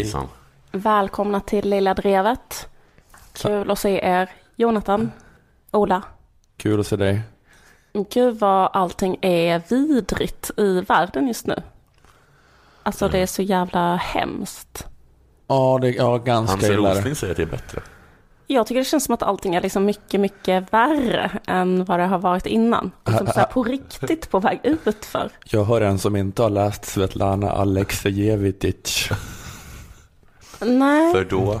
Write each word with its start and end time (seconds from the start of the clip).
Hej. 0.00 0.04
Hejsan. 0.04 0.28
Välkomna 0.72 1.40
till 1.40 1.70
Lilla 1.70 1.94
Drevet. 1.94 2.68
Kul 3.32 3.70
att 3.70 3.78
se 3.78 4.00
er. 4.04 4.30
Jonathan, 4.56 5.12
Ola. 5.70 6.02
Kul 6.56 6.80
att 6.80 6.86
se 6.86 6.96
dig. 6.96 7.20
Gud 8.10 8.38
vad 8.38 8.70
allting 8.72 9.18
är 9.22 9.62
vidrigt 9.68 10.50
i 10.56 10.80
världen 10.80 11.28
just 11.28 11.46
nu. 11.46 11.62
Alltså 12.82 13.08
det 13.08 13.18
är 13.18 13.26
så 13.26 13.42
jävla 13.42 13.96
hemskt. 13.96 14.86
Ja, 15.46 15.78
det 15.80 15.90
ja, 15.90 16.18
ganska 16.18 16.56
Hans 16.56 16.70
illa. 16.70 16.94
Rosling 16.94 17.14
säger 17.14 17.30
att 17.30 17.36
det 17.36 17.42
är 17.42 17.46
bättre. 17.46 17.80
Jag 18.46 18.66
tycker 18.66 18.78
det 18.78 18.84
känns 18.84 19.04
som 19.04 19.14
att 19.14 19.22
allting 19.22 19.54
är 19.54 19.60
liksom 19.60 19.84
mycket, 19.84 20.20
mycket 20.20 20.72
värre 20.72 21.30
än 21.46 21.84
vad 21.84 21.98
det 21.98 22.06
har 22.06 22.18
varit 22.18 22.46
innan. 22.46 22.90
Liksom 23.06 23.26
så 23.26 23.40
här 23.40 23.46
på 23.46 23.62
riktigt 23.62 24.30
på 24.30 24.38
väg 24.38 24.60
utför. 24.62 25.30
Jag 25.44 25.64
hör 25.64 25.80
en 25.80 25.98
som 25.98 26.16
inte 26.16 26.42
har 26.42 26.50
läst 26.50 26.84
Svetlana 26.84 27.50
Aleksejevitj. 27.50 29.10
Nej, 30.60 31.12
För 31.12 31.24
då, 31.24 31.60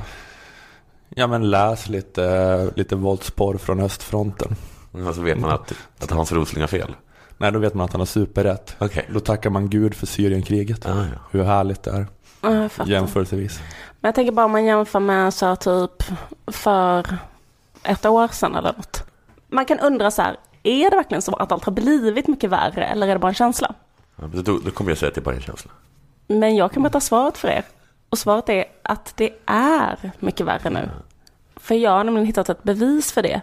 Ja, 1.08 1.26
men 1.26 1.50
läs 1.50 1.88
lite, 1.88 2.70
lite 2.76 2.96
våldsporr 2.96 3.56
från 3.58 3.80
östfronten. 3.80 4.56
alltså 5.06 5.22
vet 5.22 5.38
man 5.38 5.50
att, 5.50 5.72
att 6.00 6.10
Hans 6.10 6.32
Rosling 6.32 6.60
har 6.60 6.68
fel. 6.68 6.96
Nej, 7.38 7.52
då 7.52 7.58
vet 7.58 7.74
man 7.74 7.84
att 7.84 7.92
han 7.92 8.00
har 8.00 8.06
superrätt. 8.06 8.76
Okej. 8.78 9.08
Då 9.12 9.20
tackar 9.20 9.50
man 9.50 9.70
Gud 9.70 9.94
för 9.94 10.06
Syrienkriget. 10.06 10.86
Ah, 10.86 10.90
ja. 10.98 11.18
Hur 11.30 11.42
härligt 11.44 11.82
det 11.82 11.90
är, 11.90 12.06
Ja, 12.42 12.68
jämförelsevis. 12.86 13.60
Men 14.00 14.08
jag 14.08 14.14
tänker 14.14 14.32
bara 14.32 14.44
om 14.46 14.52
man 14.52 14.64
jämför 14.64 15.00
med 15.00 15.34
så 15.34 15.46
här 15.46 15.56
typ 15.56 16.02
för 16.46 17.06
ett 17.82 18.06
år 18.06 18.28
sedan 18.28 18.54
eller 18.56 18.72
något. 18.72 19.04
Man 19.48 19.64
kan 19.64 19.78
undra 19.78 20.10
så 20.10 20.22
här, 20.22 20.36
är 20.62 20.90
det 20.90 20.96
verkligen 20.96 21.22
så 21.22 21.36
att 21.36 21.52
allt 21.52 21.64
har 21.64 21.72
blivit 21.72 22.26
mycket 22.28 22.50
värre 22.50 22.84
eller 22.84 23.08
är 23.08 23.12
det 23.12 23.18
bara 23.18 23.28
en 23.28 23.34
känsla? 23.34 23.74
Ja, 24.16 24.24
Då, 24.32 24.58
då 24.64 24.70
kommer 24.70 24.90
jag 24.90 24.98
säga 24.98 25.08
att 25.08 25.14
det 25.14 25.20
är 25.20 25.22
bara 25.24 25.34
en 25.34 25.40
känsla. 25.42 25.70
Men 26.26 26.56
jag 26.56 26.72
kan 26.72 26.82
berätta 26.82 27.00
svaret 27.00 27.38
för 27.38 27.48
er. 27.48 27.64
Och 28.10 28.18
svaret 28.18 28.48
är 28.48 28.64
att 28.82 29.12
det 29.16 29.32
är 29.46 30.10
mycket 30.18 30.46
värre 30.46 30.70
nu. 30.70 30.90
För 31.56 31.74
jag 31.74 31.90
har 31.90 32.04
nämligen 32.04 32.26
hittat 32.26 32.48
ett 32.48 32.62
bevis 32.62 33.12
för 33.12 33.22
det. 33.22 33.40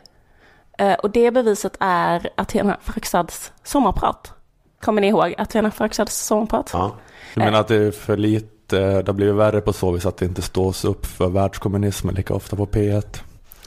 Eh, 0.77 0.93
Och 0.93 1.09
det 1.11 1.31
beviset 1.31 1.77
är 1.79 2.29
Athena 2.35 2.77
Farrokhzads 2.81 3.51
sommarprat. 3.63 4.33
Kommer 4.81 5.01
ni 5.01 5.07
ihåg 5.07 5.35
Athena 5.37 5.71
Farrokhzads 5.71 6.17
sommarprat? 6.25 6.69
Ja. 6.73 6.95
Du 7.35 7.39
menar 7.39 7.59
att 7.59 7.67
det 7.67 7.75
är 7.75 7.91
för 7.91 8.17
lite, 8.17 9.01
det 9.01 9.07
har 9.07 9.13
blivit 9.13 9.35
värre 9.35 9.61
på 9.61 9.73
så 9.73 9.91
vis 9.91 10.05
att 10.05 10.17
det 10.17 10.25
inte 10.25 10.41
stås 10.41 10.85
upp 10.85 11.05
för 11.05 11.29
världskommunismen 11.29 12.15
lika 12.15 12.33
ofta 12.33 12.55
på 12.55 12.65
P1 12.65 13.21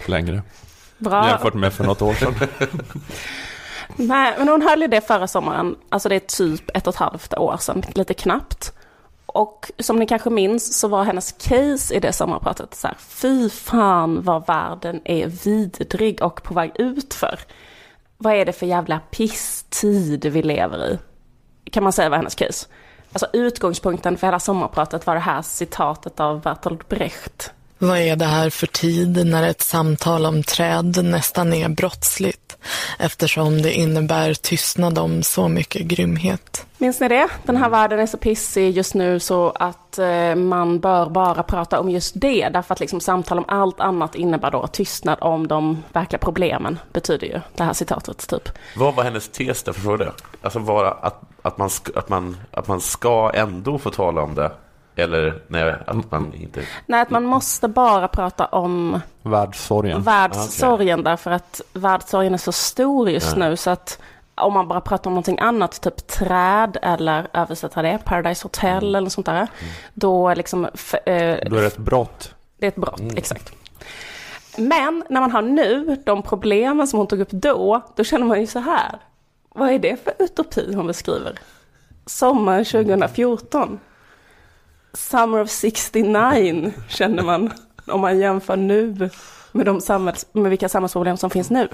längre. 0.06 0.42
Bra. 0.98 1.28
Jämfört 1.28 1.54
med 1.54 1.72
för 1.72 1.84
något 1.84 2.02
år 2.02 2.14
sedan. 2.14 2.34
Nej, 3.96 4.34
men 4.38 4.48
hon 4.48 4.62
höll 4.62 4.80
ju 4.80 4.86
det 4.86 5.00
förra 5.00 5.26
sommaren. 5.26 5.76
Alltså 5.88 6.08
det 6.08 6.14
är 6.14 6.20
typ 6.20 6.76
ett 6.76 6.86
och 6.86 6.94
ett 6.94 6.98
halvt 7.00 7.34
år 7.34 7.56
sedan, 7.60 7.82
lite 7.94 8.14
knappt. 8.14 8.72
Och 9.34 9.70
som 9.78 9.96
ni 9.96 10.06
kanske 10.06 10.30
minns 10.30 10.78
så 10.78 10.88
var 10.88 11.04
hennes 11.04 11.32
case 11.32 11.94
i 11.94 12.00
det 12.00 12.12
sommarpratet 12.12 12.74
så 12.74 12.86
här, 12.86 12.96
fy 12.98 13.50
fan 13.50 14.22
vad 14.22 14.46
världen 14.46 15.00
är 15.04 15.26
vidrig 15.26 16.22
och 16.22 16.42
på 16.42 16.54
väg 16.54 16.72
utför. 16.74 17.40
Vad 18.16 18.34
är 18.34 18.44
det 18.44 18.52
för 18.52 18.66
jävla 18.66 19.00
pisstid 19.10 20.26
vi 20.26 20.42
lever 20.42 20.88
i? 20.88 20.98
Kan 21.70 21.82
man 21.82 21.92
säga 21.92 22.08
var 22.08 22.16
hennes 22.16 22.34
case. 22.34 22.66
Alltså 23.12 23.26
utgångspunkten 23.32 24.16
för 24.16 24.26
hela 24.26 24.40
sommarpratet 24.40 25.06
var 25.06 25.14
det 25.14 25.20
här 25.20 25.42
citatet 25.42 26.20
av 26.20 26.40
Bertolt 26.40 26.88
Brecht. 26.88 27.52
Vad 27.82 27.98
är 27.98 28.16
det 28.16 28.24
här 28.24 28.50
för 28.50 28.66
tid 28.66 29.26
när 29.26 29.48
ett 29.48 29.60
samtal 29.60 30.26
om 30.26 30.42
träd 30.42 31.04
nästan 31.04 31.52
är 31.52 31.68
brottsligt 31.68 32.58
eftersom 32.98 33.62
det 33.62 33.72
innebär 33.72 34.34
tystnad 34.34 34.98
om 34.98 35.22
så 35.22 35.48
mycket 35.48 35.82
grymhet? 35.82 36.66
Minns 36.78 37.00
ni 37.00 37.08
det? 37.08 37.28
Den 37.44 37.56
här 37.56 37.68
världen 37.68 38.00
är 38.00 38.06
så 38.06 38.16
pissig 38.16 38.76
just 38.76 38.94
nu 38.94 39.20
så 39.20 39.50
att 39.54 39.98
eh, 39.98 40.34
man 40.34 40.80
bör 40.80 41.10
bara 41.10 41.42
prata 41.42 41.80
om 41.80 41.90
just 41.90 42.20
det. 42.20 42.48
Därför 42.48 42.74
att 42.74 42.80
liksom 42.80 43.00
samtal 43.00 43.38
om 43.38 43.44
allt 43.48 43.80
annat 43.80 44.14
innebär 44.14 44.50
då 44.50 44.66
tystnad 44.66 45.18
om 45.20 45.48
de 45.48 45.82
verkliga 45.92 46.18
problemen, 46.18 46.78
betyder 46.92 47.26
ju 47.26 47.40
det 47.56 47.64
här 47.64 47.72
citatet 47.72 48.28
typ. 48.28 48.48
Vad 48.76 48.94
var 48.94 49.04
hennes 49.04 49.28
tes 49.28 49.62
där, 49.62 49.72
förstår 49.72 49.98
du 49.98 50.04
det? 50.04 50.12
Alltså 50.42 50.58
var 50.58 50.84
att, 50.84 51.22
att, 51.42 51.58
man 51.58 51.70
att, 51.94 52.08
man, 52.08 52.36
att 52.50 52.68
man 52.68 52.80
ska 52.80 53.30
ändå 53.34 53.78
få 53.78 53.90
tala 53.90 54.22
om 54.22 54.34
det? 54.34 54.52
Eller 55.00 55.42
nej, 55.48 55.74
att 55.86 56.10
man 56.10 56.32
inte... 56.34 56.62
Nej, 56.86 57.00
att 57.02 57.10
man 57.10 57.24
måste 57.24 57.68
bara 57.68 58.08
prata 58.08 58.46
om 58.46 59.00
Världssorgen. 59.22 60.02
världssorgen 60.02 61.02
därför 61.04 61.30
att 61.30 61.60
världssorgen 61.72 62.34
är 62.34 62.38
så 62.38 62.52
stor 62.52 63.10
just 63.10 63.36
nu 63.36 63.56
så 63.56 63.70
att 63.70 63.98
om 64.34 64.52
man 64.52 64.68
bara 64.68 64.80
pratar 64.80 65.10
om 65.10 65.14
någonting 65.14 65.38
annat, 65.38 65.80
typ 65.80 66.06
träd 66.06 66.76
eller 66.82 67.26
översätta 67.32 67.82
det, 67.82 67.98
Paradise 68.04 68.44
Hotel 68.44 68.84
eller 68.84 69.00
något 69.00 69.12
sånt 69.12 69.26
där, 69.26 69.46
då 69.94 70.34
liksom 70.34 70.68
f- 70.74 70.94
eh, 70.94 71.38
Då 71.50 71.56
är 71.56 71.60
det 71.60 71.66
ett 71.66 71.76
brott. 71.76 72.34
Det 72.58 72.66
är 72.66 72.68
ett 72.68 72.76
brott, 72.76 73.00
exakt. 73.16 73.52
Men 74.58 75.04
när 75.08 75.20
man 75.20 75.30
har 75.30 75.42
nu 75.42 75.96
de 76.06 76.22
problemen 76.22 76.86
som 76.88 76.98
hon 76.98 77.06
tog 77.06 77.20
upp 77.20 77.30
då, 77.30 77.80
då 77.96 78.04
känner 78.04 78.26
man 78.26 78.40
ju 78.40 78.46
så 78.46 78.58
här. 78.58 78.98
Vad 79.54 79.70
är 79.70 79.78
det 79.78 80.04
för 80.04 80.12
utopi 80.18 80.74
hon 80.74 80.86
beskriver? 80.86 81.38
Sommaren 82.06 82.64
2014. 82.64 83.78
Summer 84.92 85.40
of 85.40 85.50
69 85.50 86.72
känner 86.88 87.22
man 87.22 87.52
om 87.86 88.00
man 88.00 88.18
jämför 88.18 88.56
nu 88.56 89.10
med, 89.52 89.66
de 89.66 89.80
samhälls, 89.80 90.26
med 90.32 90.50
vilka 90.50 90.68
samhällsproblem 90.68 91.16
som 91.16 91.30
finns 91.30 91.50
nu. 91.50 91.68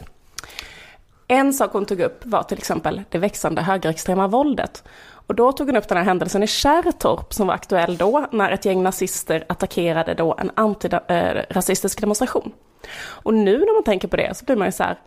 En 1.29 1.53
sak 1.53 1.73
hon 1.73 1.87
tog 1.87 2.01
upp 2.01 2.27
var 2.27 2.43
till 2.43 2.59
exempel 2.59 3.03
det 3.09 3.19
växande 3.19 3.63
högerextrema 3.63 4.27
våldet. 4.27 4.85
Och 5.27 5.35
då 5.35 5.53
tog 5.53 5.67
hon 5.67 5.77
upp 5.77 5.89
den 5.89 5.99
här 5.99 6.05
händelsen 6.05 6.43
i 6.43 6.47
Kärrtorp 6.47 7.35
som 7.35 7.47
var 7.47 7.55
aktuell 7.55 7.97
då, 7.97 8.27
när 8.33 8.51
ett 8.51 8.65
gäng 8.65 8.83
nazister 8.83 9.45
attackerade 9.49 10.15
då 10.15 10.35
en 10.39 10.51
antirasistisk 10.55 11.99
eh, 11.99 12.01
demonstration. 12.01 12.53
Och 12.99 13.35
nu 13.35 13.59
när 13.59 13.75
man 13.75 13.85
tänker 13.85 14.09
på 14.09 14.17
det 14.17 14.37
så 14.37 14.45
blir 14.45 14.57
man 14.57 14.69
ju 14.69 14.73
så 14.73 14.83
här, 14.83 14.99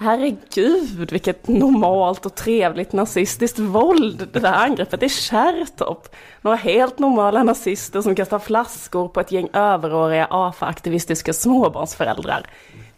herregud 0.00 1.12
vilket 1.12 1.48
normalt 1.48 2.26
och 2.26 2.34
trevligt 2.34 2.92
nazistiskt 2.92 3.58
våld 3.58 4.28
det 4.32 4.40
där 4.40 4.52
angreppet 4.52 5.02
i 5.02 5.08
Kärrtorp. 5.08 6.14
Några 6.42 6.56
helt 6.56 6.98
normala 6.98 7.42
nazister 7.42 8.02
som 8.02 8.14
kastar 8.14 8.38
flaskor 8.38 9.08
på 9.08 9.20
ett 9.20 9.32
gäng 9.32 9.48
överåriga 9.52 10.26
AFA-aktivistiska 10.30 11.32
småbarnsföräldrar. 11.32 12.46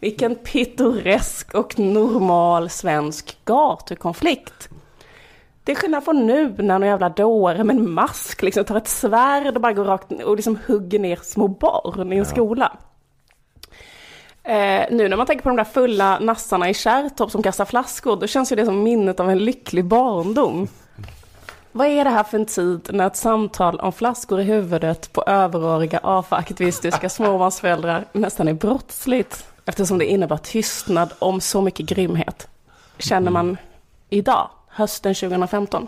Vilken 0.01 0.35
pittoresk 0.35 1.55
och 1.55 1.79
normal 1.79 2.71
svensk 2.71 3.39
gatukonflikt. 3.45 4.69
Det 5.65 5.73
är 5.73 5.77
skillnad 5.77 6.05
från 6.05 6.27
nu 6.27 6.55
när 6.59 6.79
någon 6.79 6.89
jävla 6.89 7.09
dåre 7.09 7.65
med 7.65 7.77
en 7.77 7.91
mask 7.91 8.43
liksom 8.43 8.65
tar 8.65 8.77
ett 8.77 8.89
svärd 8.89 9.55
och 9.57 9.63
bara 9.63 9.73
går 9.73 9.85
rakt 9.85 10.13
och 10.25 10.37
liksom 10.37 10.59
hugger 10.67 10.99
ner 10.99 11.19
små 11.23 11.49
barn 11.49 12.13
i 12.13 12.17
en 12.17 12.25
skola. 12.25 12.79
Eh, 14.43 14.85
nu 14.91 15.09
när 15.09 15.17
man 15.17 15.27
tänker 15.27 15.43
på 15.43 15.49
de 15.49 15.57
där 15.57 15.65
fulla 15.65 16.19
nassarna 16.19 16.69
i 16.69 16.75
Kärrtorp 16.75 17.31
som 17.31 17.43
kastar 17.43 17.65
flaskor, 17.65 18.17
då 18.17 18.27
känns 18.27 18.53
ju 18.53 18.57
det 18.57 18.65
som 18.65 18.83
minnet 18.83 19.21
av 19.21 19.31
en 19.31 19.39
lycklig 19.39 19.85
barndom. 19.85 20.69
Vad 21.73 21.87
är 21.87 22.05
det 22.05 22.11
här 22.11 22.25
för 22.25 22.39
en 22.39 22.47
tid 22.47 22.91
när 22.93 23.07
ett 23.07 23.17
samtal 23.17 23.81
om 23.81 23.93
flaskor 23.93 24.41
i 24.41 24.45
huvudet 24.45 25.13
på 25.13 25.23
överåriga 25.23 26.01
AFA-aktivistiska 26.03 27.09
småbarnsföräldrar 27.09 28.05
nästan 28.13 28.49
är 28.49 28.55
brottsligt? 28.55 29.47
Eftersom 29.67 29.99
det 29.99 30.07
innebär 30.07 30.37
tystnad 30.37 31.13
om 31.19 31.41
så 31.41 31.63
mycket 31.63 31.87
grymhet. 31.87 32.49
Känner 32.99 33.31
man 33.31 33.57
idag, 34.09 34.51
hösten 34.69 35.15
2015. 35.15 35.87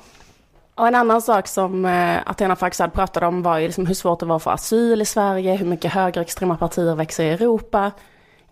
Och 0.75 0.87
en 0.87 0.95
annan 0.95 1.23
sak 1.23 1.49
som 1.49 1.85
eh, 1.85 2.19
Athena 2.27 2.57
Farrokhzad 2.57 2.93
pratade 2.93 3.27
om 3.27 3.43
var 3.43 3.59
ju 3.59 3.67
liksom 3.67 3.87
hur 3.87 3.95
svårt 3.95 4.21
det 4.21 4.27
var 4.27 4.37
att 4.37 4.43
få 4.43 4.51
asyl 4.51 5.03
i 5.03 5.05
Sverige, 5.05 5.57
hur 5.57 5.67
mycket 5.67 5.93
högerextrema 5.93 6.57
partier 6.57 6.95
växer 6.95 7.25
i 7.25 7.31
Europa. 7.31 7.93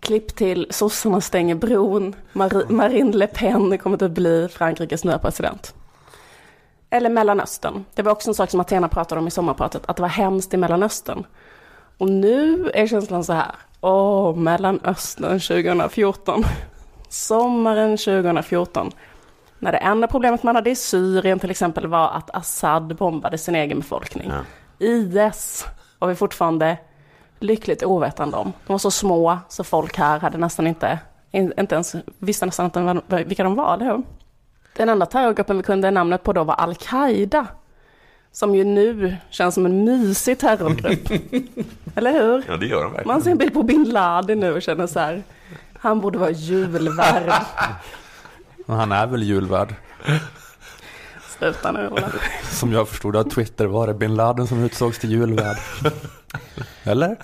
Klipp 0.01 0.35
till 0.35 0.67
sossarna 0.69 1.21
stänger 1.21 1.55
bron, 1.55 2.15
Mar- 2.33 2.71
Marine 2.71 3.17
Le 3.17 3.27
Pen 3.27 3.77
kommer 3.77 4.03
att 4.03 4.11
bli 4.11 4.47
Frankrikes 4.51 5.03
nya 5.03 5.17
president. 5.17 5.73
Eller 6.89 7.09
Mellanöstern. 7.09 7.85
Det 7.95 8.01
var 8.01 8.11
också 8.11 8.29
en 8.29 8.33
sak 8.35 8.49
som 8.49 8.59
Athena 8.59 8.87
pratade 8.87 9.21
om 9.21 9.27
i 9.27 9.31
sommarpratet, 9.31 9.83
att 9.85 9.95
det 9.95 10.01
var 10.01 10.09
hemskt 10.09 10.53
i 10.53 10.57
Mellanöstern. 10.57 11.23
Och 11.97 12.09
nu 12.09 12.71
är 12.73 12.87
känslan 12.87 13.23
så 13.23 13.33
här, 13.33 13.51
åh, 13.81 14.35
Mellanöstern 14.35 15.39
2014. 15.39 16.43
Sommaren 17.09 17.97
2014. 17.97 18.91
När 19.59 19.71
det 19.71 19.77
enda 19.77 20.07
problemet 20.07 20.43
man 20.43 20.55
hade 20.55 20.69
i 20.69 20.75
Syrien 20.75 21.39
till 21.39 21.51
exempel 21.51 21.87
var 21.87 22.09
att 22.09 22.29
Assad 22.35 22.95
bombade 22.95 23.37
sin 23.37 23.55
egen 23.55 23.79
befolkning. 23.79 24.31
Ja. 24.79 24.87
IS 24.87 25.65
var 25.99 26.07
vi 26.07 26.15
fortfarande 26.15 26.77
lyckligt 27.43 27.83
ovetande 27.83 28.37
om. 28.37 28.53
De 28.67 28.73
var 28.73 28.77
så 28.77 28.91
små 28.91 29.37
så 29.49 29.63
folk 29.63 29.97
här 29.97 30.19
hade 30.19 30.37
nästan 30.37 30.67
inte, 30.67 30.99
in- 31.31 31.53
inte 31.59 31.75
ens, 31.75 31.95
visste 32.19 32.45
nästan 32.45 32.65
inte 32.65 33.01
vilka 33.25 33.43
de 33.43 33.55
var, 33.55 33.73
eller 33.73 33.85
hur? 33.85 34.03
Den 34.75 34.89
enda 34.89 35.05
terrorgruppen 35.05 35.57
vi 35.57 35.63
kunde 35.63 35.91
namnet 35.91 36.23
på 36.23 36.33
då 36.33 36.43
var 36.43 36.55
Al-Qaida. 36.55 37.47
Som 38.31 38.55
ju 38.55 38.63
nu 38.63 39.15
känns 39.29 39.55
som 39.55 39.65
en 39.65 39.83
mysig 39.83 40.39
terrorgrupp. 40.39 41.11
eller 41.95 42.11
hur? 42.11 42.43
Ja, 42.47 42.57
det 42.57 42.65
gör 42.65 42.83
de 42.83 42.91
verkligen. 42.91 43.07
Man 43.07 43.21
ser 43.21 43.31
en 43.31 43.37
bild 43.37 43.53
på 43.53 43.63
bin 43.63 43.83
Laden 43.89 44.39
nu 44.39 44.53
och 44.53 44.61
känner 44.61 44.87
så 44.87 44.99
här, 44.99 45.23
han 45.79 45.99
borde 46.01 46.17
vara 46.19 46.31
julvärd. 46.31 47.31
Han 48.67 48.91
är 48.91 49.07
väl 49.07 49.23
julvärd. 49.23 49.75
Sluta 51.37 51.71
nu 51.71 51.87
Ola. 51.87 52.11
Som 52.43 52.71
jag 52.73 52.87
förstod 52.89 53.15
av 53.15 53.23
Twitter 53.23 53.65
var 53.65 53.87
det 53.87 53.93
bin 53.93 54.15
Laden 54.15 54.47
som 54.47 54.63
utsågs 54.63 54.99
till 54.99 55.11
julvärd. 55.11 55.57
Eller? 56.83 57.17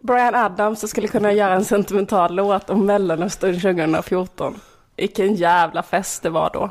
Brian 0.00 0.34
Adams 0.34 0.90
skulle 0.90 1.08
kunna 1.08 1.32
göra 1.32 1.54
en 1.54 1.64
sentimental 1.64 2.34
låt 2.34 2.70
om 2.70 2.86
Mellanöstern 2.86 3.60
2014. 3.60 4.60
Vilken 4.96 5.34
jävla 5.34 5.82
fest 5.82 6.22
det 6.22 6.30
var 6.30 6.50
då. 6.52 6.70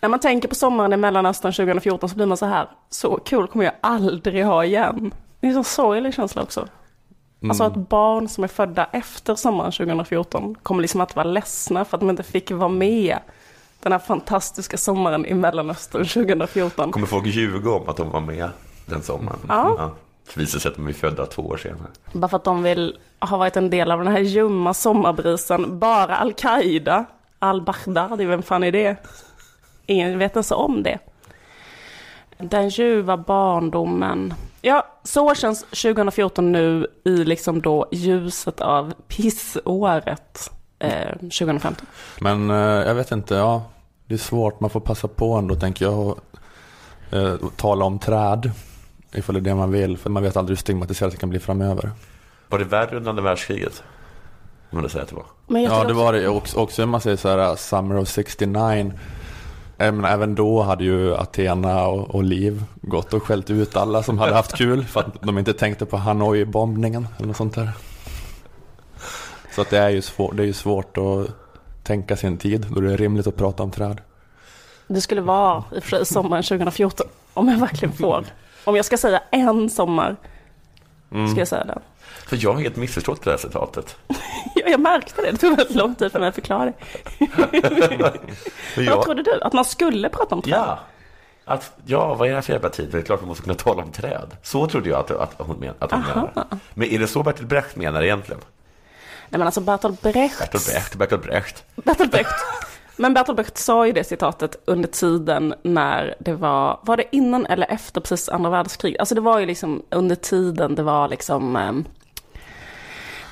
När 0.00 0.08
man 0.08 0.20
tänker 0.20 0.48
på 0.48 0.54
sommaren 0.54 0.92
i 0.92 0.96
Mellanöstern 0.96 1.52
2014 1.52 2.08
så 2.08 2.16
blir 2.16 2.26
man 2.26 2.36
så 2.36 2.46
här, 2.46 2.68
så 2.90 3.16
kul 3.24 3.46
kommer 3.46 3.64
jag 3.64 3.74
aldrig 3.80 4.44
ha 4.44 4.64
igen. 4.64 5.14
Det 5.40 5.46
är 5.46 5.48
en 5.48 5.64
så 5.64 5.70
sorglig 5.70 6.14
känsla 6.14 6.42
också. 6.42 6.68
Alltså 7.48 7.64
att 7.64 7.76
barn 7.76 8.28
som 8.28 8.44
är 8.44 8.48
födda 8.48 8.88
efter 8.92 9.34
sommaren 9.34 9.72
2014 9.72 10.54
kommer 10.62 10.82
liksom 10.82 11.00
att 11.00 11.16
vara 11.16 11.26
ledsna 11.26 11.84
för 11.84 11.96
att 11.96 12.00
de 12.00 12.10
inte 12.10 12.22
fick 12.22 12.50
vara 12.50 12.68
med 12.68 13.18
den 13.80 13.92
här 13.92 13.98
fantastiska 13.98 14.76
sommaren 14.76 15.26
i 15.26 15.34
Mellanöstern 15.34 16.04
2014. 16.06 16.92
Kommer 16.92 17.06
folk 17.06 17.26
ljuga 17.26 17.70
om 17.70 17.88
att 17.88 17.96
de 17.96 18.10
var 18.10 18.20
med 18.20 18.50
den 18.86 19.02
sommaren? 19.02 19.38
Ja. 19.48 19.94
Det 20.34 20.40
visar 20.40 20.58
sig 20.58 20.68
att 20.68 20.76
de 20.76 20.88
är 20.88 20.92
födda 20.92 21.26
två 21.26 21.42
år 21.42 21.56
senare. 21.56 21.88
Bara 22.12 22.28
för 22.28 22.36
att 22.36 22.44
de 22.44 22.62
vill 22.62 22.98
ha 23.20 23.36
varit 23.36 23.56
en 23.56 23.70
del 23.70 23.90
av 23.90 23.98
den 24.04 24.12
här 24.12 24.20
ljumma 24.20 24.74
sommarbrisen. 24.74 25.78
Bara 25.78 26.16
Al-Qaida, 26.16 27.04
Al-Baghdadi, 27.38 28.24
vem 28.24 28.42
fan 28.42 28.64
är 28.64 28.72
det? 28.72 28.96
Ingen 29.86 30.18
vet 30.18 30.32
ens 30.32 30.50
om 30.50 30.82
det. 30.82 30.98
Den 32.38 32.68
ljuva 32.68 33.16
barndomen. 33.16 34.34
Ja, 34.62 34.86
så 35.02 35.34
känns 35.34 35.62
2014 35.62 36.52
nu 36.52 36.86
i 37.04 37.10
liksom 37.10 37.62
då 37.62 37.88
ljuset 37.92 38.60
av 38.60 38.92
pissåret 39.08 40.50
eh, 40.78 41.12
2015. 41.12 41.86
Men 42.20 42.50
eh, 42.50 42.56
jag 42.56 42.94
vet 42.94 43.12
inte, 43.12 43.34
ja. 43.34 43.62
Det 44.08 44.14
är 44.14 44.18
svårt, 44.18 44.60
man 44.60 44.70
får 44.70 44.80
passa 44.80 45.08
på 45.08 45.32
ändå 45.34 45.54
tänker 45.54 45.84
jag. 45.84 45.98
och, 45.98 46.18
Eh, 47.10 47.34
tala 47.56 47.84
om 47.84 47.98
träd. 47.98 48.50
Ifall 49.16 49.34
det 49.34 49.38
är 49.38 49.42
det 49.42 49.54
man 49.54 49.70
vill. 49.72 49.98
För 49.98 50.10
man 50.10 50.22
vet 50.22 50.36
aldrig 50.36 50.56
hur 50.56 50.60
stigmatiserat 50.60 51.12
det 51.12 51.18
kan 51.18 51.30
bli 51.30 51.38
framöver. 51.38 51.90
Var 52.48 52.58
det 52.58 52.64
värre 52.64 52.96
under 52.96 53.10
andra 53.10 53.22
världskriget? 53.22 53.82
Om 54.70 54.80
man 54.80 54.88
säger 54.90 55.02
att 55.02 55.08
det 55.08 55.14
var. 55.16 55.24
Men 55.46 55.62
Ja, 55.62 55.70
det 55.70 55.76
också- 55.84 55.94
var 55.94 56.12
det 56.12 56.28
också. 56.28 56.58
också 56.58 56.82
om 56.84 56.90
man 56.90 57.00
säger 57.00 57.16
så 57.16 57.28
här, 57.28 57.56
Summer 57.56 57.96
of 57.98 58.08
69. 58.08 58.92
Jag 59.76 59.94
menar, 59.94 60.08
även 60.10 60.34
då 60.34 60.62
hade 60.62 60.84
ju 60.84 61.14
Athena 61.16 61.86
och, 61.86 62.14
och 62.14 62.24
Liv 62.24 62.64
gått 62.82 63.12
och 63.14 63.22
skällt 63.22 63.50
ut 63.50 63.76
alla 63.76 64.02
som 64.02 64.18
hade 64.18 64.34
haft 64.34 64.56
kul 64.56 64.84
för 64.84 65.00
att 65.00 65.22
de 65.22 65.38
inte 65.38 65.52
tänkte 65.52 65.86
på 65.86 65.96
Hanoi-bombningen 65.96 67.06
eller 67.16 67.26
något 67.26 67.36
sånt 67.36 67.54
där. 67.54 67.70
Så 69.54 69.60
att 69.62 69.70
det 69.70 69.78
är 69.78 69.88
ju 69.90 70.02
svårt, 70.02 70.36
det 70.36 70.42
är 70.42 70.46
ju 70.46 70.52
svårt 70.52 70.96
att 70.98 71.28
tänka 71.84 72.16
sin 72.16 72.36
tid 72.38 72.66
då 72.70 72.80
det 72.80 72.92
är 72.92 72.96
rimligt 72.96 73.26
att 73.26 73.36
prata 73.36 73.62
om 73.62 73.70
träd. 73.70 74.00
Det 74.86 75.00
skulle 75.00 75.20
vara 75.20 75.64
i 76.02 76.04
sommaren 76.04 76.42
2014. 76.42 77.06
Om 77.34 77.48
jag 77.48 77.58
verkligen 77.58 77.92
får. 77.94 78.24
Om 78.66 78.76
jag 78.76 78.84
ska 78.84 78.98
säga 78.98 79.22
en 79.30 79.70
sommar. 79.70 80.16
Ska 81.30 81.38
jag 81.38 81.48
säga 81.48 81.64
den. 81.64 81.80
För 82.26 82.38
jag 82.40 82.52
har 82.52 82.60
helt 82.60 82.76
missförstått 82.76 83.22
det 83.22 83.30
här 83.30 83.38
citatet. 83.38 83.96
Ja, 84.54 84.68
jag 84.68 84.80
märkte 84.80 85.22
det. 85.22 85.30
Det 85.30 85.36
tog 85.36 85.56
väldigt 85.56 85.76
lång 85.76 85.94
tid 85.94 86.12
för 86.12 86.20
mig 86.20 86.28
att 86.28 86.34
förklara 86.34 86.64
det. 86.64 86.72
Men 88.76 88.86
Vad 88.86 89.04
trodde 89.04 89.22
du? 89.22 89.40
Att 89.42 89.52
man 89.52 89.64
skulle 89.64 90.08
prata 90.08 90.34
om 90.34 90.42
träd? 90.42 90.52
ja, 90.54 90.78
att, 91.44 91.72
ja, 91.86 92.14
vad 92.14 92.28
är 92.28 92.30
det 92.30 92.34
här 92.36 92.42
för 92.42 92.52
jävla 92.52 92.68
tid? 92.70 92.88
Det 92.92 92.98
är 92.98 93.02
klart 93.02 93.22
vi 93.22 93.26
måste 93.26 93.42
kunna 93.42 93.54
tala 93.54 93.82
om 93.82 93.92
träd. 93.92 94.36
Så 94.42 94.66
trodde 94.66 94.88
jag 94.88 94.98
att, 95.00 95.10
att 95.10 95.34
hon, 95.38 95.56
men, 95.60 95.74
att 95.78 95.90
hon 95.92 96.00
menade. 96.00 96.44
Men 96.74 96.88
är 96.88 96.98
det 96.98 97.06
så 97.06 97.22
Bertil 97.22 97.46
Brecht 97.46 97.76
menar 97.76 98.02
egentligen? 98.02 98.40
Nej 99.28 99.38
men 99.38 99.42
alltså 99.42 99.60
Bertolt 99.60 100.02
Brecht. 100.02 100.38
Bertolt 100.38 100.66
Brecht, 100.66 100.94
Bertolt 100.94 101.22
Brecht. 101.22 101.64
Bertolt 101.76 102.10
Brecht. 102.10 102.30
Men 102.96 103.14
Bertolt 103.14 103.36
Brecht 103.36 103.58
sa 103.58 103.86
ju 103.86 103.92
det 103.92 104.04
citatet 104.04 104.56
under 104.64 104.88
tiden 104.88 105.54
när 105.62 106.14
det 106.18 106.34
var, 106.34 106.80
var 106.82 106.96
det 106.96 107.16
innan 107.16 107.46
eller 107.46 107.66
efter 107.70 108.00
precis 108.00 108.28
andra 108.28 108.50
världskriget? 108.50 109.00
Alltså 109.00 109.14
det 109.14 109.20
var 109.20 109.38
ju 109.40 109.46
liksom 109.46 109.82
under 109.90 110.16
tiden 110.16 110.74
det 110.74 110.82
var 110.82 111.08
liksom 111.08 111.56
ehm, 111.56 111.84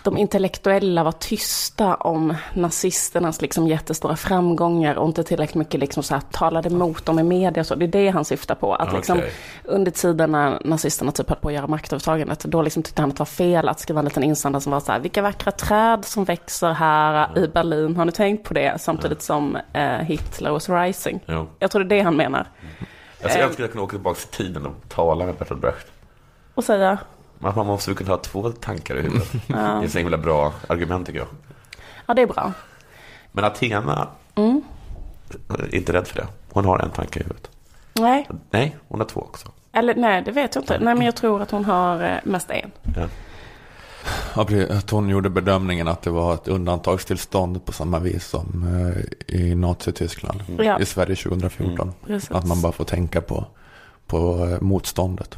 de 0.04 0.16
intellektuella 0.16 1.04
var 1.04 1.12
tysta 1.12 1.94
om 1.94 2.34
nazisternas 2.54 3.42
liksom 3.42 3.68
jättestora 3.68 4.16
framgångar 4.16 4.94
och 4.94 5.06
inte 5.06 5.24
tillräckligt 5.24 5.54
mycket 5.54 5.80
liksom 5.80 6.02
så 6.02 6.14
här 6.14 6.22
talade 6.30 6.70
mot 6.70 7.06
dem 7.06 7.18
i 7.18 7.22
media 7.22 7.64
så. 7.64 7.74
Det 7.74 7.84
är 7.84 7.88
det 7.88 8.08
han 8.08 8.24
syftar 8.24 8.54
på. 8.54 8.74
Att 8.74 8.92
liksom 8.92 9.18
Okej. 9.18 9.32
under 9.64 9.90
tiden 9.90 10.32
när 10.32 10.60
nazisterna 10.64 11.12
typ 11.12 11.28
höll 11.28 11.38
på 11.38 11.48
att 11.48 11.54
göra 11.54 11.66
maktövertagandet, 11.66 12.40
då 12.40 12.62
liksom 12.62 12.82
tyckte 12.82 13.02
han 13.02 13.10
att 13.10 13.16
det 13.16 13.20
var 13.20 13.26
fel 13.26 13.68
att 13.68 13.80
skriva 13.80 13.98
en 13.98 14.04
liten 14.04 14.24
insändare 14.24 14.60
som 14.60 14.72
var 14.72 14.80
så 14.80 14.92
här, 14.92 14.98
vilka 14.98 15.22
vackra 15.22 15.52
träd 15.52 16.04
som 16.04 16.24
växer 16.24 16.72
här 16.72 17.38
i 17.38 17.48
Berlin, 17.48 17.96
har 17.96 18.04
ni 18.04 18.12
tänkt 18.12 18.48
på 18.48 18.54
det? 18.54 18.80
Samtidigt 18.80 19.22
som 19.22 19.58
eh, 19.72 19.82
Hitler 19.82 20.50
was 20.50 20.68
rising. 20.68 21.20
Jo. 21.26 21.48
Jag 21.58 21.70
tror 21.70 21.84
det 21.84 21.94
är 21.94 21.98
det 21.98 22.04
han 22.04 22.16
menar. 22.16 22.48
Alltså, 23.22 23.38
jag 23.38 23.52
skulle 23.52 23.68
kunna 23.68 23.84
åka 23.84 23.90
tillbaka 23.90 24.20
i 24.32 24.36
tiden 24.36 24.66
och 24.66 24.88
tala 24.88 25.26
med 25.26 25.34
Bertolt 25.34 25.60
Brecht. 25.60 25.86
Och 26.54 26.64
säga, 26.64 26.98
man 27.38 27.66
måste 27.66 27.90
väl 27.90 27.96
kunna 27.96 28.10
ha 28.10 28.19
två 28.19 28.50
tankar 28.52 28.96
i 28.96 29.02
huvudet. 29.02 29.32
Det 29.46 29.54
är 29.54 29.88
så 29.88 29.98
himla 29.98 30.19
bra 30.19 30.52
argument 30.69 31.06
tycker 31.06 31.19
jag. 31.19 31.28
ja 32.06 32.14
det 32.14 32.22
är 32.22 32.26
bra. 32.26 32.52
Men 33.32 33.44
Athena 33.44 34.08
är 35.48 35.75
inte 35.75 35.92
rädd 35.92 36.06
för 36.06 36.16
det. 36.16 36.26
Hon 36.50 36.64
har 36.64 36.78
en 36.78 36.90
tanke 36.90 37.20
i 37.20 37.22
huvudet. 37.22 37.50
Nej, 37.94 38.28
Nej, 38.50 38.76
hon 38.88 39.00
har 39.00 39.06
två 39.06 39.20
också. 39.20 39.48
eller 39.72 39.94
nej 39.94 40.22
det 40.22 40.31
vet 40.32 40.54
jag 40.54 40.62
inte. 40.62 40.78
Nej 40.78 40.94
men 40.94 41.04
jag 41.06 41.16
tror 41.16 41.42
att 41.42 41.50
hon 41.50 41.64
har 41.64 42.02
eh, 42.02 42.16
mest 42.25 42.50
en. 42.50 42.70
Ja. 42.96 43.08
Att 44.70 44.90
hon 44.90 45.08
gjorde 45.08 45.31
bedömningen 45.31 45.88
att 45.88 46.02
det 46.02 46.10
var 46.10 46.34
ett 46.34 46.48
undantagstillstånd 46.48 47.64
på 47.64 47.72
samma 47.72 47.98
vis 47.98 48.26
som 48.26 48.64
eh, 49.28 49.36
i 49.36 49.54
Nazityskland. 49.54 50.42
Ja. 50.58 50.81
I 50.81 50.84
Sverige 50.86 51.16
2014. 51.16 51.92
Precis. 52.06 52.31
Att 52.31 52.46
man 52.46 52.60
bara 52.62 52.72
får 52.72 52.84
tänka 52.84 53.20
på, 53.20 53.46
på 54.06 54.48
eh, 54.52 54.60
motståndet. 54.60 55.36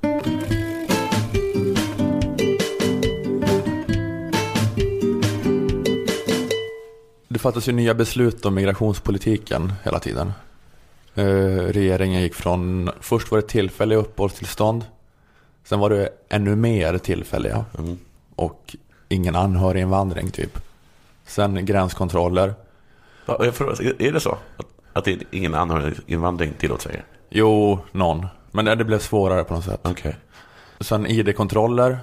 Det 7.37 7.41
fattas 7.41 7.69
ju 7.69 7.73
nya 7.73 7.95
beslut 7.95 8.45
om 8.45 8.55
migrationspolitiken 8.55 9.73
hela 9.85 9.99
tiden. 9.99 10.33
Eh, 11.15 11.25
regeringen 11.69 12.23
gick 12.23 12.35
från, 12.35 12.91
först 13.01 13.31
var 13.31 13.39
det 13.39 13.47
tillfälliga 13.49 13.99
uppehållstillstånd. 13.99 14.85
Sen 15.65 15.81
var 15.81 15.91
det 15.91 16.09
ännu 16.29 16.57
mer 16.57 16.99
tillfälliga. 16.99 17.65
Mm. 17.79 17.99
Och 18.37 18.77
ingen 19.09 19.37
anhöriginvandring 19.37 20.31
typ. 20.31 20.59
Sen 21.27 21.67
gränskontroller. 21.67 22.55
Ja, 23.27 23.45
jag 23.45 23.55
frågar, 23.55 24.03
är 24.03 24.13
det 24.13 24.21
så? 24.21 24.39
Att, 24.93 25.05
det 25.05 25.13
är 25.13 25.19
ingen 25.31 25.55
anhöriginvandring 25.55 26.53
tillåts 26.59 26.87
längre? 26.87 27.03
Jo, 27.31 27.79
någon. 27.93 28.27
Men 28.51 28.65
det 28.65 28.85
blev 28.85 28.99
svårare 28.99 29.45
på 29.45 29.55
något 29.55 29.65
sätt. 29.65 29.81
Okej. 29.83 30.17
Sen 30.81 31.07
ID-kontroller. 31.07 31.99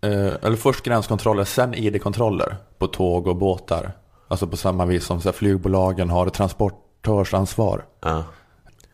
Eh, 0.00 0.32
eller 0.42 0.56
först 0.56 0.84
gränskontroller, 0.84 1.44
sen 1.44 1.74
ID-kontroller. 1.74 2.56
På 2.78 2.86
tåg 2.86 3.26
och 3.26 3.36
båtar. 3.36 3.92
Alltså 4.28 4.46
på 4.46 4.56
samma 4.56 4.86
vis 4.86 5.04
som 5.04 5.20
så 5.20 5.28
här, 5.28 5.32
flygbolagen 5.32 6.10
har 6.10 6.28
transportörsansvar. 6.28 7.84
Ja. 8.00 8.24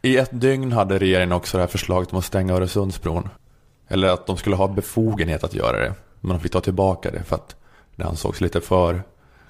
I 0.02 0.16
ett 0.16 0.40
dygn 0.40 0.72
hade 0.72 0.98
regeringen 0.98 1.32
också 1.32 1.56
det 1.56 1.62
här 1.62 1.68
förslaget 1.68 2.12
om 2.12 2.18
att 2.18 2.24
stänga 2.24 2.54
Öresundsbron. 2.54 3.28
Eller 3.88 4.08
att 4.08 4.26
de 4.26 4.36
skulle 4.36 4.56
ha 4.56 4.68
befogenhet 4.68 5.44
att 5.44 5.54
göra 5.54 5.80
det. 5.80 5.94
Men 6.20 6.30
de 6.30 6.40
fick 6.40 6.52
ta 6.52 6.60
tillbaka 6.60 7.10
det 7.10 7.22
för 7.22 7.36
att 7.36 7.56
det 7.96 8.04
ansågs 8.04 8.40
lite 8.40 8.60
för... 8.60 9.02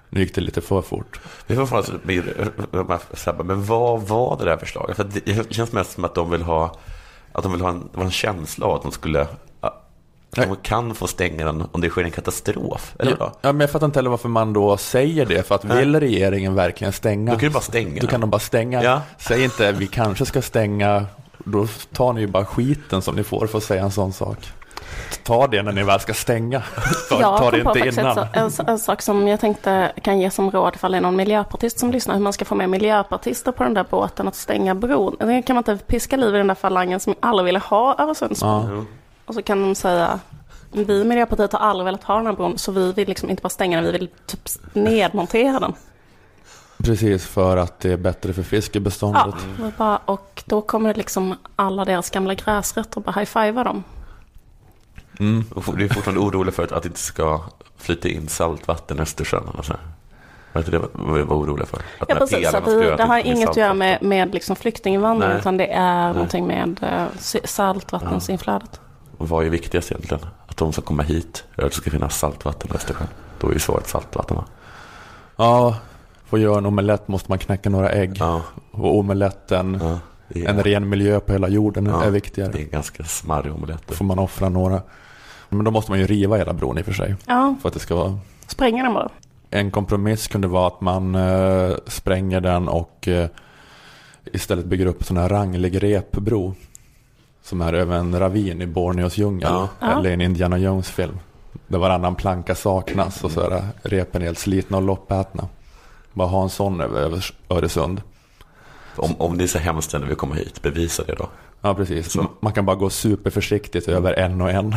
Nu 0.08 0.20
gick 0.20 0.34
det 0.34 0.40
lite 0.40 0.60
för 0.60 0.82
fort. 0.82 1.20
Vi 1.46 1.56
får 1.56 1.66
fan 1.66 1.84
men 3.46 3.64
vad 3.64 4.02
var 4.02 4.36
det 4.38 4.44
där 4.44 4.56
förslaget? 4.56 4.96
För 4.96 5.04
det 5.04 5.54
känns 5.54 5.72
mest 5.72 5.92
som 5.92 6.04
att 6.04 6.14
de 6.14 6.30
vill 6.30 6.42
ha, 6.42 6.78
att 7.32 7.42
de 7.42 7.52
vill 7.52 7.60
ha 7.60 7.68
en, 7.68 7.88
det 7.92 7.98
var 7.98 8.04
en 8.04 8.10
känsla 8.10 8.66
av 8.66 8.74
att 8.74 8.82
de 8.82 8.92
skulle, 8.92 9.26
att 10.32 10.42
de 10.42 10.48
Nej. 10.48 10.58
kan 10.62 10.94
få 10.94 11.06
stänga 11.06 11.44
den 11.44 11.64
om 11.72 11.80
det 11.80 11.88
sker 11.90 12.04
en 12.04 12.10
katastrof. 12.10 12.94
Eller 12.98 13.16
Ja, 13.20 13.32
ja, 13.40 13.52
men 13.52 13.60
jag 13.60 13.70
fattar 13.70 13.86
inte 13.86 13.98
heller 13.98 14.10
varför 14.10 14.28
man 14.28 14.52
då 14.52 14.76
säger 14.76 15.26
det. 15.26 15.46
För 15.46 15.54
att 15.54 15.64
vill 15.64 16.00
regeringen 16.00 16.54
verkligen 16.54 16.92
stänga. 16.92 17.32
Då 17.32 17.38
kan 17.38 17.48
du 17.48 17.52
bara 17.52 17.60
stänga. 17.62 18.00
Då 18.00 18.06
kan 18.06 18.20
de 18.20 18.30
bara 18.30 18.38
stänga. 18.38 18.82
Ja. 18.82 19.00
Säg 19.18 19.44
inte 19.44 19.72
vi 19.72 19.86
kanske 19.86 20.26
ska 20.26 20.42
stänga. 20.42 21.06
Då 21.44 21.66
tar 21.92 22.12
ni 22.12 22.20
ju 22.20 22.26
bara 22.26 22.44
skiten 22.44 23.02
som 23.02 23.14
ni 23.16 23.22
får 23.24 23.46
för 23.46 23.58
att 23.58 23.64
säga 23.64 23.82
en 23.82 23.90
sån 23.90 24.12
sak. 24.12 24.38
Ta 25.24 25.46
det 25.46 25.62
när 25.62 25.72
ni 25.72 25.82
väl 25.82 26.00
ska 26.00 26.14
stänga. 26.14 26.62
Ta, 27.08 27.20
Jag 27.20 27.38
ta 27.38 27.50
det 27.50 27.58
inte 27.60 27.78
innan. 27.78 28.18
en, 28.18 28.26
en, 28.32 28.50
en 28.66 28.78
sak 28.78 29.02
som 29.02 29.28
jag 29.28 29.40
tänkte 29.40 29.92
kan 30.02 30.20
ge 30.20 30.30
som 30.30 30.50
råd 30.50 30.74
ifall 30.74 30.92
det 30.92 30.98
är 30.98 31.02
någon 31.02 31.16
miljöpartist 31.16 31.78
som 31.78 31.90
lyssnar. 31.90 32.14
Hur 32.14 32.22
man 32.22 32.32
ska 32.32 32.44
få 32.44 32.54
med 32.54 32.70
miljöpartister 32.70 33.52
på 33.52 33.64
den 33.64 33.74
där 33.74 33.86
båten 33.90 34.28
att 34.28 34.34
stänga 34.36 34.74
bron. 34.74 35.16
Kan 35.18 35.54
man 35.54 35.56
inte 35.56 35.78
piska 35.86 36.16
liv 36.16 36.34
i 36.34 36.38
den 36.38 36.46
där 36.46 36.54
falangen 36.54 37.00
som 37.00 37.14
aldrig 37.20 37.44
ville 37.44 37.58
ha 37.58 37.96
Öresundsbron? 37.98 38.76
Ja. 38.76 39.01
Och 39.32 39.36
så 39.36 39.42
kan 39.42 39.62
de 39.62 39.74
säga 39.74 40.20
vi 40.72 41.00
i 41.00 41.04
Miljöpartiet 41.04 41.52
har 41.52 41.58
aldrig 41.60 41.84
velat 41.84 42.04
ha 42.04 42.16
den 42.16 42.26
här 42.26 42.32
bron 42.32 42.58
så 42.58 42.72
vi 42.72 42.92
vill 42.92 43.08
liksom 43.08 43.30
inte 43.30 43.42
bara 43.42 43.48
stänga 43.48 43.76
den, 43.76 43.84
vi 43.84 43.98
vill 43.98 44.08
typ 44.26 44.48
nedmontera 44.72 45.60
den. 45.60 45.72
Precis 46.84 47.26
för 47.26 47.56
att 47.56 47.80
det 47.80 47.92
är 47.92 47.96
bättre 47.96 48.32
för 48.32 48.42
fiskebeståndet. 48.42 49.22
Ja, 49.58 49.66
och, 49.66 49.72
bara, 49.78 49.96
och 49.96 50.42
då 50.46 50.60
kommer 50.60 50.92
det 50.92 50.98
liksom 50.98 51.36
alla 51.56 51.84
deras 51.84 52.10
gamla 52.10 52.34
gräsrötter 52.34 53.00
bara 53.00 53.12
high-fivea 53.12 53.64
dem. 53.64 53.84
Mm. 55.20 55.44
Och 55.54 55.76
Du 55.76 55.84
är 55.84 55.88
fortfarande 55.88 56.20
orolig 56.20 56.54
för 56.54 56.64
att, 56.64 56.72
att 56.72 56.82
det 56.82 56.86
inte 56.88 57.00
ska 57.00 57.40
flyta 57.76 58.08
in 58.08 58.28
saltvatten 58.28 58.98
i 58.98 59.02
Östersjön. 59.02 59.48
Alltså. 59.56 59.72
Var 60.52 60.62
det 60.62 60.66
inte 60.66 60.70
det 60.70 60.88
vad 60.92 61.18
vi 61.18 61.22
var 61.22 61.36
oroliga 61.36 61.66
för? 61.66 61.76
Att 61.76 62.08
Ja, 62.08 62.14
precis. 62.14 62.50
Så 62.50 62.56
att 62.56 62.62
skulle 62.62 62.96
det, 62.96 63.04
har 63.04 63.18
inget 63.18 63.48
att 63.48 63.56
göra 63.56 63.74
med, 63.74 64.02
med 64.02 64.34
liksom 64.34 64.56
flyktinginvandring 64.56 65.30
utan 65.30 65.56
det 65.56 65.66
är 65.66 66.04
Nej. 66.04 66.12
någonting 66.12 66.46
med 66.46 66.76
eh, 66.82 67.06
si- 67.18 67.40
saltvattensinflödet. 67.44 68.80
Och 69.22 69.28
vad 69.28 69.46
är 69.46 69.50
viktigast 69.50 69.90
egentligen? 69.92 70.26
Att 70.46 70.56
de 70.56 70.72
ska 70.72 70.82
komma 70.82 71.02
hit, 71.02 71.44
eller 71.54 71.66
att 71.66 71.72
det 71.72 71.76
ska 71.78 71.90
finnas 71.90 72.18
saltvatten 72.18 72.70
i 72.72 72.74
Östersjön. 72.74 73.08
Då 73.40 73.48
är 73.48 73.52
ju 73.52 73.58
svaret 73.58 73.88
saltvatten 73.88 74.36
va? 74.36 74.44
Ja, 75.36 75.76
för 76.24 76.36
att 76.36 76.42
göra 76.42 76.58
en 76.58 76.66
omelett 76.66 77.08
måste 77.08 77.30
man 77.30 77.38
knäcka 77.38 77.70
några 77.70 77.90
ägg. 77.90 78.16
Ja, 78.18 78.42
Och 78.70 78.98
omeletten, 78.98 79.78
ja 79.82 79.98
är, 80.40 80.48
en 80.48 80.62
ren 80.62 80.88
miljö 80.88 81.20
på 81.20 81.32
hela 81.32 81.48
jorden 81.48 81.86
Ja, 81.86 82.04
är 82.04 82.10
viktigare. 82.10 82.52
det 82.52 82.58
är 82.58 82.62
en 82.62 82.70
ganska 82.70 83.04
smarrig 83.04 83.52
omelett. 83.52 83.82
Då 83.86 83.94
får 83.94 84.04
man 84.04 84.18
offra 84.18 84.48
några. 84.48 84.82
Men 85.48 85.64
då 85.64 85.70
måste 85.70 85.90
man 85.90 85.98
ju 85.98 86.06
riva 86.06 86.36
hela 86.36 86.52
bron 86.52 86.78
i 86.78 86.80
och 86.80 86.86
för 86.86 86.92
sig. 86.92 87.14
Ja, 87.26 87.54
För 87.62 87.68
att 87.68 87.74
det 87.74 87.80
ska 87.80 87.94
vara 87.94 88.18
spränger 88.46 88.84
den 88.84 88.94
bara. 88.94 89.08
En 89.50 89.70
kompromiss 89.70 90.28
kunde 90.28 90.48
vara 90.48 90.66
att 90.66 90.80
man 90.80 91.14
eh, 91.14 91.74
spränger 91.86 92.40
den 92.40 92.68
och 92.68 93.08
eh, 93.08 93.28
istället 94.24 94.64
bygger 94.64 94.86
upp 94.86 95.04
sån 95.04 95.16
här 95.16 95.28
ranglig 95.28 95.82
repbro. 95.82 96.54
Som 97.42 97.60
är 97.60 97.72
över 97.72 97.96
en 97.96 98.18
ravin 98.18 98.62
i 98.62 98.66
Borneos 98.66 99.18
djungel. 99.18 99.50
Ja. 99.50 99.68
Eller 99.80 100.10
en 100.10 100.20
Indiana 100.20 100.58
Jones-film. 100.58 101.18
Där 101.66 101.78
varannan 101.78 102.14
planka 102.14 102.54
saknas 102.54 103.24
och 103.24 103.30
så 103.30 103.40
är 103.40 103.62
repen 103.82 104.22
helt 104.22 104.38
slitna 104.38 104.76
och 104.76 104.82
loppätna. 104.82 105.48
Bara 106.12 106.28
ha 106.28 106.42
en 106.42 106.50
sån 106.50 106.80
över, 106.80 107.00
över 107.00 107.24
Öresund. 107.48 108.02
Om, 108.96 109.14
om 109.18 109.38
det 109.38 109.44
är 109.44 109.48
så 109.48 109.58
hemskt 109.58 109.92
när 109.92 110.00
vi 110.00 110.14
kommer 110.14 110.36
hit, 110.36 110.62
bevisa 110.62 111.04
det 111.04 111.14
då. 111.14 111.28
Ja, 111.60 111.74
precis. 111.74 112.12
Så. 112.12 112.26
Man 112.40 112.52
kan 112.52 112.66
bara 112.66 112.76
gå 112.76 112.90
superförsiktigt 112.90 113.88
över 113.88 114.12
en 114.12 114.40
och 114.40 114.50
en. 114.50 114.74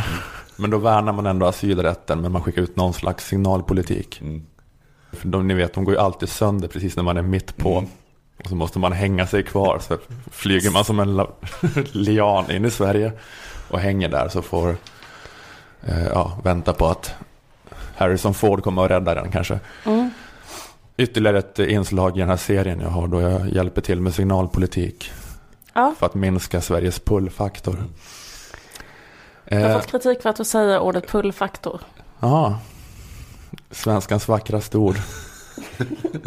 Men 0.55 0.69
då 0.69 0.77
värnar 0.77 1.13
man 1.13 1.25
ändå 1.25 1.45
asylrätten, 1.45 2.21
men 2.21 2.31
man 2.31 2.43
skickar 2.43 2.61
ut 2.61 2.75
någon 2.75 2.93
slags 2.93 3.27
signalpolitik. 3.27 4.21
Mm. 4.21 4.45
För 5.11 5.27
de, 5.27 5.47
ni 5.47 5.53
vet, 5.53 5.73
de 5.73 5.83
går 5.83 5.93
ju 5.93 5.99
alltid 5.99 6.29
sönder 6.29 6.67
precis 6.67 6.95
när 6.95 7.03
man 7.03 7.17
är 7.17 7.21
mitt 7.21 7.57
på. 7.57 7.77
Mm. 7.77 7.89
Och 8.43 8.49
så 8.49 8.55
måste 8.55 8.79
man 8.79 8.91
hänga 8.91 9.27
sig 9.27 9.43
kvar. 9.43 9.79
Så 9.79 9.97
flyger 10.31 10.71
man 10.71 10.85
som 10.85 10.99
en 10.99 11.15
lian 11.91 12.51
in 12.51 12.65
i 12.65 12.71
Sverige 12.71 13.11
och 13.69 13.79
hänger 13.79 14.09
där 14.09 14.29
så 14.29 14.41
får 14.41 14.75
eh, 15.87 16.07
ja, 16.07 16.39
vänta 16.43 16.73
på 16.73 16.87
att 16.87 17.13
Harrison 17.95 18.33
Ford 18.33 18.63
kommer 18.63 18.81
och 18.81 18.89
rädda 18.89 19.15
den 19.15 19.31
kanske. 19.31 19.59
Mm. 19.85 20.09
Ytterligare 20.97 21.39
ett 21.39 21.59
inslag 21.59 22.17
i 22.17 22.19
den 22.19 22.29
här 22.29 22.37
serien 22.37 22.79
jag 22.79 22.89
har 22.89 23.07
då 23.07 23.21
jag 23.21 23.49
hjälper 23.49 23.81
till 23.81 24.01
med 24.01 24.13
signalpolitik. 24.13 25.11
Ja. 25.73 25.95
För 25.99 26.05
att 26.05 26.15
minska 26.15 26.61
Sveriges 26.61 26.99
pullfaktor. 26.99 27.83
Jag 29.45 29.59
har 29.59 29.69
Eh, 29.69 29.75
fått 29.75 29.87
kritik 29.87 30.21
för 30.21 30.29
att 30.29 30.35
du 30.35 30.45
säger 30.45 30.79
ordet 30.79 31.07
pullfaktor. 31.07 31.81
Ja, 32.19 32.59
svenskans 33.71 34.27
vackraste 34.27 34.77
ord. 34.77 34.95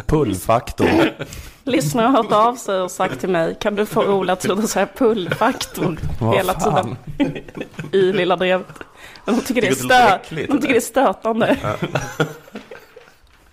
Pullfaktor. 0.05 1.11
Lyssnare 1.63 2.07
har 2.07 2.23
hört 2.23 2.31
av 2.31 2.55
sig 2.55 2.81
och 2.81 2.91
sagt 2.91 3.19
till 3.19 3.29
mig, 3.29 3.57
kan 3.61 3.75
du 3.75 3.85
få 3.85 4.03
Ola 4.05 4.35
till 4.35 4.51
att 4.51 4.69
säga 4.69 4.87
pullfaktor 4.97 5.99
hela 6.33 6.59
fan? 6.59 6.97
tiden 7.17 7.37
i 7.91 8.01
lilla 8.13 8.37
brevet. 8.37 8.67
Men 9.25 9.35
de 9.35 9.41
tycker 9.41 9.61
det 9.61 9.67
är, 9.67 9.71
stö- 9.71 10.15
äckligt, 10.15 10.51
de 10.51 10.57
tycker 10.61 10.73
det 10.73 10.79
är 10.79 10.81
stötande. 10.81 11.57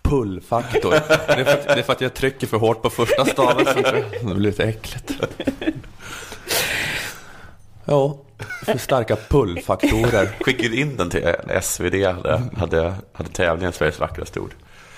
Pullfaktor. 0.02 0.90
Det 0.90 1.40
är, 1.40 1.44
för 1.44 1.52
att, 1.52 1.66
det 1.66 1.72
är 1.72 1.82
för 1.82 1.92
att 1.92 2.00
jag 2.00 2.14
trycker 2.14 2.46
för 2.46 2.56
hårt 2.56 2.82
på 2.82 2.90
första 2.90 3.24
jag. 3.24 4.04
Det 4.20 4.24
blir 4.34 4.36
lite 4.36 4.64
äckligt. 4.64 5.12
Ja, 7.84 8.18
för 8.64 8.78
starka 8.78 9.16
pullfaktorer. 9.28 10.28
Skickade 10.40 10.76
in 10.76 10.96
den 10.96 11.10
till 11.10 11.34
SvD, 11.62 11.94
hade, 12.04 12.42
hade, 12.56 12.94
hade 13.12 13.28
tävlingen 13.30 13.72
Sveriges 13.72 14.00
vackraste 14.00 14.40
ord. 14.40 14.54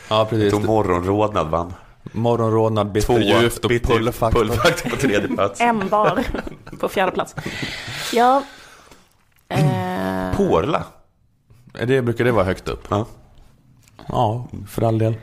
Ja, 0.08 0.26
precis. 0.30 0.50
Tog 0.52 0.64
morgonrodnad 0.64 1.46
vann. 1.50 1.74
Morgonrodnad, 2.12 2.92
bitterljuvt 2.92 3.64
och 3.64 3.70
pullfaktor. 3.70 4.40
pullfaktor 4.40 4.90
på 4.90 4.96
tredje 4.96 5.28
plats. 5.36 5.60
En 5.60 5.88
bar 5.88 6.24
på 6.80 6.88
fjärde 6.88 7.12
plats. 7.12 7.34
Ja. 8.12 8.42
Eh, 9.48 10.36
Porla. 10.36 10.84
Det 11.86 12.02
brukar 12.02 12.24
det 12.24 12.32
vara 12.32 12.44
högt 12.44 12.68
upp. 12.68 12.84
Ja. 12.90 13.06
Ja, 14.08 14.46
för 14.68 14.82
all 14.82 14.98
del. 14.98 15.14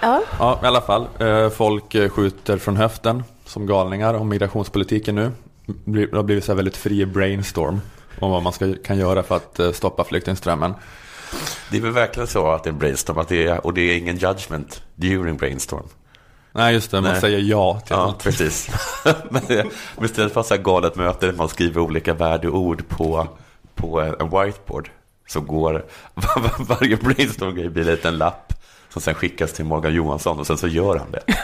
ja. 0.00 0.22
Ja, 0.38 0.60
i 0.62 0.66
alla 0.66 0.80
fall. 0.80 1.06
eh, 1.18 1.48
Folk 1.50 1.94
eh, 1.94 2.08
skjuter 2.08 2.58
från 2.58 2.76
höften 2.76 3.24
som 3.44 3.66
galningar 3.66 4.14
om 4.14 4.28
migrationspolitiken 4.28 5.14
nu. 5.14 5.30
Blir- 5.66 6.06
Det 6.06 6.16
har 6.16 6.22
blivit 6.22 6.44
så 6.44 6.52
här 6.52 6.56
väldigt 6.56 6.76
fri 6.76 7.06
brainstorm 7.06 7.80
om 8.20 8.30
vad 8.30 8.42
man 8.42 8.52
ska, 8.52 8.74
kan 8.84 8.98
göra 8.98 9.22
för 9.22 9.36
att 9.36 9.58
eh, 9.58 9.72
stoppa 9.72 10.04
flyktingströmmen. 10.04 10.74
Det 11.70 11.76
är 11.76 11.80
väl 11.80 11.92
verkligen 11.92 12.26
så 12.26 12.46
att 12.52 12.64
det 12.64 12.68
är 12.68 12.72
en 12.72 12.78
brainstorm, 12.78 13.18
att 13.18 13.28
det 13.28 13.46
är, 13.46 13.66
och 13.66 13.74
det 13.74 13.80
är 13.80 13.96
ingen 13.98 14.16
judgment 14.16 14.82
during 14.94 15.36
brainstorm. 15.36 15.86
Nej, 16.52 16.74
just 16.74 16.90
det. 16.90 17.00
Man 17.00 17.10
Nej. 17.12 17.20
säger 17.20 17.38
ja 17.38 17.80
till 17.86 17.96
Ja, 17.96 18.02
allt. 18.02 18.18
precis. 18.22 18.68
men, 19.30 19.42
det- 19.48 19.66
men 19.96 20.04
istället 20.04 20.32
för 20.32 20.40
att 20.40 20.48
ha 20.48 20.56
galet 20.56 20.96
möte 20.96 21.26
där 21.26 21.32
man 21.32 21.48
skriver 21.48 21.80
olika 21.80 22.14
värdeord 22.14 22.88
på, 22.88 23.28
på 23.74 24.00
en 24.00 24.30
whiteboard 24.30 24.90
så 25.28 25.40
går 25.40 25.84
var, 26.14 26.64
varje 26.80 26.96
brainstorm-grej 26.96 27.68
blir 27.68 27.88
en 27.88 27.94
liten 27.94 28.18
lapp 28.18 28.52
som 28.88 29.02
sen 29.02 29.14
skickas 29.14 29.52
till 29.52 29.64
Morgan 29.64 29.94
Johansson 29.94 30.38
och 30.40 30.46
sen 30.46 30.58
så 30.58 30.68
gör 30.68 30.96
han 30.98 31.10
det. 31.10 31.22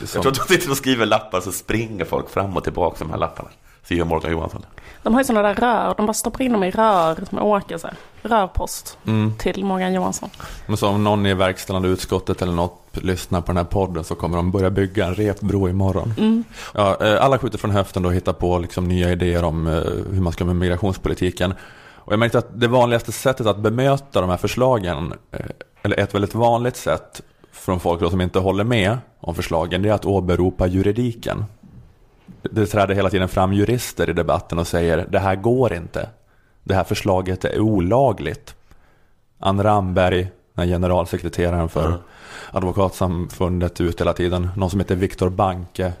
Jag 0.00 0.08
tror 0.10 0.28
att 0.28 0.34
de 0.48 0.54
sitter 0.54 0.70
och 0.70 0.76
skriver 0.76 1.06
lappar 1.06 1.40
så 1.40 1.52
springer 1.52 2.04
folk 2.04 2.30
fram 2.30 2.56
och 2.56 2.64
tillbaka 2.64 2.96
de 2.98 3.10
här 3.10 3.18
lapparna. 3.18 3.48
Gör 3.88 4.04
Morgan 4.04 4.32
Johansson. 4.32 4.62
De 5.02 5.14
har 5.14 5.20
ju 5.20 5.24
sådana 5.24 5.48
där 5.48 5.54
rör, 5.54 5.94
de 5.96 6.06
bara 6.06 6.14
stoppar 6.14 6.44
in 6.44 6.52
dem 6.52 6.64
i 6.64 6.70
rör 6.70 7.24
som 7.30 7.38
åker 7.38 7.78
så 7.78 7.86
här. 7.86 7.96
Rörpost 8.22 8.98
Mm. 9.06 9.32
till 9.38 9.64
Morgan 9.64 9.94
Johansson. 9.94 10.30
Men 10.66 10.76
så 10.76 10.88
om 10.88 11.04
någon 11.04 11.26
i 11.26 11.34
verkställande 11.34 11.88
utskottet 11.88 12.42
eller 12.42 12.52
något 12.52 12.82
lyssnar 12.92 13.40
på 13.40 13.46
den 13.46 13.56
här 13.56 13.64
podden 13.64 14.04
så 14.04 14.14
kommer 14.14 14.36
de 14.36 14.50
börja 14.50 14.70
bygga 14.70 15.06
en 15.06 15.14
repbro 15.14 15.68
imorgon. 15.68 16.14
Mm. 16.18 16.44
Ja, 16.74 16.96
eh, 17.00 17.24
alla 17.24 17.38
skjuter 17.38 17.58
från 17.58 17.70
höften 17.70 18.04
och 18.06 18.14
hittar 18.14 18.32
på 18.32 18.58
liksom 18.58 18.84
nya 18.88 19.10
idéer 19.10 19.44
om 19.44 19.66
eh, 19.66 19.72
hur 20.12 20.20
man 20.20 20.32
ska 20.32 20.44
med 20.44 20.56
migrationspolitiken. 20.56 21.54
Och 21.94 22.12
jag 22.12 22.18
märkte 22.18 22.38
att 22.38 22.60
det 22.60 22.68
vanligaste 22.68 23.12
sättet 23.12 23.46
att 23.46 23.58
bemöta 23.58 24.20
de 24.20 24.30
här 24.30 24.36
förslagen, 24.36 25.14
eh, 25.32 25.46
eller 25.82 26.00
ett 26.00 26.14
väldigt 26.14 26.34
vanligt 26.34 26.76
sätt 26.76 27.20
från 27.52 27.80
folk 27.80 28.10
som 28.10 28.20
inte 28.20 28.38
håller 28.38 28.64
med 28.64 28.98
om 29.20 29.34
förslagen, 29.34 29.82
det 29.82 29.88
är 29.88 29.92
att 29.92 30.04
åberopa 30.04 30.66
juridiken. 30.66 31.44
Det 32.42 32.66
träder 32.66 32.94
hela 32.94 33.10
tiden 33.10 33.28
fram 33.28 33.52
jurister 33.52 34.10
i 34.10 34.12
debatten 34.12 34.58
och 34.58 34.66
säger 34.66 35.06
det 35.10 35.18
här 35.18 35.36
går 35.36 35.72
inte. 35.72 36.08
Det 36.64 36.74
här 36.74 36.84
förslaget 36.84 37.44
är 37.44 37.60
olagligt. 37.60 38.54
Ann 39.38 39.62
Ramberg, 39.62 40.28
den 40.54 40.68
generalsekreteraren 40.68 41.68
för 41.68 41.86
Mm. 41.86 41.98
advokatsamfundet 42.52 43.80
ut 43.80 44.00
hela 44.00 44.12
tiden. 44.12 44.48
Någon 44.56 44.70
som 44.70 44.80
heter 44.80 44.96
Viktor 44.96 45.28
Banke 45.30 45.92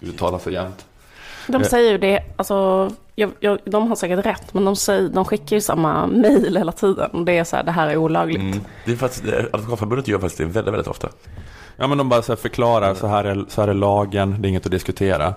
uttalar 0.00 0.38
sig 0.38 0.52
jämt. 0.52 0.86
De 1.48 1.62
Eh. 1.62 1.68
säger 1.68 1.90
ju 1.92 1.98
det, 1.98 2.22
alltså, 2.36 2.90
jag, 3.14 3.30
jag, 3.40 3.58
de 3.64 3.88
har 3.88 3.96
säkert 3.96 4.26
rätt, 4.26 4.54
men 4.54 4.64
de, 4.64 4.76
säger, 4.76 5.08
de 5.08 5.24
skickar 5.24 5.56
ju 5.56 5.60
samma 5.60 6.06
mail 6.06 6.56
hela 6.56 6.72
tiden. 6.72 7.10
Och 7.10 7.24
det 7.24 7.38
är 7.38 7.44
så 7.44 7.56
här, 7.56 7.62
det 7.62 7.70
här 7.72 7.86
är 7.88 7.96
olagligt. 7.96 8.40
Mm. 8.42 8.60
Det 8.84 8.92
är 8.92 8.96
faktiskt, 8.96 9.24
det- 9.24 9.48
Advokatförbundet 9.52 10.08
gör 10.08 10.18
faktiskt 10.18 10.38
det 10.38 10.44
väldigt, 10.44 10.72
väldigt 10.74 10.88
ofta. 10.88 11.08
Ja 11.76 11.86
men 11.86 11.98
de 11.98 12.08
bara 12.08 12.22
så 12.22 12.32
här 12.32 12.36
förklarar, 12.36 12.94
så 12.94 13.06
här, 13.06 13.24
är, 13.24 13.44
så 13.48 13.60
här 13.60 13.68
är 13.68 13.74
lagen, 13.74 14.42
det 14.42 14.48
är 14.48 14.50
inget 14.50 14.66
att 14.66 14.72
diskutera. 14.72 15.34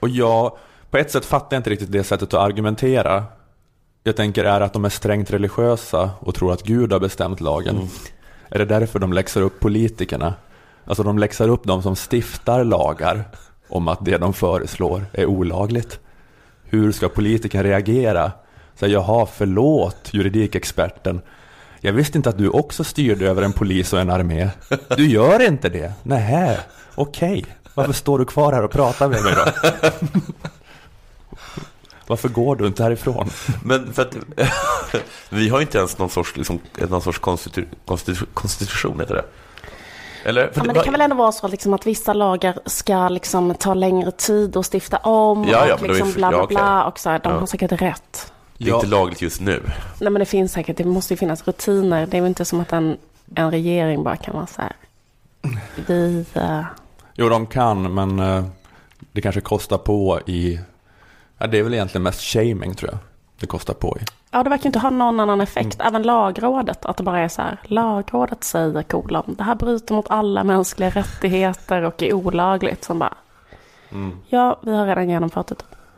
Och 0.00 0.08
jag, 0.08 0.56
på 0.90 0.98
ett 0.98 1.10
sätt 1.10 1.24
fattar 1.24 1.56
jag 1.56 1.58
inte 1.58 1.70
riktigt 1.70 1.92
det 1.92 2.04
sättet 2.04 2.34
att 2.34 2.40
argumentera. 2.40 3.24
Jag 4.02 4.16
tänker 4.16 4.44
är 4.44 4.60
att 4.60 4.72
de 4.72 4.84
är 4.84 4.88
strängt 4.88 5.30
religiösa 5.30 6.10
och 6.20 6.34
tror 6.34 6.52
att 6.52 6.62
Gud 6.62 6.92
har 6.92 7.00
bestämt 7.00 7.40
lagen. 7.40 7.88
Är 8.48 8.58
det 8.58 8.64
därför 8.64 8.98
de 8.98 9.12
läxar 9.12 9.40
upp 9.40 9.60
politikerna? 9.60 10.34
Alltså 10.84 11.02
de 11.02 11.18
läxar 11.18 11.48
upp 11.48 11.64
de 11.64 11.82
som 11.82 11.96
stiftar 11.96 12.64
lagar 12.64 13.24
om 13.68 13.88
att 13.88 14.04
det 14.04 14.18
de 14.18 14.32
föreslår 14.32 15.06
är 15.12 15.26
olagligt. 15.26 16.00
Hur 16.64 16.92
ska 16.92 17.08
politikern 17.08 17.62
reagera? 17.62 18.32
Så 18.74 18.86
här, 18.86 18.92
jaha, 18.92 19.26
förlåt 19.26 20.08
juridikexperten. 20.12 21.20
Jag 21.80 21.92
visste 21.92 22.18
inte 22.18 22.30
att 22.30 22.38
du 22.38 22.48
också 22.48 22.84
styrde 22.84 23.26
över 23.26 23.42
en 23.42 23.52
polis 23.52 23.92
och 23.92 24.00
en 24.00 24.10
armé. 24.10 24.48
Du 24.96 25.08
gör 25.08 25.46
inte 25.46 25.68
det? 25.68 25.92
Nähä, 26.02 26.60
okej. 26.94 27.44
Varför 27.80 27.92
står 27.92 28.18
du 28.18 28.24
kvar 28.24 28.52
här 28.52 28.62
och 28.62 28.70
pratar 28.70 29.08
med 29.08 29.22
mig 29.22 29.34
då? 29.34 29.44
Varför 32.06 32.28
går 32.28 32.56
du 32.56 32.66
inte 32.66 32.82
härifrån? 32.82 33.30
Men 33.64 33.92
för 33.92 34.02
att 34.02 34.16
vi 35.28 35.48
har 35.48 35.60
inte 35.60 35.78
ens 35.78 35.98
någon 35.98 36.10
sorts, 36.10 36.36
liksom, 36.36 36.60
någon 36.88 37.02
sorts 37.02 37.18
konstitu, 37.18 37.64
konstitu, 37.86 38.26
konstitution, 38.34 39.00
heter 39.00 39.14
det. 39.14 39.24
Eller? 40.24 40.50
Ja, 40.54 40.62
men 40.64 40.74
det 40.74 40.82
kan 40.84 40.92
väl 40.92 41.00
ändå 41.00 41.16
vara 41.16 41.32
så 41.32 41.48
liksom 41.48 41.74
att 41.74 41.86
vissa 41.86 42.12
lagar 42.12 42.58
ska 42.66 43.08
liksom 43.08 43.54
ta 43.54 43.74
längre 43.74 44.10
tid 44.10 44.56
att 44.56 44.66
stifta 44.74 44.96
om 44.96 45.44
Ja, 45.48 45.66
ja, 45.66 45.74
och 45.74 45.82
är 45.84 45.88
liksom 45.88 46.08
det- 46.08 46.14
bla 46.14 46.28
bla 46.30 46.38
ja, 46.40 46.46
bla 46.46 46.84
och 46.84 46.98
så 46.98 47.10
här, 47.10 47.18
de 47.18 47.32
Ja. 47.32 47.38
har 47.38 47.46
säkert 47.46 47.72
rätt. 47.72 48.32
Det 48.58 48.70
är 48.70 48.74
inte 48.74 48.86
lagligt 48.86 49.22
just 49.22 49.40
nu. 49.40 49.62
Nej 50.00 50.10
men 50.10 50.14
det 50.20 50.26
finns 50.26 50.52
säkert, 50.52 50.76
det 50.76 50.84
måste 50.84 51.12
ju 51.14 51.18
finnas 51.18 51.46
rutiner. 51.46 52.06
Det 52.06 52.16
är 52.16 52.20
väl 52.20 52.28
inte 52.28 52.44
som 52.44 52.60
att 52.60 52.72
en, 52.72 52.96
en 53.34 53.50
regering 53.50 54.02
bara 54.04 54.16
kan 54.16 54.34
vara 54.34 54.46
så 54.46 54.62
här. 54.62 54.72
Vi, 55.86 56.24
eh, 56.34 56.60
Jo, 57.20 57.28
de 57.28 57.46
kan, 57.46 57.94
men 57.94 58.18
eh, 58.18 58.44
det 59.12 59.20
kanske 59.20 59.40
kostar 59.40 59.78
på 59.78 60.20
i... 60.26 60.60
Ja, 61.38 61.46
det 61.46 61.58
är 61.58 61.62
väl 61.62 61.74
egentligen 61.74 62.02
mest 62.02 62.20
shaming 62.20 62.74
tror 62.74 62.90
jag. 62.90 62.98
Det 63.40 63.46
kostar 63.46 63.74
på 63.74 63.96
i. 64.00 64.04
ja 64.30 64.42
det 64.42 64.50
verkar 64.50 64.66
inte 64.66 64.78
ha 64.78 64.90
någon 64.90 65.20
annan 65.20 65.40
effekt. 65.40 65.74
Mm. 65.80 65.86
Även 65.86 66.02
lagrådet, 66.02 66.84
att 66.86 66.96
det 66.96 67.02
bara 67.02 67.18
är 67.18 67.28
så 67.28 67.42
här. 67.42 67.58
Lagrådet 67.64 68.44
säger 68.44 68.82
kolon, 68.82 69.34
det 69.38 69.44
här 69.44 69.54
bryter 69.54 69.94
mot 69.94 70.06
alla 70.10 70.44
mänskliga 70.44 70.90
rättigheter 70.90 71.82
och 71.82 72.02
är 72.02 72.12
olagligt. 72.12 72.84
Som 72.84 72.98
bara, 72.98 73.14
Mm. 73.92 74.16
ja 74.28 74.58
vi 74.62 74.76
har 74.76 74.86
redan 74.86 75.08
genomfört 75.08 75.46
det. 75.46 75.54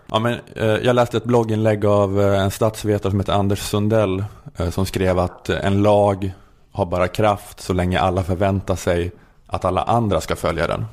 Ja, 0.06 0.18
men, 0.18 0.32
eh, 0.56 0.66
jag 0.66 0.96
läste 0.96 1.16
ett 1.16 1.24
blogginlägg 1.24 1.84
av 1.84 2.20
eh, 2.20 2.42
en 2.42 2.50
statsvetare 2.50 3.10
som 3.10 3.20
heter 3.20 3.32
Anders 3.32 3.58
Sundell 3.60 4.24
eh, 4.56 4.70
som 4.70 4.86
skrev 4.86 5.18
att 5.18 5.48
eh, 5.48 5.66
en 5.66 5.82
lag 5.82 6.32
har 6.72 6.86
bara 6.86 7.08
kraft 7.08 7.60
så 7.60 7.72
länge 7.72 8.00
alla 8.00 8.22
förväntar 8.22 8.76
sig 8.76 9.12
att 9.46 9.64
alla 9.64 9.82
andra 9.82 10.20
ska 10.20 10.36
följa 10.36 10.66
den. 10.66 10.84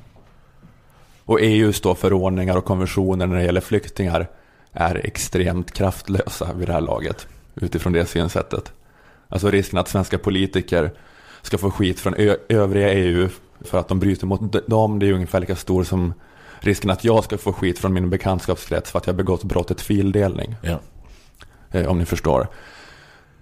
Och 1.30 1.42
EUs 1.42 1.82
då 1.82 1.96
förordningar 1.96 2.58
och 2.58 2.66
konventioner 2.66 3.28
när 3.28 3.36
det 3.36 3.44
gäller 3.44 3.62
flyktingar 3.62 4.28
är 4.74 5.06
extremt 5.06 5.72
kraftlösa 5.72 6.54
vid 6.54 6.68
det 6.68 6.74
här 6.74 6.82
laget 6.82 7.28
utifrån 7.56 7.94
det 7.94 8.06
synsättet. 8.06 8.72
Alltså 9.28 9.52
risken 9.52 9.80
att 9.80 9.88
svenska 9.88 10.18
politiker 10.18 10.92
ska 11.42 11.58
få 11.58 11.72
skit 11.72 12.00
från 12.00 12.16
övriga 12.50 12.94
EU 12.94 13.30
för 13.62 13.80
att 13.80 13.88
de 13.88 14.00
bryter 14.00 14.28
mot 14.28 14.68
dem, 14.68 15.00
det 15.00 15.06
är 15.06 15.08
ju 15.08 15.14
ungefär 15.14 15.40
lika 15.40 15.56
stor 15.56 15.84
som 15.84 16.14
risken 16.60 16.90
att 16.90 17.04
jag 17.04 17.24
ska 17.24 17.38
få 17.38 17.54
skit 17.54 17.80
från 17.80 17.94
min 17.94 18.10
bekantskapskrets 18.10 18.92
för 18.92 19.00
att 19.00 19.08
jag 19.08 19.16
begått 19.16 19.44
brottet 19.44 19.82
fildelning. 19.82 20.56
Ja. 20.62 20.80
Eh, 21.72 21.88
om 21.88 21.98
ni 21.98 22.06
förstår. 22.06 22.48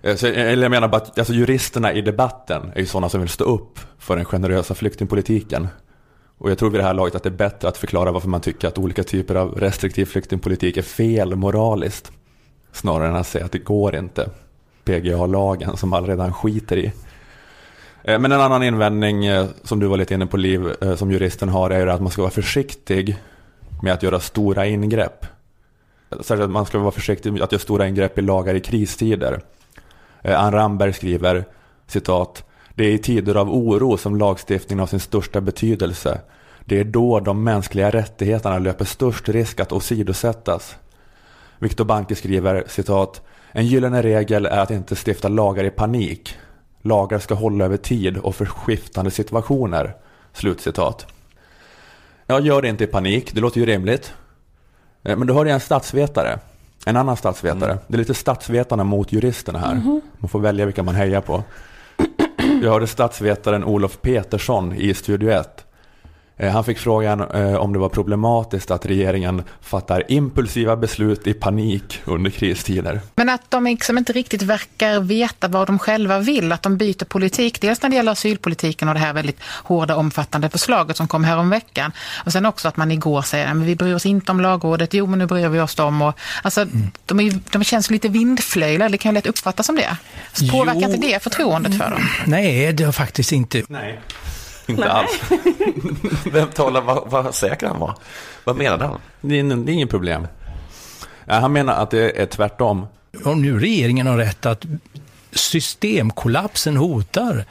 Eh, 0.01 0.15
Så, 0.15 0.27
eller 0.27 0.63
jag 0.63 0.72
menar 0.72 0.88
bara 0.88 0.98
att 0.98 1.20
alltså, 1.20 1.34
juristerna 1.34 1.94
i 1.94 2.01
debatten 2.01 2.72
är 2.75 2.79
ju 2.79 2.86
sådana 2.86 3.10
som 3.10 3.20
vill 3.20 3.29
stå 3.29 3.44
upp 3.44 3.79
för 3.98 4.15
den 4.15 4.25
generösa 4.25 4.75
flyktingpolitiken. 4.75 5.67
Och 6.38 6.51
jag 6.51 6.58
tror 6.58 6.70
vid 6.70 6.79
det 6.79 6.86
här 6.86 6.94
laget 6.94 7.15
att 7.15 7.24
det 7.24 7.29
är 7.29 7.32
bättre 7.32 7.67
att 7.67 7.77
förklara 7.77 8.12
varför 8.12 8.29
man 8.29 8.41
tycker 8.41 8.67
att 8.67 8.77
olika 8.77 9.03
typer 9.03 9.36
av 9.36 9.56
restriktiv 9.56 10.06
flyktingpolitik 10.06 10.77
är 10.77 10.82
fel 10.82 11.36
moraliskt. 11.36 12.12
Snarare 12.72 13.08
än 13.08 13.15
att 13.15 13.27
säga 13.27 13.46
att 13.46 13.51
det 13.51 13.60
går 13.60 13.96
inte. 13.96 14.29
PGA-lagen 14.84 15.77
som 15.77 15.94
alla 15.94 16.08
redan 16.08 16.34
skiter 16.34 16.77
i. 16.77 16.91
Eh, 18.03 18.20
men 18.20 18.32
en 18.32 18.41
annan 18.41 18.63
invändning 18.63 19.25
eh, 19.25 19.46
som 19.63 19.79
du 19.79 19.88
var 19.88 19.98
lite 19.98 20.13
inne 20.13 20.25
på 20.25 20.38
Liv, 20.38 20.74
eh, 20.82 20.96
som 20.96 21.12
juristen 21.12 21.50
har 21.50 21.70
är 21.70 21.88
att 21.88 22.01
man 22.01 22.12
ska 22.12 22.22
vara 22.22 22.32
försiktig 22.32 23.17
med 23.82 23.94
att 23.94 24.03
göra 24.03 24.20
stora 24.20 24.65
ingrepp. 24.65 25.25
Särskilt 26.10 26.41
att 26.41 26.50
man 26.50 26.65
ska 26.65 26.79
vara 26.79 26.91
försiktig 26.91 27.34
med 27.34 27.41
att 27.41 27.51
göra 27.51 27.60
stora 27.60 27.88
ingrepp 27.88 28.17
i 28.17 28.22
lagar 28.22 28.56
i 28.56 28.60
kristider. 28.60 29.41
Ann 30.24 30.51
Ramberg 30.51 30.94
skriver, 30.94 31.46
citat, 31.88 32.44
det 32.77 32.86
är 32.86 32.91
i 32.91 32.98
tider 32.98 33.36
av 33.36 33.50
oro 33.50 33.98
som 33.98 34.15
lagstiftningen 34.15 34.79
har 34.79 34.88
sin 34.88 35.00
största 35.00 35.41
betydelse. 35.41 36.22
Det 36.65 36.79
är 36.79 36.84
då 36.84 37.19
de 37.19 37.43
mänskliga 37.43 37.89
rättigheterna 37.89 38.60
löper 38.60 38.86
störst 38.86 39.29
risk 39.29 39.60
att 39.60 39.72
åsidosättas. 39.72 40.75
Viktor 41.60 41.86
Banke 41.86 42.15
skriver, 42.15 42.63
citat, 42.67 43.22
en 43.51 43.65
gyllene 43.65 44.01
regel 44.01 44.46
är 44.46 44.60
att 44.60 44.72
inte 44.72 44.96
stifta 44.96 45.27
lagar 45.27 45.63
i 45.63 45.69
panik. 45.69 46.36
Lagar 46.81 47.19
ska 47.19 47.36
hålla 47.36 47.65
över 47.65 47.77
tid 47.77 48.17
och 48.17 48.36
för 48.36 48.46
skiftande 48.46 49.12
situationer. 49.12 49.96
Slutcitat. 50.34 51.05
Jag 52.25 52.41
gör 52.41 52.62
det 52.62 52.67
inte 52.67 52.84
i 52.84 52.88
panik, 52.88 53.34
det 53.34 53.41
låter 53.41 53.60
ju 53.60 53.65
rimligt. 53.65 54.13
Eh, 55.03 55.17
Men 55.17 55.29
har 55.29 55.46
jag 55.46 55.53
en 55.53 55.60
statsvetare. 55.60 56.39
En 56.86 56.98
annan 56.98 57.17
statsvetare. 57.17 57.77
Det 57.88 57.96
är 57.96 58.00
lite 58.00 58.13
statsvetarna 58.13 58.84
mot 58.84 59.12
juristerna 59.12 59.60
här. 59.60 60.01
Man 60.17 60.29
får 60.29 60.39
välja 60.39 60.65
vilka 60.65 60.84
man 60.84 60.96
hejar 60.96 61.22
på. 61.22 61.43
Jag 62.61 62.71
hörde 62.71 62.87
statsvetaren 62.87 63.63
Olof 63.63 64.01
Petersson 64.01 64.74
i 64.74 64.93
Studio 64.93 65.29
1. 65.29 65.67
Eh, 66.39 66.51
Han 66.51 66.63
fick 66.63 66.77
frågan 66.79 67.21
eh, 67.21 67.53
om 67.55 67.73
det 67.73 67.79
var 67.79 67.89
problematiskt 67.89 68.71
att 68.71 68.85
regeringen 68.85 69.43
fattar 69.61 70.03
impulsiva 70.11 70.75
beslut 70.75 71.27
i 71.27 71.33
panik 71.33 72.01
under 72.05 72.31
kristider. 72.31 73.01
Men 73.15 73.29
att 73.29 73.51
de 73.51 73.63
liksom 73.63 73.97
inte 73.97 74.13
riktigt 74.13 74.41
verkar 74.41 75.00
veta 75.00 75.47
vad 75.47 75.67
de 75.67 75.79
själva 75.79 76.19
vill, 76.19 76.51
att 76.51 76.61
de 76.63 76.77
byter 76.77 77.05
politik. 77.05 77.61
Dels 77.61 77.81
när 77.81 77.89
det 77.89 77.95
gäller 77.95 78.11
asylpolitiken 78.11 78.87
och 78.87 78.93
det 78.93 79.00
här 79.00 79.13
väldigt 79.13 79.37
hårda 79.63 79.95
omfattande 79.95 80.50
förslaget 80.50 80.97
som 80.97 81.07
kom 81.07 81.23
här 81.23 81.37
om 81.37 81.50
veckan. 81.50 81.91
Och 82.25 82.31
sen 82.31 82.45
också 82.45 82.67
att 82.67 82.77
man 82.77 82.91
igår 82.91 83.21
säger 83.21 83.47
att 83.47 83.57
vi 83.57 83.75
bryr 83.75 83.93
oss 83.93 84.05
inte 84.05 84.31
om 84.31 84.41
lagrådet, 84.41 84.93
jo 84.93 85.05
men 85.05 85.19
nu 85.19 85.25
bryr 85.25 85.47
vi 85.47 85.59
oss 85.59 85.75
dem. 85.75 86.01
Och, 86.01 86.13
alltså, 86.43 86.65
de, 87.05 87.19
är, 87.19 87.39
de 87.51 87.63
känns 87.63 87.89
lite 87.89 88.07
vindflöjlar, 88.07 88.89
det 88.89 88.97
kan 88.97 89.11
ju 89.11 89.13
lätt 89.13 89.27
uppfattas 89.27 89.65
som 89.65 89.75
det. 89.75 89.97
Så 90.33 90.47
påverkar 90.47 90.81
Jo. 90.81 90.89
inte 90.93 91.07
det 91.07 91.23
förtroendet 91.23 91.77
för 91.77 91.89
dem? 91.91 92.01
Nej, 92.25 92.73
det 92.73 92.83
har 92.83 92.91
faktiskt 92.91 93.31
inte. 93.31 93.63
Nej. 93.67 94.00
Inte 94.68 94.92
alls. 94.92 95.22
Vem 96.32 96.48
talar, 96.48 96.82
vad, 96.82 97.10
vad 97.12 97.36
säker 97.36 97.68
han 97.68 97.80
var? 97.80 97.96
Vad 98.44 98.56
menade 98.56 98.86
han? 98.86 99.00
Det 99.22 99.36
är, 99.36 99.40
ingen- 99.40 99.66
det 99.66 99.72
är 99.72 99.74
inget 99.74 99.90
problem. 99.90 100.27
Ja, 101.25 101.34
Han 101.34 101.53
menar 101.53 101.74
att 101.74 101.92
det 101.92 102.22
är 102.22 102.25
tvärtom. 102.25 102.86
Om 103.24 103.42
nu 103.42 103.60
regeringen 103.60 104.08
har 104.08 104.18
rätt 104.18 104.46
att 104.46 104.66
systemkollapsen 105.32 106.77
hotar, 106.77 107.46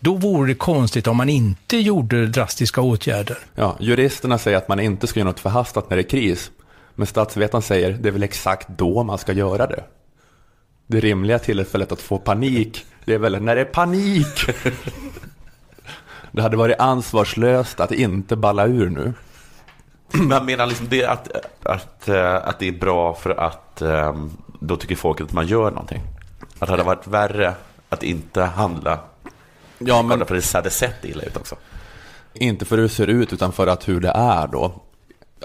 då 0.00 0.14
vore 0.14 0.48
det 0.48 0.54
konstigt 0.54 1.06
om 1.06 1.16
man 1.16 1.28
inte 1.28 1.76
gjorde 1.76 2.26
drastiska 2.26 2.80
åtgärder. 2.80 3.38
Ja, 3.54 3.76
juristerna 3.80 4.38
säger 4.38 4.56
att 4.58 4.68
man 4.68 4.80
inte 4.80 5.06
ska 5.06 5.20
göra 5.20 5.28
något 5.30 5.40
förhastat 5.40 5.90
när 5.90 5.96
det 5.96 6.02
är 6.02 6.08
kris. 6.10 6.50
Men 6.94 7.06
statsvetaren 7.06 7.62
säger 7.62 7.92
det 7.92 8.08
är 8.08 8.12
väl 8.12 8.22
exakt 8.22 8.68
då 8.68 9.02
man 9.02 9.18
ska 9.18 9.32
göra 9.32 9.66
det. 9.66 9.84
Det 10.86 11.00
rimliga 11.00 11.38
tillfället 11.38 11.92
att 11.92 12.00
få 12.00 12.18
panik, 12.18 12.86
det 13.04 13.14
är 13.14 13.18
väl 13.18 13.42
när 13.42 13.54
det 13.54 13.60
är 13.60 13.64
panik. 13.64 14.26
Det 16.32 16.42
hade 16.42 16.56
varit 16.56 16.80
ansvarslöst 16.80 17.80
att 17.80 17.92
inte 17.92 18.36
balla 18.36 18.66
ur 18.66 18.90
nu. 18.90 19.14
Men 20.12 20.32
han 20.32 20.46
menar 20.46 20.66
liksom 20.66 20.86
det 20.88 21.04
att, 21.04 21.28
att, 21.62 22.08
eh, 22.08 22.34
att 22.34 22.58
det 22.58 22.68
är 22.68 22.72
bra 22.72 23.14
för 23.14 23.30
att 23.30 23.82
eh, 23.82 24.16
då 24.60 24.76
tycker 24.76 24.96
folket 24.96 25.26
att 25.26 25.32
man 25.32 25.46
gör 25.46 25.70
någonting. 25.70 26.02
Att 26.58 26.66
det 26.66 26.72
hade 26.72 26.82
varit 26.82 27.06
värre 27.06 27.54
att 27.88 28.02
inte 28.02 28.42
handla. 28.42 28.98
Ja, 29.78 30.02
men 30.02 30.26
för 30.26 30.34
det 30.34 30.52
hade 30.52 30.70
sett 30.70 31.04
illa 31.04 31.22
ut 31.22 31.36
också. 31.36 31.56
inte 32.34 32.64
för 32.64 32.76
hur 32.76 32.82
det 32.82 32.88
ser 32.88 33.06
ut 33.06 33.32
utan 33.32 33.52
för 33.52 33.66
att 33.66 33.88
hur 33.88 34.00
det 34.00 34.10
är 34.10 34.46
då. 34.46 34.72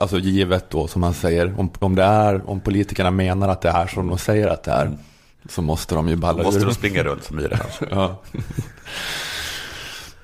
Alltså 0.02 0.18
givet 0.20 0.70
då 0.70 0.88
som 0.88 1.02
man 1.02 1.14
säger, 1.14 1.60
om, 1.60 1.72
om 1.80 1.96
det 1.96 2.04
är, 2.04 2.50
om 2.50 2.60
politikerna 2.60 3.12
menar 3.12 3.50
att 3.50 3.62
det 3.62 3.70
är 3.70 3.88
som 3.88 4.08
de 4.08 4.18
säger 4.18 4.48
att 4.48 4.64
det 4.64 4.72
är. 4.72 4.92
Så 5.50 5.62
måste 5.62 5.96
de 5.96 6.08
ju 6.10 6.16
balla 6.16 6.44
Måste 6.44 6.62
ur. 6.62 6.66
de 6.66 6.74
springa 6.74 7.04
runt 7.04 7.24
som 7.24 7.38
här. 7.38 7.62
Ja. 7.92 8.22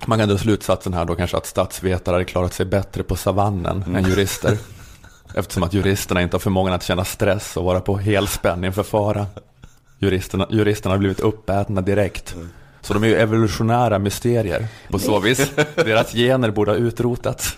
Man 0.05 0.19
kan 0.19 0.29
dra 0.29 0.37
slutsatsen 0.37 0.93
här 0.93 1.05
då 1.05 1.15
kanske 1.15 1.37
att 1.37 1.45
statsvetare 1.45 2.13
hade 2.13 2.25
klarat 2.25 2.53
sig 2.53 2.65
bättre 2.65 3.03
på 3.03 3.15
savannen 3.15 3.95
än 3.95 4.05
jurister. 4.05 4.57
Eftersom 5.35 5.63
att 5.63 5.73
juristerna 5.73 6.21
inte 6.21 6.35
har 6.35 6.39
förmågan 6.39 6.73
att 6.73 6.83
känna 6.83 7.05
stress 7.05 7.57
och 7.57 7.63
vara 7.63 7.81
på 7.81 7.97
helspänn 7.97 8.63
inför 8.63 8.83
fara. 8.83 9.25
Juristerna, 9.99 10.47
juristerna 10.49 10.93
har 10.93 10.99
blivit 10.99 11.19
uppätna 11.19 11.81
direkt. 11.81 12.35
Så 12.81 12.93
de 12.93 13.03
är 13.03 13.07
ju 13.07 13.15
evolutionära 13.15 13.99
mysterier. 13.99 14.67
På 14.89 14.99
så 14.99 15.19
vis, 15.19 15.51
deras 15.75 16.11
gener 16.13 16.51
borde 16.51 16.71
ha 16.71 16.77
utrotats. 16.77 17.57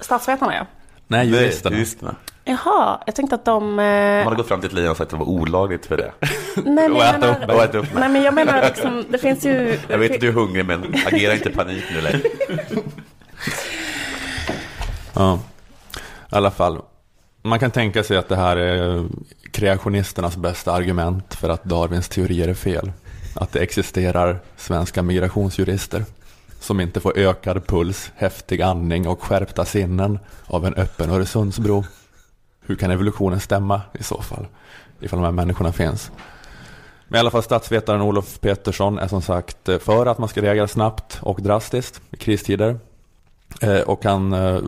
Statsvetarna 0.00 0.54
ja. 0.54 0.66
Nej, 1.06 1.28
juristerna. 1.28 1.76
Juristerna. 1.76 2.16
Jaha, 2.50 3.02
jag 3.06 3.14
tänkte 3.14 3.34
att 3.34 3.44
de... 3.44 3.76
De 3.76 3.78
Eh, 3.78 4.24
hade 4.24 4.36
gått 4.36 4.48
fram 4.48 4.60
till 4.60 4.68
ett 4.70 4.74
lejon 4.74 4.90
och 4.90 4.96
sagt 4.96 5.12
att 5.12 5.18
det 5.18 5.24
var 5.24 5.32
olagligt 5.32 5.86
för 5.86 5.96
det. 5.96 6.12
nej, 6.56 6.88
men 6.88 6.92
Och 6.96 6.98
jag 6.98 7.14
äta 7.14 7.28
upp 7.30 7.40
menar, 7.40 7.54
Och 7.54 7.62
äta 7.62 7.78
upp 7.78 7.86
nej 7.94 8.08
men 8.08 8.22
jag 8.22 8.34
menar 8.34 8.62
liksom, 8.62 9.04
det 9.08 9.18
finns 9.18 9.44
ju... 9.44 9.78
Jag 9.88 9.98
vet 9.98 10.12
att 10.14 10.20
du 10.20 10.28
är 10.28 10.32
hungrig 10.32 10.64
men 10.64 10.94
agera 11.06 11.34
inte 11.34 11.48
i 11.48 11.52
panik 11.52 11.84
nu 11.94 12.00
längre. 12.00 12.20
Ja, 15.14 15.38
i 16.32 16.36
alla 16.36 16.50
fall. 16.50 16.78
Man 17.42 17.58
kan 17.58 17.70
tänka 17.70 18.04
sig 18.04 18.16
att 18.16 18.28
det 18.28 18.36
här 18.36 18.56
är 18.56 19.04
kreationisternas 19.52 20.36
bästa 20.36 20.72
argument 20.72 21.34
för 21.34 21.48
att 21.48 21.64
Darwins 21.64 22.08
teorier 22.08 22.48
är 22.48 22.54
fel. 22.54 22.92
Att 23.36 23.52
det 23.52 23.60
existerar 23.60 24.38
svenska 24.56 25.02
migrationsjurister 25.02 26.04
som 26.60 26.80
inte 26.80 27.00
får 27.00 27.18
ökad 27.18 27.66
puls, 27.66 28.10
häftig 28.16 28.62
andning 28.62 29.08
och 29.08 29.22
skärpta 29.22 29.64
sinnen 29.64 30.18
av 30.46 30.66
en 30.66 30.74
öppen 30.74 31.10
Öresundsbro. 31.10 31.84
Hur 32.60 32.76
kan 32.76 32.90
evolutionen 32.90 33.40
stämma 33.40 33.80
i 33.92 34.02
så 34.02 34.22
fall? 34.22 34.46
Ifall 35.00 35.18
de 35.18 35.24
här 35.24 35.32
människorna 35.32 35.72
finns. 35.72 36.10
Men 37.08 37.16
i 37.16 37.20
alla 37.20 37.30
fall 37.30 37.42
statsvetaren 37.42 38.00
Olof 38.00 38.40
Petersson 38.40 38.98
är 38.98 39.08
som 39.08 39.22
sagt 39.22 39.68
eh, 39.68 39.78
för 39.78 40.06
att 40.06 40.18
man 40.18 40.28
ska 40.28 40.42
reagera 40.42 40.68
snabbt 40.68 41.18
och 41.22 41.42
drastiskt 41.42 42.00
i 42.10 42.16
kristider. 42.16 42.78
Eh, 43.60 43.80
och 43.80 44.04
han 44.04 44.32
eh, 44.32 44.60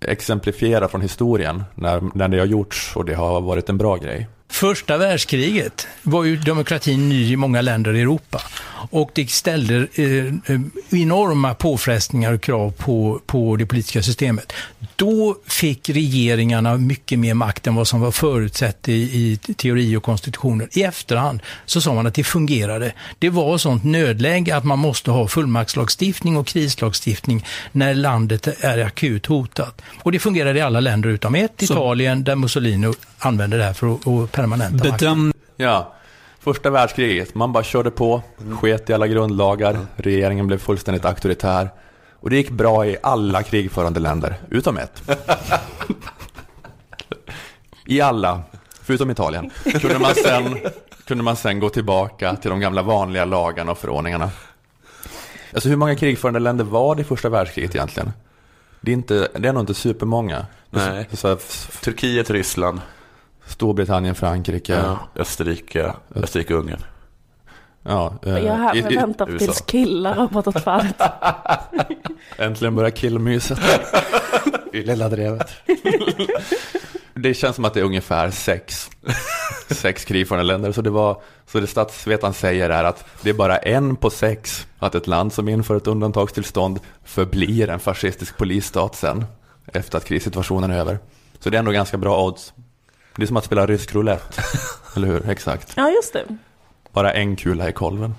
exemplifierar 0.00 0.88
från 0.88 1.00
historien 1.00 1.64
när, 1.74 2.02
när 2.14 2.28
det 2.28 2.38
har 2.38 2.46
gjorts 2.46 2.96
och 2.96 3.04
det 3.04 3.14
har 3.14 3.40
varit 3.40 3.68
en 3.68 3.78
bra 3.78 3.96
grej. 3.96 4.28
Första 4.50 4.98
världskriget 4.98 5.86
var 6.02 6.24
ju 6.24 6.36
demokratin 6.36 7.08
ny 7.08 7.32
i 7.32 7.36
många 7.36 7.60
länder 7.60 7.94
i 7.94 8.00
Europa. 8.00 8.42
Och 8.90 9.10
det 9.14 9.30
ställde 9.30 9.86
eh, 9.94 10.54
eh, 10.54 10.60
enorma 10.90 11.54
påfrestningar 11.54 12.32
och 12.32 12.40
krav 12.40 12.70
på, 12.70 13.20
på 13.26 13.56
det 13.56 13.66
politiska 13.66 14.02
systemet. 14.02 14.52
Då 14.96 15.36
fick 15.46 15.88
regeringarna 15.88 16.76
mycket 16.76 17.18
mer 17.18 17.34
makt 17.34 17.66
än 17.66 17.74
vad 17.74 17.88
som 17.88 18.00
var 18.00 18.10
förutsett 18.10 18.88
i, 18.88 18.92
i 18.92 19.54
teori 19.54 19.96
och 19.96 20.02
konstitutioner. 20.02 20.68
I 20.72 20.82
efterhand 20.82 21.42
så 21.66 21.80
sa 21.80 21.94
man 21.94 22.06
att 22.06 22.14
det 22.14 22.24
fungerade. 22.24 22.92
Det 23.18 23.30
var 23.30 23.58
sånt 23.58 23.84
nödläge 23.84 24.56
att 24.56 24.64
man 24.64 24.78
måste 24.78 25.10
ha 25.10 25.28
fullmaktslagstiftning 25.28 26.36
och 26.36 26.46
krislagstiftning 26.46 27.44
när 27.72 27.94
landet 27.94 28.64
är 28.64 28.78
akut 28.78 29.26
hotat. 29.26 29.82
Och 30.02 30.12
det 30.12 30.18
fungerade 30.18 30.58
i 30.58 30.62
alla 30.62 30.80
länder 30.80 31.08
utom 31.08 31.34
ett, 31.34 31.62
Italien, 31.62 32.24
där 32.24 32.34
Mussolini 32.34 32.92
använde 33.18 33.56
det 33.56 33.64
här 33.64 33.72
för 33.72 33.94
att, 33.94 34.32
permanenta 34.32 34.74
makten. 34.74 34.92
Bedöm, 34.92 35.32
Ja, 35.56 35.94
första 36.38 36.70
världskriget, 36.70 37.34
man 37.34 37.52
bara 37.52 37.64
körde 37.64 37.90
på, 37.90 38.22
sket 38.60 38.90
i 38.90 38.92
alla 38.94 39.06
grundlagar, 39.06 39.86
regeringen 39.96 40.46
blev 40.46 40.58
fullständigt 40.58 41.04
auktoritär. 41.04 41.70
Och 42.20 42.30
det 42.30 42.36
gick 42.36 42.50
bra 42.50 42.86
i 42.86 42.96
alla 43.02 43.42
krigförande 43.42 44.00
länder, 44.00 44.36
utom 44.50 44.78
ett. 44.78 45.02
I 47.86 48.00
alla, 48.00 48.42
förutom 48.82 49.10
Italien, 49.10 49.50
kunde 49.80 49.98
man 49.98 50.14
sen, 50.14 50.58
kunde 51.04 51.24
man 51.24 51.36
sen 51.36 51.60
gå 51.60 51.68
tillbaka 51.68 52.36
till 52.36 52.50
de 52.50 52.60
gamla 52.60 52.82
vanliga 52.82 53.24
lagarna 53.24 53.72
och 53.72 53.78
förordningarna. 53.78 54.30
Alltså 55.54 55.68
hur 55.68 55.76
många 55.76 55.96
krigförande 55.96 56.40
länder 56.40 56.64
var 56.64 56.94
det 56.94 57.02
i 57.02 57.04
första 57.04 57.28
världskriget 57.28 57.74
egentligen? 57.74 58.12
Det 58.80 58.90
är, 58.90 58.94
inte, 58.94 59.28
det 59.38 59.48
är 59.48 59.52
nog 59.52 59.62
inte 59.62 59.74
supermånga. 59.74 60.46
Nej. 60.70 61.08
Så, 61.10 61.16
så, 61.16 61.36
Turkiet, 61.84 62.30
Ryssland, 62.30 62.80
Storbritannien, 63.48 64.14
Frankrike. 64.14 64.72
ja. 64.74 64.98
Österrike, 65.16 65.92
Österrike-Ungern. 66.14 66.80
Ja, 67.82 68.14
eh, 68.26 68.38
Jag 68.38 68.54
här 68.54 68.76
i- 68.76 68.78
USA. 68.80 69.26
tills 69.38 69.60
killar 69.60 70.14
har 70.14 70.28
pratat 70.28 70.64
färdigt. 70.64 71.00
Äntligen 72.38 72.74
börjar 72.76 72.90
killmyset. 72.90 73.58
I 74.72 74.82
lilla 74.82 75.08
drevet. 75.08 75.50
Det 77.14 77.34
känns 77.34 77.56
som 77.56 77.64
att 77.64 77.74
det 77.74 77.80
är 77.80 77.84
ungefär 77.84 78.30
sex, 78.30 78.90
sex 79.70 80.04
krigförande 80.04 80.44
länder. 80.44 80.72
Så 80.72 80.82
det, 80.82 80.90
var, 80.90 81.20
så 81.46 81.60
det 81.60 81.66
statsvetaren 81.66 82.34
säger 82.34 82.70
är 82.70 82.84
att 82.84 83.04
det 83.22 83.30
är 83.30 83.34
bara 83.34 83.56
en 83.56 83.96
på 83.96 84.10
sex 84.10 84.66
att 84.78 84.94
ett 84.94 85.06
land 85.06 85.32
som 85.32 85.48
inför 85.48 85.76
ett 85.76 85.86
undantagstillstånd 85.86 86.80
förblir 87.04 87.68
en 87.70 87.80
fascistisk 87.80 88.36
polisstat 88.36 88.94
sen. 88.96 89.24
Efter 89.72 89.98
att 89.98 90.04
krissituationen 90.04 90.70
är 90.70 90.78
över. 90.78 90.98
Så 91.40 91.50
det 91.50 91.56
är 91.56 91.58
ändå 91.58 91.72
ganska 91.72 91.96
bra 91.96 92.24
odds. 92.24 92.52
Det 93.18 93.24
är 93.24 93.26
som 93.26 93.36
att 93.36 93.44
spela 93.44 93.66
rysk 93.66 93.94
roulette. 93.94 94.42
Eller 94.96 95.08
hur? 95.08 95.30
Exakt. 95.30 95.72
Ja, 95.76 95.90
just 95.90 96.12
det. 96.12 96.24
Bara 96.92 97.12
en 97.12 97.36
kula 97.36 97.68
i 97.68 97.72
kolven. 97.72 98.14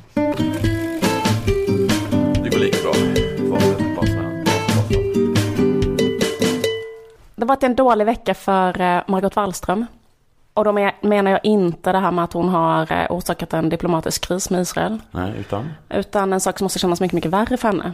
Det 2.44 2.50
går 2.50 2.60
lika 2.60 2.78
bra. 2.84 2.92
Det 7.36 7.42
har 7.44 7.48
varit 7.48 7.64
en 7.64 7.76
dålig 7.76 8.06
vecka 8.06 8.34
för 8.34 8.82
eh, 8.82 9.02
Margot 9.08 9.36
Wallström. 9.36 9.86
Och 10.54 10.64
då 10.64 10.72
men- 10.72 10.92
menar 11.02 11.32
jag 11.32 11.40
inte 11.44 11.92
det 11.92 12.00
här 12.00 12.12
med 12.12 12.24
att 12.24 12.34
hon 12.34 12.50
har 12.50 12.92
eh, 12.92 13.08
orsakat 13.12 13.54
en 13.54 13.70
diplomatisk 13.70 14.28
kris 14.28 14.50
med 14.50 14.62
Israel. 14.62 15.00
Nej, 15.12 15.34
utan? 15.40 15.70
Utan 15.90 16.34
en 16.34 16.40
sak 16.42 16.58
som 16.58 16.66
måste 16.66 16.80
kännas 16.80 17.02
mycket, 17.02 17.14
mycket 17.14 17.32
värre 17.32 17.58
för 17.58 17.68
henne. 17.68 17.94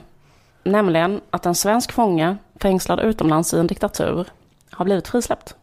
Nämligen 0.63 1.21
att 1.29 1.45
en 1.45 1.55
svensk 1.55 1.91
fånge 1.91 2.37
fängslad 2.61 2.99
utomlands 2.99 3.53
i 3.53 3.59
en 3.59 3.67
diktatur 3.67 4.27
har 4.71 4.85
blivit 4.85 5.07
frisläppt. 5.07 5.55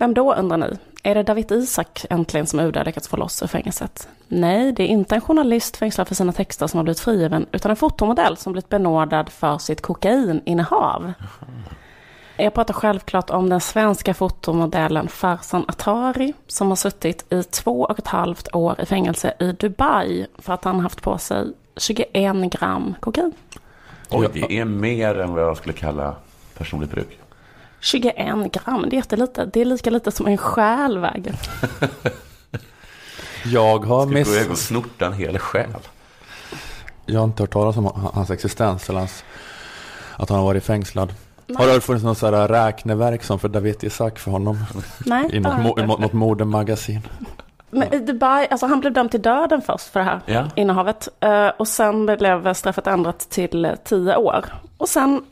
Vem 0.00 0.14
då 0.14 0.34
undrar 0.34 0.56
ni? 0.56 0.78
Är 1.02 1.14
det 1.14 1.22
David 1.22 1.52
Isak 1.52 2.06
äntligen 2.10 2.46
som 2.46 2.60
UD 2.60 2.76
har 2.76 2.84
lyckats 2.84 3.08
få 3.08 3.16
loss 3.16 3.42
ur 3.42 3.46
fängelset? 3.46 4.08
Nej, 4.28 4.72
det 4.72 4.82
är 4.82 4.86
inte 4.86 5.14
en 5.14 5.20
journalist 5.20 5.76
fängslad 5.76 6.08
för 6.08 6.14
sina 6.14 6.32
texter 6.32 6.66
som 6.66 6.78
har 6.78 6.84
blivit 6.84 7.00
frigiven, 7.00 7.46
utan 7.52 7.70
en 7.70 7.76
fotomodell 7.76 8.36
som 8.36 8.52
blivit 8.52 8.68
benådad 8.68 9.28
för 9.28 9.58
sitt 9.58 9.80
kokaininnehav. 9.80 11.12
Jag 12.36 12.54
pratar 12.54 12.74
självklart 12.74 13.30
om 13.30 13.48
den 13.48 13.60
svenska 13.60 14.14
fotomodellen 14.14 15.08
Farsan 15.08 15.64
Atari 15.68 16.34
som 16.46 16.68
har 16.68 16.76
suttit 16.76 17.32
i 17.32 17.42
två 17.42 17.82
och 17.82 17.98
ett 17.98 18.08
halvt 18.08 18.54
år 18.54 18.80
i 18.80 18.86
fängelse 18.86 19.34
i 19.38 19.52
Dubai 19.52 20.26
för 20.38 20.52
att 20.52 20.64
han 20.64 20.80
haft 20.80 21.02
på 21.02 21.18
sig 21.18 21.52
21 21.76 22.36
gram 22.36 22.94
kokain. 23.00 23.32
Oj, 24.10 24.28
det 24.32 24.58
är 24.58 24.64
mer 24.64 25.20
än 25.20 25.34
vad 25.34 25.42
jag 25.42 25.56
skulle 25.56 25.74
kalla 25.74 26.14
personligt 26.58 26.90
bruk. 26.90 27.18
21 27.80 28.52
gram, 28.52 28.82
det 28.82 28.94
är 28.96 28.98
jättelite. 28.98 29.44
Det 29.52 29.60
är 29.60 29.64
lika 29.64 29.90
lite 29.90 30.10
som 30.12 30.26
en 30.26 30.36
själ 30.38 30.98
väger. 30.98 31.34
Jag 33.44 33.84
har, 33.84 34.00
Ska 34.02 34.08
vi 34.08 34.14
gå 34.14 34.18
miss... 34.18 34.36
iväg 34.36 34.50
och 34.50 34.58
snorta 34.58 35.06
en 35.06 35.12
hel 35.12 35.38
själ? 35.38 35.70
jag 37.06 37.20
har 37.20 37.24
inte 37.24 37.42
hört 37.42 37.52
talas 37.52 37.76
om 37.76 38.10
hans 38.14 38.30
existens 38.30 38.88
eller 38.88 38.98
hans... 38.98 39.24
att 40.16 40.28
han 40.28 40.38
har 40.38 40.44
varit 40.44 40.64
fängslad. 40.64 41.14
Har 41.56 41.66
det 41.66 41.80
funnits 41.80 42.04
något 42.04 42.18
sådär 42.18 42.48
räkneverk 42.48 43.22
som 43.24 43.38
för 43.38 43.48
David 43.48 43.84
Isak 43.84 44.18
för 44.18 44.30
honom? 44.30 44.58
Nej, 45.06 45.28
I 45.32 45.40
något, 45.40 45.52
mo- 45.52 45.74
mo- 45.76 46.00
något 46.00 46.12
modemagasin? 46.12 47.00
Men 47.70 47.94
i 47.94 47.98
Dubai, 47.98 48.46
alltså 48.50 48.66
han 48.66 48.80
blev 48.80 48.92
dömd 48.92 49.10
till 49.10 49.22
döden 49.22 49.62
först 49.62 49.84
för 49.88 50.00
det 50.00 50.04
här 50.06 50.20
Ja. 50.26 50.44
innehavet. 50.56 51.08
Eh, 51.20 51.48
Och 51.48 51.68
sen 51.68 52.06
blev 52.06 52.54
straffet 52.54 52.86
ändrat 52.86 53.18
till 53.18 53.76
10 53.84 54.16
år. 54.16 54.44
Och 54.78 54.88
sen 54.88 55.22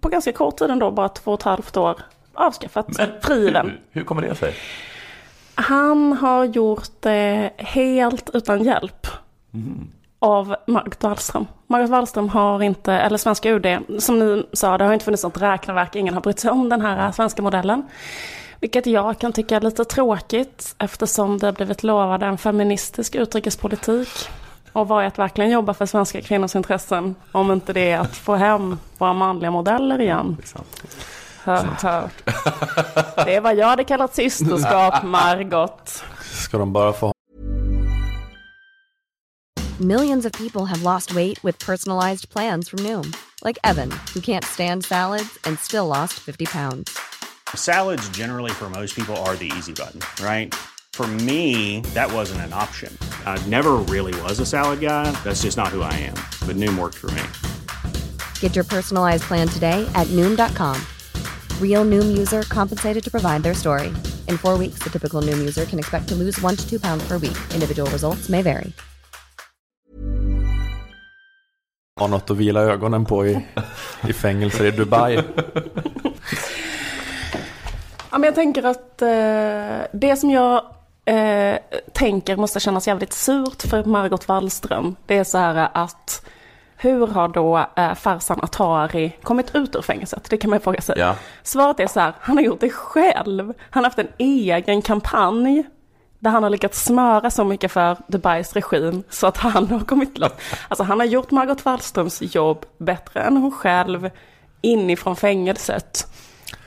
på 0.00 0.08
ganska 0.08 0.32
kort 0.32 0.56
tid 0.56 0.70
ändå, 0.70 0.90
bara 0.90 1.08
två 1.08 1.32
och 1.32 1.40
ett 1.40 1.44
halvt 1.44 1.76
år, 1.76 2.00
avskaffat, 2.34 2.86
frigiven. 3.22 3.66
Hur, 3.66 3.80
hur 3.90 4.04
kommer 4.04 4.22
det 4.22 4.34
sig? 4.34 4.54
Han 5.54 6.12
har 6.12 6.44
gjort 6.44 6.90
det 7.00 7.50
helt 7.56 8.30
utan 8.34 8.62
hjälp 8.62 9.06
av 10.18 10.56
Margot 10.66 11.02
Wallström. 11.02 11.46
Margot 11.66 11.90
Wallström 11.90 12.28
har 12.28 12.62
inte, 12.62 12.92
eller 12.92 13.18
svenska 13.18 13.50
UD, 13.50 13.66
som 13.98 14.18
ni 14.18 14.46
sa, 14.52 14.78
det 14.78 14.84
har 14.84 14.92
inte 14.92 15.04
funnits 15.04 15.22
något 15.22 15.42
räkneverk, 15.42 15.96
ingen 15.96 16.14
har 16.14 16.20
brytt 16.20 16.40
sig 16.40 16.50
om 16.50 16.68
den 16.68 16.80
här 16.80 17.12
svenska 17.12 17.42
modellen. 17.42 17.82
Vilket 18.60 18.86
jag 18.86 19.18
kan 19.18 19.32
tycka 19.32 19.56
är 19.56 19.60
lite 19.60 19.84
tråkigt 19.84 20.74
eftersom 20.78 21.38
det 21.38 21.46
har 21.46 21.52
blivit 21.52 21.82
lovad 21.82 22.22
en 22.22 22.38
feministisk 22.38 23.14
utrikespolitik. 23.14 24.08
Och 24.76 24.88
vad 24.88 25.04
är 25.04 25.06
att 25.06 25.18
verkligen 25.18 25.50
jobba 25.50 25.74
för 25.74 25.86
svenska 25.86 26.22
kvinnors 26.22 26.56
intressen 26.56 27.14
om 27.32 27.52
inte 27.52 27.72
det 27.72 27.90
är 27.90 27.98
att 27.98 28.16
få 28.16 28.34
hem 28.34 28.78
våra 28.98 29.12
manliga 29.12 29.50
modeller 29.50 30.00
igen. 30.00 30.36
Hör, 31.44 31.66
hör. 31.82 32.10
Det 33.24 33.34
är 33.34 33.40
vad 33.40 33.56
jag 33.56 33.66
hade 33.66 33.84
kallat 33.84 34.14
systerskap, 34.14 35.02
Margot. 35.04 36.04
Ska 36.20 36.58
de 36.58 36.72
bara 36.72 36.92
få 36.92 37.12
Millions 39.78 40.26
of 40.26 40.32
people 40.32 40.64
have 40.64 40.82
lost 40.82 41.14
weight 41.14 41.44
with 41.44 41.66
personalized 41.66 42.32
plans 42.32 42.70
from 42.70 42.78
Noom, 42.78 43.12
like 43.44 43.58
Evan, 43.64 43.90
who 44.14 44.20
can't 44.20 44.44
stand 44.44 44.84
salads 44.84 45.38
and 45.44 45.58
still 45.58 45.86
lost 45.86 46.12
50 46.12 46.46
pounds. 46.46 46.90
Salads, 47.54 48.18
generally, 48.18 48.50
for 48.50 48.70
most 48.70 48.96
people, 48.96 49.16
are 49.16 49.36
the 49.36 49.52
easy 49.58 49.72
button, 49.72 50.00
right? 50.24 50.54
For 50.96 51.06
me, 51.06 51.80
that 51.92 52.10
wasn't 52.10 52.40
an 52.46 52.54
option. 52.54 52.90
I 53.26 53.36
never 53.48 53.72
really 53.94 54.18
was 54.22 54.40
a 54.40 54.46
salad 54.46 54.80
guy. 54.80 55.10
That's 55.24 55.42
just 55.42 55.58
not 55.58 55.68
who 55.68 55.82
I 55.82 55.92
am. 55.92 56.14
But 56.48 56.56
Noom 56.56 56.78
worked 56.78 56.96
for 56.96 57.10
me. 57.10 57.22
Get 58.40 58.56
your 58.56 58.64
personalized 58.64 59.24
plan 59.24 59.46
today 59.46 59.86
at 59.94 60.06
Noom.com. 60.16 60.80
Real 61.60 61.84
Noom 61.84 62.16
user 62.16 62.44
compensated 62.44 63.04
to 63.04 63.10
provide 63.10 63.42
their 63.42 63.52
story. 63.52 63.88
In 64.26 64.38
four 64.38 64.56
weeks, 64.56 64.78
the 64.82 64.88
typical 64.88 65.20
Noom 65.20 65.38
user 65.38 65.66
can 65.66 65.78
expect 65.78 66.08
to 66.08 66.14
lose 66.14 66.40
one 66.40 66.56
to 66.56 66.66
two 66.66 66.80
pounds 66.80 67.06
per 67.06 67.18
week. 67.18 67.36
Individual 67.52 67.90
results 67.90 68.30
may 68.30 68.40
vary. 68.40 68.72
ha 72.00 72.06
något 72.06 72.30
att 72.30 72.36
vila 72.36 72.60
ögonen 72.60 73.04
på 73.04 73.26
i, 73.26 73.46
i 74.08 74.12
fängelser 74.12 74.64
i 74.64 74.70
Dubai? 74.70 75.22
Ja, 78.10 78.18
men 78.18 78.26
jag 78.26 78.34
tänker 78.34 78.62
att 78.62 79.02
eh, 79.02 79.88
det 79.92 80.16
som 80.16 80.30
jag 80.30 80.75
eh, 81.06 81.58
tänker 81.92 82.36
måste 82.36 82.60
kännas 82.60 82.88
jävligt 82.88 83.12
surt 83.12 83.62
för 83.62 83.84
Margot 83.84 84.28
Wallström. 84.28 84.96
Det 85.06 85.18
är 85.18 85.24
så 85.24 85.38
här 85.38 85.68
att 85.72 86.26
hur 86.76 87.06
har 87.06 87.28
då 87.28 87.66
eh, 87.76 87.94
farsan 87.94 88.40
Atari 88.42 89.12
kommit 89.22 89.54
ut 89.54 89.76
ur 89.76 89.82
fängelset? 89.82 90.30
Det 90.30 90.36
kan 90.36 90.50
man 90.50 90.60
fråga 90.60 90.80
sig. 90.80 90.98
Ja. 90.98 91.16
Svaret 91.42 91.80
är 91.80 91.86
så 91.86 92.00
här, 92.00 92.12
han 92.20 92.36
har 92.36 92.44
gjort 92.44 92.60
det 92.60 92.70
själv. 92.70 93.54
Han 93.70 93.84
har 93.84 93.90
haft 93.90 93.98
en 93.98 94.08
egen 94.18 94.82
kampanj 94.82 95.64
där 96.18 96.30
han 96.30 96.42
har 96.42 96.50
lyckats 96.50 96.84
smöra 96.84 97.30
så 97.30 97.44
mycket 97.44 97.72
för 97.72 97.96
Dubais 98.06 98.52
regim 98.52 99.02
så 99.10 99.26
att 99.26 99.36
han 99.36 99.66
har 99.66 99.80
kommit 99.80 100.18
loss. 100.18 100.32
Alltså 100.68 100.84
han 100.84 101.00
har 101.00 101.06
gjort 101.06 101.30
Margot 101.30 101.64
Wallströms 101.64 102.22
jobb 102.34 102.66
bättre 102.78 103.20
än 103.20 103.36
hon 103.36 103.52
själv 103.52 104.10
inifrån 104.60 105.16
fängelset. 105.16 106.06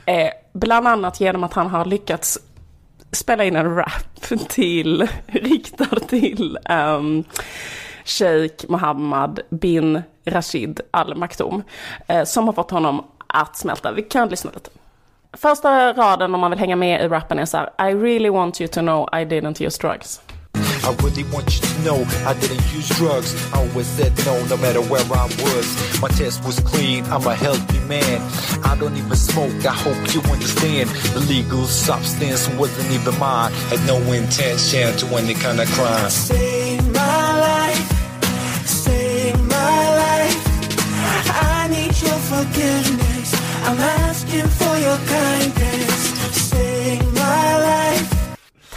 Eh, 0.06 0.30
bland 0.52 0.88
annat 0.88 1.20
genom 1.20 1.44
att 1.44 1.52
han 1.52 1.66
har 1.66 1.84
lyckats 1.84 2.38
spela 3.12 3.44
in 3.44 3.56
en 3.56 3.74
rap 3.74 4.20
till, 4.48 5.08
riktad 5.26 6.00
till 6.08 6.58
um, 6.70 7.24
Sheikh 8.04 8.64
Mohammed 8.68 9.40
bin 9.50 10.02
Rashid 10.24 10.80
Al 10.90 11.14
Maktoum. 11.14 11.62
Uh, 12.10 12.16
eh, 12.16 12.24
som 12.24 12.46
har 12.46 12.52
fått 12.52 12.70
honom 12.70 13.04
att 13.26 13.56
smälta. 13.56 13.92
Vi 13.92 14.02
kan 14.02 14.28
lyssna 14.28 14.50
lite. 14.54 14.70
Första 15.32 15.92
raden 15.92 16.34
om 16.34 16.40
man 16.40 16.50
vill 16.50 16.60
hänga 16.60 16.76
med 16.76 17.04
i 17.04 17.08
rappen 17.08 17.38
är 17.38 17.44
så 17.44 17.56
här. 17.56 17.90
I 17.90 17.94
really 17.94 18.30
want 18.30 18.60
you 18.60 18.68
to 18.68 18.80
know 18.80 19.08
I 19.12 19.24
didn't 19.24 19.66
use 19.66 19.80
drugs. 19.80 20.20
I 20.84 20.94
really 21.02 21.24
want 21.24 21.54
you 21.54 21.62
to 21.66 21.80
know 21.82 22.04
I 22.26 22.34
didn't 22.34 22.64
use 22.72 22.88
drugs. 22.90 23.34
I 23.52 23.58
always 23.58 23.86
said 23.86 24.16
no, 24.24 24.44
no 24.46 24.56
matter 24.56 24.80
where 24.80 25.02
I 25.12 25.24
was. 25.24 26.00
My 26.00 26.08
test 26.08 26.44
was 26.44 26.60
clean. 26.60 27.04
I'm 27.06 27.26
a 27.26 27.34
healthy 27.34 27.80
man. 27.80 28.20
I 28.64 28.76
don't 28.76 28.96
even 28.96 29.16
smoke. 29.16 29.64
I 29.64 29.74
hope 29.74 30.14
you 30.14 30.20
understand. 30.30 30.90
The 31.14 31.20
legal 31.20 31.66
substance 31.66 32.48
wasn't 32.50 32.90
even 32.92 33.18
mine. 33.18 33.52
Had 33.70 33.86
no 33.86 33.96
intention 34.12 34.96
to 34.98 35.06
any 35.16 35.34
kind 35.34 35.60
of 35.60 35.68
crime. 35.72 36.10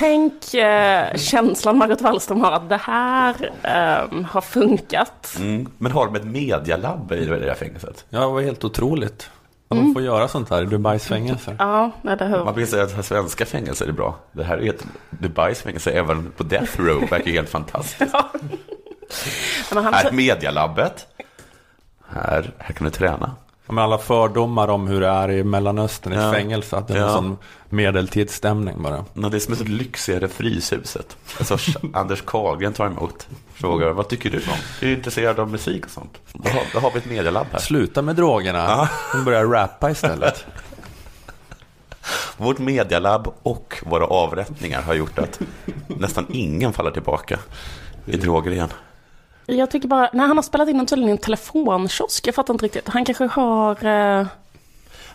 Tänk 0.03 0.53
eh, 0.53 1.15
känslan 1.15 1.77
Margot 1.77 2.01
Wallström 2.01 2.41
har 2.41 2.51
att 2.51 2.69
det 2.69 2.77
här 2.77 3.51
eh, 3.63 4.25
har 4.25 4.41
funkat. 4.41 5.35
Mm. 5.39 5.69
Men 5.77 5.91
har 5.91 6.05
de 6.05 6.15
ett 6.15 6.25
medialabb 6.25 7.11
i 7.11 7.25
det 7.25 7.39
där 7.39 7.53
fängelset? 7.53 8.05
Ja, 8.09 8.19
det 8.19 8.25
var 8.27 8.41
helt 8.41 8.63
otroligt. 8.63 9.29
Man 9.69 9.93
får 9.93 10.01
göra 10.01 10.27
sånt 10.27 10.49
här 10.49 10.61
i 10.61 10.65
Dubais 10.65 11.07
fängelser. 11.07 11.55
Ja, 11.59 11.91
eller 12.03 12.27
hur? 12.27 12.43
Man 12.43 12.53
brukar 12.53 12.71
säga 12.71 12.83
att 12.83 13.05
svenska 13.05 13.45
fängelser 13.45 13.87
är 13.87 13.91
bra. 13.91 14.15
Det 14.31 14.43
här 14.43 14.57
är 14.57 14.69
ett 14.69 14.85
Dubais 15.09 15.61
fängelse, 15.61 15.91
även 15.91 16.31
på 16.37 16.43
Death 16.43 16.81
Row, 16.81 17.09
verkar 17.09 17.31
helt 17.31 17.49
fantastiskt. 17.49 18.13
Men 19.73 19.83
han, 19.83 19.93
Här 19.93 20.05
är 20.05 20.11
medialabbet. 20.11 21.07
Här, 22.09 22.51
här 22.57 22.73
kan 22.73 22.85
du 22.85 22.91
träna. 22.91 23.31
Med 23.65 23.83
alla 23.83 23.97
fördomar 23.97 24.67
om 24.67 24.87
hur 24.87 25.01
det 25.01 25.07
är 25.07 25.31
i 25.31 25.43
Mellanöstern 25.43 26.13
i 26.13 26.15
Ja. 26.15 26.31
fängelse. 26.31 26.77
Att 26.77 26.87
det 26.87 26.93
är 26.93 26.97
Ja. 26.97 27.05
en 27.07 27.13
sån 27.13 27.37
medeltidsstämning 27.73 28.83
bara. 28.83 29.05
Ja, 29.13 29.29
det 29.29 29.37
är 29.37 29.39
som 29.39 29.53
ett 29.53 29.67
lyxigare 29.67 30.27
Fryshuset. 30.27 31.17
Alltså, 31.39 31.57
Anders 31.93 32.21
Carlgren 32.21 32.73
tar 32.73 32.85
emot. 32.85 33.27
Frågar, 33.53 33.89
vad 33.89 34.07
tycker 34.07 34.29
du 34.29 34.37
om? 34.37 34.43
Är 34.81 34.85
du 34.85 34.93
intresserad 34.93 35.39
av 35.39 35.51
musik 35.51 35.85
och 35.85 35.91
sånt? 35.91 36.19
Då 36.33 36.49
har, 36.49 36.61
då 36.73 36.79
har 36.79 36.91
vi 36.91 36.97
ett 36.97 37.05
medialabb 37.05 37.47
här. 37.51 37.59
Sluta 37.59 38.01
med 38.01 38.15
drogerna. 38.15 38.89
Nu 39.15 39.23
börjar 39.23 39.45
rappa 39.45 39.91
istället. 39.91 40.45
Vårt 42.37 42.59
medialabb 42.59 43.33
och 43.43 43.83
våra 43.85 44.05
avrättningar 44.05 44.81
har 44.81 44.93
gjort 44.93 45.19
att 45.19 45.39
nästan 45.87 46.25
ingen 46.29 46.73
faller 46.73 46.91
tillbaka 46.91 47.39
i 48.05 48.17
droger 48.17 48.51
igen. 48.51 48.69
jag 49.45 49.71
tycker 49.71 49.87
bara, 49.87 50.09
nej 50.13 50.27
han 50.27 50.37
har 50.37 50.43
spelat 50.43 50.69
in 50.69 50.79
en 50.79 50.85
tydligen 50.85 51.09
i 51.09 51.11
en 51.11 51.17
telefonkiosk. 51.17 52.27
Jag 52.27 52.35
fattar 52.35 52.53
inte 52.53 52.65
riktigt. 52.65 52.89
Han 52.89 53.05
kanske 53.05 53.25
har, 53.25 53.85
eh, 53.85 54.27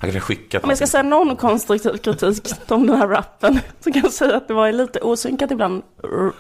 Han 0.01 0.11
kanske 0.11 0.21
skickat 0.21 0.65
om 0.65 0.71
jag 0.71 0.77
ska 0.79 0.87
säga 0.87 1.03
någon 1.03 1.37
konstruktiv 1.37 1.97
kritik 1.97 2.47
om 2.69 2.87
den 2.87 2.97
här 2.97 3.09
rappen, 3.09 3.61
så 3.81 3.93
kan 3.93 4.03
jag 4.03 4.13
säga 4.13 4.37
att 4.37 4.49
det 4.49 4.55
var 4.55 4.73
lite 4.73 5.01
osynkat 5.01 5.51
ibland, 5.51 5.83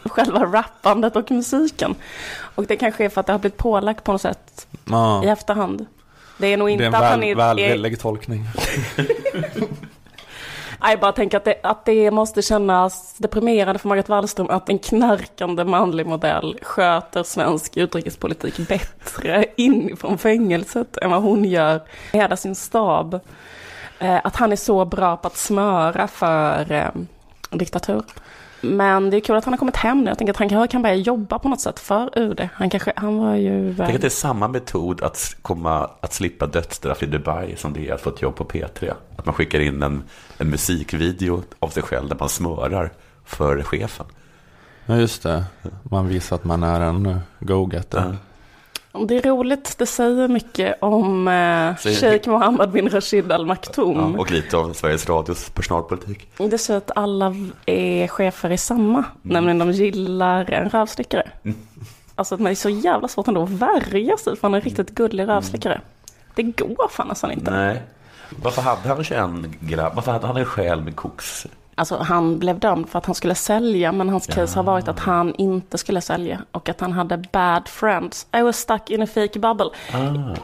själva 0.05 0.45
rappandet 0.45 1.17
och 1.17 1.31
musiken. 1.31 1.95
Och 2.55 2.65
det 2.67 2.77
kanske 2.77 3.05
är 3.05 3.09
för 3.09 3.21
att 3.21 3.27
det 3.27 3.33
har 3.33 3.39
blivit 3.39 3.59
pålagt 3.59 4.05
på 4.05 4.13
något 4.13 4.21
sätt 4.23 4.67
Ja. 4.85 5.25
i 5.25 5.29
efterhand. 5.29 5.87
Det 6.39 6.47
är 6.47 6.57
nog 6.57 6.69
Det 6.69 6.73
inte 6.73 6.85
är 6.85 6.89
en 6.89 6.95
att 6.95 7.11
han 7.11 7.23
är... 7.23 7.31
är 7.31 7.35
välvillig 7.35 8.01
tolkning. 8.01 8.45
Jag 10.81 11.01
bara 11.01 11.13
tänker 11.13 11.37
att 11.37 11.45
det, 11.45 11.61
att 11.63 11.85
det 11.85 12.11
måste 12.11 12.43
kännas 12.43 13.15
deprimerande 13.19 13.79
för 13.79 13.89
Margot 13.89 14.09
Wallström 14.09 14.51
att 14.51 14.69
en 14.69 14.79
knarkande 14.79 15.65
manlig 15.65 16.07
modell 16.07 16.59
sköter 16.63 17.23
svensk 17.23 17.77
utrikespolitik 17.77 18.69
bättre 18.69 19.45
inifrån 19.57 20.19
fängelset 20.19 20.97
än 20.97 21.11
vad 21.11 21.23
hon 21.23 21.45
gör 21.45 21.83
med 22.13 22.23
hela 22.23 22.37
sin 22.37 22.55
stab. 22.55 23.21
Eh, 23.99 24.21
att 24.25 24.37
han 24.37 24.53
är 24.53 24.57
så 24.57 24.85
bra 24.85 25.17
på 25.17 25.27
att 25.27 25.37
smöra 25.37 26.09
för 26.09 26.73
eh, 26.73 26.89
diktatur. 27.51 28.03
Men 28.61 29.11
det 29.11 29.17
är 29.17 29.21
kul 29.21 29.37
att 29.37 29.45
han 29.45 29.53
har 29.53 29.59
kommit 29.59 29.77
hem 29.77 30.05
nu. 30.05 30.11
Jag 30.11 30.19
tänker 30.19 30.33
att 30.33 30.39
han 30.39 30.49
kanske 30.49 30.73
kan 30.73 30.83
börja 30.83 30.95
jobba 30.95 31.39
på 31.39 31.49
något 31.49 31.61
sätt 31.61 31.79
för 31.79 32.19
UD. 32.19 32.49
Han 32.53 32.71
kanske, 32.71 32.93
han 32.97 33.19
var 33.19 33.35
ju... 33.35 33.75
Tänk 33.77 33.95
att 33.95 34.01
det 34.01 34.07
är 34.07 34.11
samma 34.11 34.49
metod 34.49 35.03
att, 35.03 35.37
komma, 35.43 35.91
att 36.01 36.13
slippa 36.13 36.47
dödsstraff 36.47 37.03
i 37.03 37.07
Dubai 37.07 37.57
som 37.57 37.73
det 37.73 37.89
är 37.89 37.95
att 37.95 38.01
få 38.01 38.11
ett 38.11 38.23
jobb 38.23 38.37
på 38.37 38.45
P3. 38.45 38.93
Att 39.17 39.27
man 39.27 39.35
skickar 39.35 39.61
in 39.61 39.83
en, 39.83 40.03
en 40.39 40.51
musikvideo 40.51 41.43
av 41.59 41.69
sig 41.69 41.83
själv 41.83 42.09
där 42.09 42.17
man 42.21 42.29
smörar 42.29 42.93
för 43.25 43.63
chefen. 43.63 44.07
Ja, 44.87 44.97
just 44.97 45.23
det. 45.23 45.45
Man 45.83 46.09
visar 46.09 46.37
att 46.37 46.45
man 46.45 46.63
är 46.63 46.81
en 46.81 47.07
eh, 47.07 47.19
go-getter. 47.41 48.09
Och 48.09 48.15
Det 49.07 49.17
är 49.17 49.23
roligt, 49.23 49.75
det 49.79 49.87
säger 49.87 50.29
mycket 50.29 50.77
om 50.83 51.29
eh, 51.29 51.77
Säger- 51.77 51.97
Sheikh 52.01 52.29
Mohammed 52.31 52.71
bin 52.71 52.89
Rashid 52.89 53.33
Al 53.33 53.47
Maktoum. 53.47 54.13
Ja, 54.15 54.21
och 54.21 54.31
lite 54.31 54.57
av 54.57 54.73
Sveriges 54.73 55.09
Radios 55.09 55.51
personalpolitik. 55.51 56.29
Det 56.37 56.59
så 56.59 56.73
att 56.73 56.91
alla 56.97 57.35
är 57.67 58.09
chefer 58.09 58.51
i 58.51 58.59
samma, 58.59 59.05
nämligen 59.23 59.59
de 59.59 59.73
gillar 59.73 60.51
en 60.51 60.69
rövslickare. 60.71 61.31
Alltså 62.15 62.35
att 62.35 62.41
man 62.41 62.51
är 62.53 62.57
så 62.57 62.69
jävla 62.69 63.09
svårt 63.09 63.29
ändå 63.29 63.43
att 63.43 63.51
värja 63.51 64.17
sig 64.17 64.37
för 64.37 64.49
en 64.49 64.61
riktigt 64.61 64.91
gullig 64.91 65.29
rövslickare. 65.29 65.81
Det 66.35 66.43
går 66.43 66.89
fan 66.91 67.09
nästan 67.09 67.33
inte. 67.33 67.51
Nej. 67.51 67.83
Varför 68.43 68.63
hade 68.63 68.89
han 68.89 69.05
21 69.05 69.21
gram? 69.61 69.93
Varför 69.95 70.13
hade 70.13 70.27
han 70.27 70.37
en 70.37 70.45
själ 70.45 70.81
med 70.83 70.97
koks? 70.97 71.47
Alltså 71.79 71.97
han 71.97 72.39
blev 72.39 72.59
dömd 72.59 72.89
för 72.89 72.99
att 72.99 73.07
han 73.07 73.15
skulle 73.15 73.35
sälja, 73.35 73.93
men 73.93 74.09
hans 74.09 74.27
case 74.27 74.59
har 74.59 74.63
varit 74.63 74.89
att 74.89 74.99
han 74.99 75.35
inte 75.35 75.79
skulle 75.79 76.01
sälja 76.01 76.41
och 76.53 76.69
att 76.69 76.81
han 76.81 76.93
hade 76.93 77.23
bad 77.33 77.69
friends. 77.69 78.27
I 78.37 78.43
was 78.43 78.57
stuck 78.57 78.91
in 78.91 79.03
a 79.03 79.07
fake 79.07 79.39
bubble. 79.39 79.71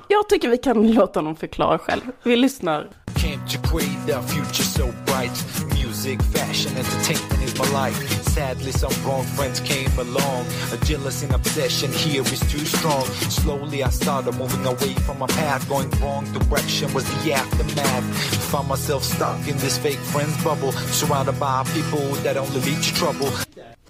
Jag 0.09 0.29
tycker 0.29 0.49
vi 0.49 0.59
kan 0.59 0.93
låta 0.93 1.19
honom 1.19 1.37
förklara 1.37 1.79
själv. 1.79 2.01
Vi 2.23 2.37
lyssnar. 2.37 2.89
Can't 3.25 3.49
you 3.55 3.61
create 3.71 4.09
a 4.17 4.21
future 4.33 4.63
so 4.79 4.85
bright? 5.07 5.37
Music, 5.81 6.19
fashion, 6.37 6.73
entertainment 6.83 7.43
is 7.47 7.55
my 7.59 7.69
life. 7.83 7.97
Sadly, 8.37 8.73
some 8.73 8.95
wrong 9.07 9.25
friends 9.37 9.61
came 9.61 9.93
along. 10.07 10.41
A 10.75 10.77
jealous 10.85 11.23
and 11.25 11.33
obsession 11.35 11.91
here 12.05 12.23
is 12.35 12.41
too 12.53 12.65
strong. 12.77 13.05
Slowly, 13.41 13.83
I 13.83 13.91
started 13.91 14.35
moving 14.43 14.65
away 14.67 14.93
from 15.07 15.17
my 15.19 15.27
path. 15.41 15.67
Going 15.69 15.91
wrong 16.03 16.25
direction 16.39 16.93
was 16.95 17.05
the 17.13 17.33
aftermath. 17.33 18.05
Found 18.53 18.69
myself 18.69 19.03
stuck 19.03 19.41
in 19.49 19.57
this 19.65 19.79
fake 19.79 20.03
friends 20.13 20.37
bubble. 20.45 20.73
Surrounded 21.01 21.37
by 21.41 21.63
people 21.77 22.07
that 22.25 22.37
only 22.37 22.61
leads 22.69 22.93
trouble. 23.01 23.29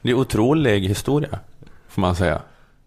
Det 0.02 0.10
är 0.10 0.14
otrolig 0.14 0.80
historia, 0.88 1.38
får 1.88 2.00
man 2.00 2.16
säga. 2.16 2.42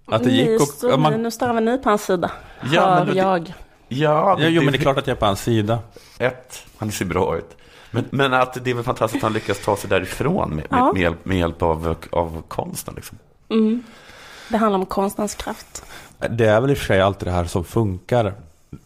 Att 0.05 0.23
det 0.23 0.31
gick 0.31 0.47
Ni 0.47 0.57
och... 0.57 0.91
ja, 0.91 0.97
man, 0.97 1.21
Nu 1.23 1.31
står 1.31 1.49
även 1.49 1.65
ni 1.65 1.77
på 1.77 1.89
hans 1.89 2.01
sida. 2.05 2.31
Ja, 2.73 2.81
Hör 2.85 3.05
men 3.05 3.15
det- 3.15 3.21
jag. 3.21 3.53
Ja, 3.87 4.37
ja, 4.39 4.47
jo, 4.47 4.61
men 4.61 4.71
det 4.71 4.77
är 4.77 4.81
klart 4.81 4.97
att 4.97 5.07
jag 5.07 5.15
är 5.15 5.19
på 5.19 5.25
hans 5.25 5.41
sida. 5.41 5.79
Ett, 6.17 6.63
han 6.77 6.91
ser 6.91 7.05
bra 7.05 7.37
ut. 7.37 7.57
Men, 7.91 8.05
men 8.09 8.33
att 8.33 8.63
det 8.63 8.69
är 8.69 8.75
väl 8.75 8.83
fantastiskt 8.83 9.23
att 9.23 9.27
han 9.27 9.33
lyckas 9.33 9.59
ta 9.59 9.75
sig 9.77 9.89
därifrån 9.89 10.49
med, 10.49 10.55
med, 10.57 10.65
Ja. 10.79 10.93
med, 10.93 11.01
hjälp, 11.01 11.25
med 11.25 11.37
hjälp 11.37 11.61
av, 11.61 11.95
av 12.11 12.41
konsten. 12.47 12.93
Liksom. 12.95 13.17
Mm. 13.49 13.83
Det 14.49 14.57
handlar 14.57 14.79
om 14.79 14.85
konstens 14.85 15.35
kraft. 15.35 15.85
Det 16.29 16.45
är 16.45 16.61
väl 16.61 16.69
i 16.71 16.73
och 16.73 16.77
för 16.77 16.85
sig 16.85 17.01
allt 17.01 17.19
det 17.19 17.31
här 17.31 17.45
som 17.45 17.63
funkar. 17.63 18.33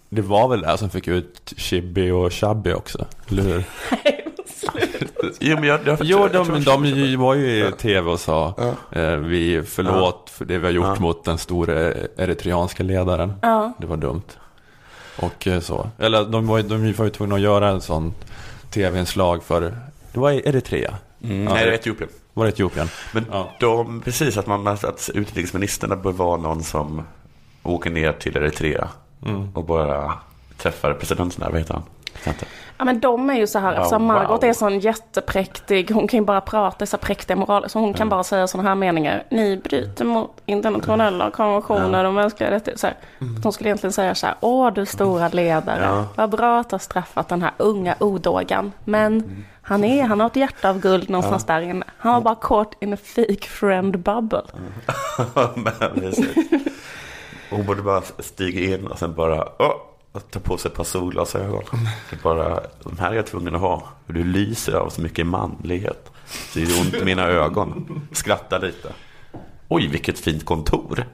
Det 0.10 0.22
var 0.22 0.48
väl 0.48 0.62
det 0.62 0.78
som 0.78 0.90
fick 0.90 1.08
ut 1.08 1.54
Chibi 1.58 2.12
och 2.12 2.32
Chubby 2.32 2.74
också, 2.74 3.06
eller 3.30 3.44
hur? 3.44 3.64
Jo, 5.40 5.56
men 5.56 5.64
jag, 5.64 5.80
jag, 5.86 5.98
Jo, 6.02 6.20
jag 6.34 6.46
de, 6.48 6.64
de 6.64 7.16
var 7.18 7.34
ju 7.36 7.68
i 7.68 7.72
tv 7.72 8.12
och 8.12 8.20
sa 8.20 8.54
eh, 8.92 9.16
vi 9.16 9.64
förlåt 9.64 10.30
för 10.34 10.46
det 10.46 10.58
vi 10.58 10.66
har 10.66 10.72
gjort 10.72 10.86
Ja. 10.86 10.96
mot 11.00 11.24
den 11.24 11.38
store 11.38 11.94
eritreanska 12.18 12.84
ledaren. 12.84 13.34
Ja. 13.42 13.74
Det 13.78 13.88
var 13.88 13.98
dumt. 13.98 14.22
Och 15.19 15.47
eh, 15.47 15.60
så. 15.60 15.89
Eller 16.00 16.26
de 16.26 16.47
var, 16.47 16.62
de 16.62 16.93
var 16.93 17.06
ju 17.06 17.12
tvungna 17.12 17.36
att 17.36 17.41
göra 17.41 17.69
en 17.69 17.82
sån 17.82 18.13
tv-inslag 18.69 19.43
för, 19.43 19.62
det 20.13 20.19
var 20.19 20.32
Eritrea. 20.32 20.93
Mm, 21.24 21.43
Ja, 21.43 21.54
nej, 21.54 21.65
det 21.65 21.71
är 21.71 21.76
Etiopien. 21.76 22.10
Var 22.34 22.45
det 22.45 22.52
Etiopien? 22.52 22.88
Men 23.13 23.26
Ja. 23.32 23.52
de, 23.60 24.02
precis, 24.02 24.38
att, 24.38 24.47
man, 24.47 24.67
att 24.67 25.10
utrikesministrarna 25.13 25.95
bör 25.95 26.12
vara 26.12 26.38
någon 26.38 26.63
som 26.63 27.02
åker 27.63 27.89
ner 27.89 28.12
till 28.13 28.38
Eritrea 28.38 28.88
Mm. 29.26 29.50
och 29.54 29.63
bara 29.65 30.13
träffar 30.58 30.93
presidenten 30.93 31.39
där, 31.39 31.50
vad 31.50 31.60
heter 31.60 31.74
han? 31.74 31.84
Inte. 32.27 32.45
Ja 32.77 32.86
men 32.86 32.99
de 32.99 33.29
är 33.29 33.34
ju 33.34 33.47
så 33.47 33.60
här, 33.60 33.73
Ja, 33.73 33.77
eftersom 33.81 34.05
Margot 34.05 34.43
wow. 34.43 34.49
är 34.49 34.53
sån 34.53 34.79
jättepräktig, 34.79 35.91
hon 35.91 36.07
kan 36.07 36.19
ju 36.19 36.25
bara 36.25 36.41
prata 36.41 36.86
så 36.86 36.97
präktiga 36.97 37.38
moraler, 37.38 37.67
så 37.67 37.79
hon 37.79 37.93
kan 37.93 38.10
bara 38.10 38.23
säga 38.23 38.47
sådana 38.47 38.69
här 38.69 38.75
meningar. 38.75 39.23
Ni 39.29 39.57
bryter 39.57 40.05
mot 40.05 40.31
internationella 40.45 41.31
konventioner 41.31 42.05
och 42.05 42.13
mänskliga 42.13 42.51
rättigheter. 42.51 42.88
Att 43.38 43.43
Hon 43.43 43.53
skulle 43.53 43.69
egentligen 43.69 43.93
säga 43.93 44.15
så 44.15 44.27
här, 44.27 44.36
åh 44.39 44.73
du 44.73 44.86
stora 44.86 45.27
ledare, 45.29 45.84
Ja. 45.84 46.05
vad 46.15 46.29
bra 46.29 46.60
att 46.60 46.71
ha 46.71 46.79
straffat 46.79 47.29
den 47.29 47.41
här 47.41 47.51
unga 47.57 47.95
odågan. 47.99 48.71
Men 48.86 49.43
han 49.62 49.84
är, 49.84 50.03
han 50.03 50.19
har 50.19 50.27
ett 50.27 50.36
hjärta 50.36 50.69
av 50.69 50.79
guld 50.79 51.10
någonstans 51.10 51.45
där 51.45 51.62
inne. 51.62 51.86
Han 51.97 52.13
var 52.13 52.21
bara 52.21 52.36
kort 52.36 52.84
in 52.84 52.93
a 52.93 52.97
fake 53.03 53.47
friend 53.47 53.99
bubble. 53.99 54.41
Men 55.55 55.73
precis. 56.01 56.36
Hon 57.49 57.65
borde 57.65 57.81
bara 57.81 58.01
stiga 58.19 58.75
in 58.75 58.88
och 58.88 58.99
sen 58.99 59.13
bara 59.15 59.45
åh, 59.60 59.73
ta 60.19 60.39
på 60.39 60.58
sig 60.58 60.71
ett 60.71 60.78
par 60.78 60.84
solglasögon. 60.84 61.63
Det 62.10 62.24
bara, 62.24 62.60
de 62.84 62.97
här 63.00 63.12
är 63.12 63.15
jag 63.15 63.26
tvungen 63.28 63.56
att 63.56 63.62
ha. 63.62 63.84
För 64.06 64.13
du 64.13 64.24
lyser 64.24 64.74
av 64.74 64.89
så 64.89 65.02
mycket 65.02 65.28
manlighet. 65.28 66.12
Så 66.26 66.60
det 66.60 66.65
är 66.65 66.82
ont 66.82 66.93
i 66.93 67.06
mina 67.06 67.28
ögon. 67.28 68.02
Skratta 68.12 68.58
lite. 68.58 68.93
Oj, 69.67 69.88
vilket 69.88 70.19
fint 70.19 70.45
kontor. 70.45 71.06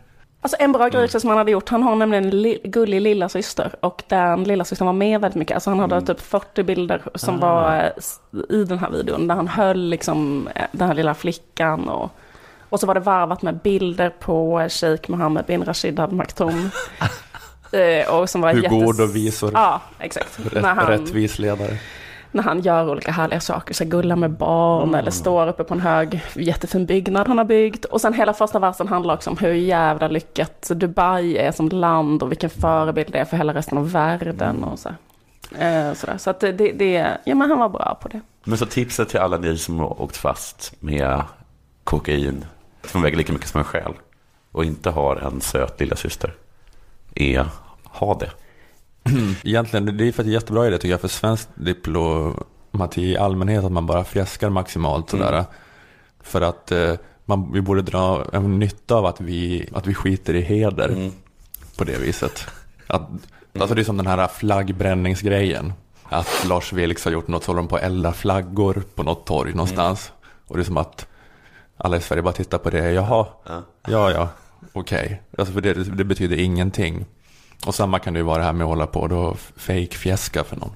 Alltså 0.41 0.57
en 0.59 0.71
bra 0.71 0.87
grej 0.89 1.07
som 1.09 1.29
han 1.29 1.37
hade 1.37 1.51
gjort, 1.51 1.69
han 1.69 1.83
har 1.83 1.95
nämligen 1.95 2.23
en 2.25 2.41
li- 2.41 2.61
gullig 2.63 3.01
lilla 3.01 3.29
syster 3.29 3.75
och 3.79 4.03
den 4.07 4.43
lilla 4.43 4.63
systern 4.65 4.85
var 4.85 4.93
med 4.93 5.21
väldigt 5.21 5.35
mycket. 5.39 5.55
Alltså 5.55 5.69
han 5.69 5.79
hade 5.79 6.01
typ 6.01 6.21
40 6.21 6.63
bilder 6.63 7.01
som 7.15 7.39
var 7.39 7.75
eh, 7.77 8.55
i 8.57 8.63
den 8.63 8.79
här 8.79 8.89
videon 8.89 9.27
där 9.27 9.35
han 9.35 9.47
höll 9.47 9.79
liksom 9.89 10.49
eh, 10.55 10.65
den 10.71 10.87
här 10.87 10.95
lilla 10.95 11.13
flickan 11.13 11.89
och, 11.89 12.11
och 12.69 12.79
så 12.79 12.87
var 12.87 12.93
det 12.93 12.99
varvat 12.99 13.41
med 13.41 13.57
bilder 13.59 14.09
på 14.09 14.67
Sheikh 14.69 15.11
Mohammed 15.11 15.45
bin 15.45 15.65
Rashid 15.65 15.99
Al 15.99 16.11
Maktoum. 16.11 16.69
Eh, 17.71 18.13
och 18.19 18.29
som 18.29 18.41
var 18.41 18.53
Hur 18.53 18.61
jättes- 18.63 18.83
god 18.85 19.01
och 19.01 19.15
visor. 19.15 19.51
Ja, 19.53 19.81
exakt. 19.99 20.39
Rätt, 20.53 20.61
när, 20.63 20.75
han, 20.75 20.87
Rättvis 20.87 21.39
ledare. 21.39 21.77
när 22.31 22.43
han 22.43 22.61
gör 22.61 22.89
olika 22.91 23.11
härliga 23.11 23.39
saker, 23.39 23.73
så 23.73 23.83
här, 23.83 23.91
gullar 23.91 24.15
med 24.15 24.31
barn 24.31 24.83
Mm. 24.83 24.95
eller 24.95 25.11
står 25.11 25.47
uppe 25.47 25.63
på 25.63 25.73
en 25.73 25.79
hög 25.81 26.21
jättefin 26.35 26.85
byggnad 26.85 27.27
han 27.27 27.37
har 27.37 27.45
byggt. 27.45 27.85
Och 27.85 28.01
sen 28.01 28.13
hela 28.13 28.33
första 28.33 28.59
versen 28.59 28.87
handlar 28.87 29.13
också 29.13 29.29
om 29.29 29.37
hur 29.37 29.53
jävla 29.53 30.07
lyckat 30.07 30.61
Dubai 30.75 31.37
är 31.37 31.51
som 31.51 31.69
land 31.69 32.23
och 32.23 32.31
vilken 32.31 32.49
förebild 32.49 33.11
det 33.11 33.19
är 33.19 33.25
för 33.25 33.37
hela 33.37 33.53
resten 33.53 33.77
av 33.77 33.91
världen 33.91 34.63
och 34.63 34.79
så. 34.79 34.89
Eh, 35.59 35.93
sådär. 35.93 36.17
Så 36.17 36.29
att 36.29 36.39
det, 36.39 36.51
det, 36.51 36.71
det, 36.71 37.17
ja 37.25 37.35
men 37.35 37.49
han 37.49 37.59
var 37.59 37.69
bra 37.69 37.97
på 38.01 38.07
det. 38.07 38.21
Men 38.43 38.57
så 38.57 38.65
tipset 38.65 39.09
till 39.09 39.19
alla 39.19 39.37
ni 39.37 39.57
som 39.57 39.79
har 39.79 40.01
åkt 40.01 40.17
fast 40.17 40.73
med 40.79 41.23
kokain 41.83 42.45
som 42.85 43.01
väger 43.01 43.17
lika 43.17 43.33
mycket 43.33 43.47
som 43.49 43.59
en 43.59 43.65
själ 43.65 43.93
och 44.51 44.65
inte 44.65 44.89
har 44.89 45.15
en 45.15 45.41
söt 45.41 45.79
lilla 45.79 45.95
syster 45.95 46.33
är 47.23 47.47
ha 47.83 48.19
det. 48.19 48.31
Egentligen, 49.43 49.97
det 49.97 50.07
är 50.07 50.11
för 50.11 50.23
att 50.23 50.29
jättebra 50.29 50.67
idé 50.67 50.77
tycker 50.77 50.89
jag 50.89 51.01
för 51.01 51.07
svensk 51.07 51.49
diplomati 51.55 53.01
i 53.11 53.17
allmänhet 53.17 53.63
att 53.63 53.71
man 53.71 53.85
bara 53.85 54.03
fjäskar 54.03 54.49
maximalt 54.49 55.09
sådär. 55.09 55.33
Mm. 55.33 55.45
För 56.21 56.41
att 56.41 56.71
eh, 56.71 56.93
man, 57.25 57.51
vi 57.53 57.61
borde 57.61 57.81
dra 57.81 58.25
en 58.33 58.59
nytta 58.59 58.95
av 58.95 59.05
att 59.05 59.21
vi, 59.21 59.69
att 59.73 59.87
vi 59.87 59.93
skiter 59.93 60.33
i 60.33 60.41
heder 60.41 60.89
Mm. 60.89 61.11
på 61.77 61.83
det 61.83 61.97
viset. 61.97 62.45
Att, 62.87 63.09
Alltså 63.59 63.75
det 63.75 63.81
är 63.81 63.85
som 63.85 63.97
den 63.97 64.07
här 64.07 64.27
flaggbränningsgrejen. 64.27 65.73
Att 66.03 66.45
Lars 66.45 66.73
Vilks 66.73 67.05
har 67.05 67.11
gjort 67.11 67.27
något 67.27 67.43
så 67.43 67.49
håller 67.51 67.61
de 67.61 67.67
på 67.67 67.75
att 67.75 67.81
elda 67.81 68.13
flaggor 68.13 68.83
på 68.95 69.03
något 69.03 69.25
torg 69.25 69.51
någonstans. 69.51 70.11
Och 70.47 70.55
det 70.57 70.61
är 70.61 70.65
som 70.65 70.77
att 70.77 71.07
alla 71.77 71.97
i 71.97 72.01
Sverige 72.01 72.21
bara 72.23 72.33
tittar 72.33 72.57
på 72.57 72.69
det. 72.69 72.91
Jaha, 72.91 73.25
Ja. 73.87 74.11
ja, 74.11 74.29
okej. 74.79 75.21
Alltså 75.37 75.53
för 75.53 75.61
det, 75.61 75.73
det 75.73 76.03
betyder 76.03 76.37
ingenting. 76.37 77.05
Och 77.65 77.75
samma 77.75 77.99
kan 77.99 78.13
det 78.13 78.17
ju 78.19 78.23
vara 78.23 78.37
det 78.37 78.43
här 78.43 78.53
med 78.53 78.63
att 78.63 78.69
hålla 78.69 78.87
på 78.87 78.99
och 78.99 79.09
då 79.09 79.35
fake-fjäska 79.55 80.43
för 80.43 80.55
någon. 80.55 80.71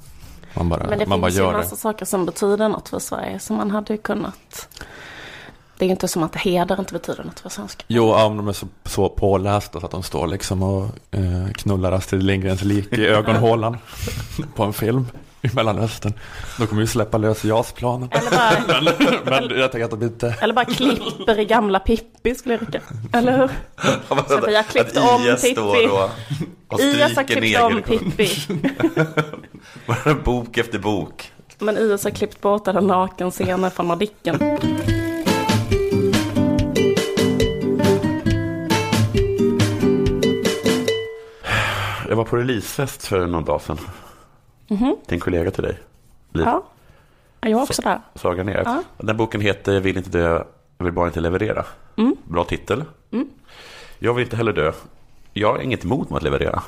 Man 0.53 0.69
bara, 0.69 0.87
Men 0.89 0.99
det 0.99 1.05
man 1.05 1.21
bara 1.21 1.27
finns 1.27 1.39
ju 1.39 1.43
gör 1.43 1.51
en 1.51 1.57
massa 1.57 1.75
det. 1.75 1.81
saker 1.81 2.05
som 2.05 2.25
betyder 2.25 2.69
något 2.69 2.89
för 2.89 2.99
Sverige. 2.99 3.39
Så 3.39 3.53
man 3.53 3.71
hade 3.71 3.93
ju 3.93 3.97
kunnat... 3.97 4.67
Det 5.77 5.85
är 5.85 5.87
ju 5.87 5.91
inte 5.91 6.07
som 6.07 6.23
att 6.23 6.35
heder 6.35 6.79
inte 6.79 6.93
betyder 6.93 7.23
något 7.23 7.39
för 7.39 7.49
svenska. 7.49 7.83
Jo, 7.87 8.07
ja, 8.09 8.25
om 8.25 8.37
de 8.37 8.47
är 8.47 8.53
så, 8.53 8.67
så 8.85 9.09
pålästa 9.09 9.79
så 9.79 9.85
att 9.85 9.91
de 9.91 10.03
står 10.03 10.27
liksom 10.27 10.63
och 10.63 10.83
eh, 11.11 11.51
knullar 11.53 11.91
Astrid 11.91 12.23
Lindgrens 12.23 12.63
lik 12.63 12.93
i 12.93 13.05
ögonhålan 13.07 13.77
på 14.55 14.63
en 14.63 14.73
film 14.73 15.07
i 15.41 15.49
Mellanöstern. 15.53 16.13
Då 16.59 16.67
kommer 16.67 16.81
vi 16.81 16.87
släppa 16.87 17.17
lös 17.17 17.43
JAS-planen. 17.43 18.09
Eller 18.11 18.31
bara, 18.31 18.81
Men, 19.39 19.47
men 19.47 19.59
jag 19.59 19.71
tänker 19.71 19.85
att 19.85 19.91
de 19.91 20.03
inte... 20.03 20.35
eller 20.41 20.53
bara 20.53 20.65
klipper 20.65 21.39
i 21.39 21.45
gamla 21.45 21.79
Pippi 21.79 22.35
skulle 22.35 22.57
räcka. 22.57 22.81
Eller 23.13 23.37
hur? 23.37 23.49
Så 24.27 24.45
vi 24.47 24.55
har 24.55 24.63
klippt 24.63 24.97
att 24.97 25.09
om 25.09 25.21
IS 25.21 25.41
Pippi. 25.41 25.89
och 26.67 26.79
IS 26.79 27.15
har 27.15 27.23
klippt 27.23 27.61
om 27.61 27.73
neger. 27.73 27.81
Pippi. 27.81 28.29
Bara 29.87 30.13
bok 30.15 30.57
efter 30.57 30.79
bok. 30.79 31.31
Men 31.59 31.77
IS 31.77 32.03
har 32.03 32.11
klippt 32.11 32.41
bort 32.41 32.67
alla 32.67 32.81
nakenscener 32.81 33.69
från 33.69 33.87
Madicken. 33.87 34.59
Jag 42.09 42.15
var 42.15 42.25
på 42.25 42.37
releasefest 42.37 43.07
för 43.07 43.27
någon 43.27 43.45
dag 43.45 43.61
sedan. 43.61 43.77
Mhm. 44.71 44.95
Till 45.05 45.13
en 45.13 45.19
kollega 45.19 45.51
till 45.51 45.63
dig. 45.63 45.79
Liv 46.33 46.45
Ja, 46.45 46.63
jag 47.41 47.55
var 47.55 47.63
också 47.63 47.81
där. 47.81 48.01
Sagan 48.15 48.45
Ner. 48.45 48.61
Ja. 48.65 48.83
Den 48.97 49.17
boken 49.17 49.41
heter 49.41 49.73
Jag 49.73 49.81
vill 49.81 49.97
inte 49.97 50.09
dö, 50.09 50.43
jag 50.77 50.83
vill 50.85 50.93
bara 50.93 51.07
inte 51.07 51.19
leverera. 51.19 51.65
Mm. 51.97 52.15
Bra 52.23 52.43
titel. 52.43 52.83
Jag 53.99 54.13
vill 54.13 54.23
inte 54.23 54.35
heller 54.37 54.53
dö. 54.53 54.71
Jag 55.33 55.53
har 55.53 55.59
inget 55.59 55.83
emot 55.83 56.09
med 56.09 56.17
att 56.17 56.23
leverera. 56.23 56.63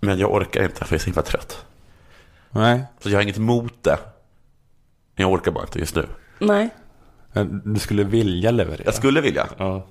Men 0.00 0.18
jag 0.18 0.32
orkar 0.34 0.62
inte 0.62 0.84
för 0.84 0.94
jag 0.94 0.98
är 0.98 1.02
så 1.02 1.06
himla 1.06 1.22
trött. 1.22 1.64
Nej, 2.50 2.84
Så 3.00 3.10
jag 3.10 3.16
har 3.16 3.22
inget 3.22 3.38
emot 3.38 3.82
det. 3.82 3.98
Men 5.14 5.22
jag 5.22 5.32
orkar 5.32 5.52
bara 5.52 5.64
inte 5.64 5.78
just 5.78 5.94
nu. 5.94 6.06
Nej. 6.38 6.70
du 7.64 7.78
skulle 7.78 8.04
vilja 8.04 8.50
leverera. 8.50 8.82
Jag 8.84 8.94
skulle 8.94 9.20
vilja. 9.20 9.46
Ja. 9.56 9.86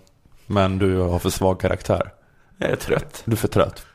Men 0.46 0.80
du 0.80 0.98
har 0.98 1.20
för 1.20 1.30
svag 1.30 1.60
karaktär. 1.60 2.14
Jag 2.58 2.70
är 2.70 2.76
trött. 2.76 3.22
Du 3.26 3.32
är 3.32 3.36
för 3.36 3.48
trött. 3.48 3.86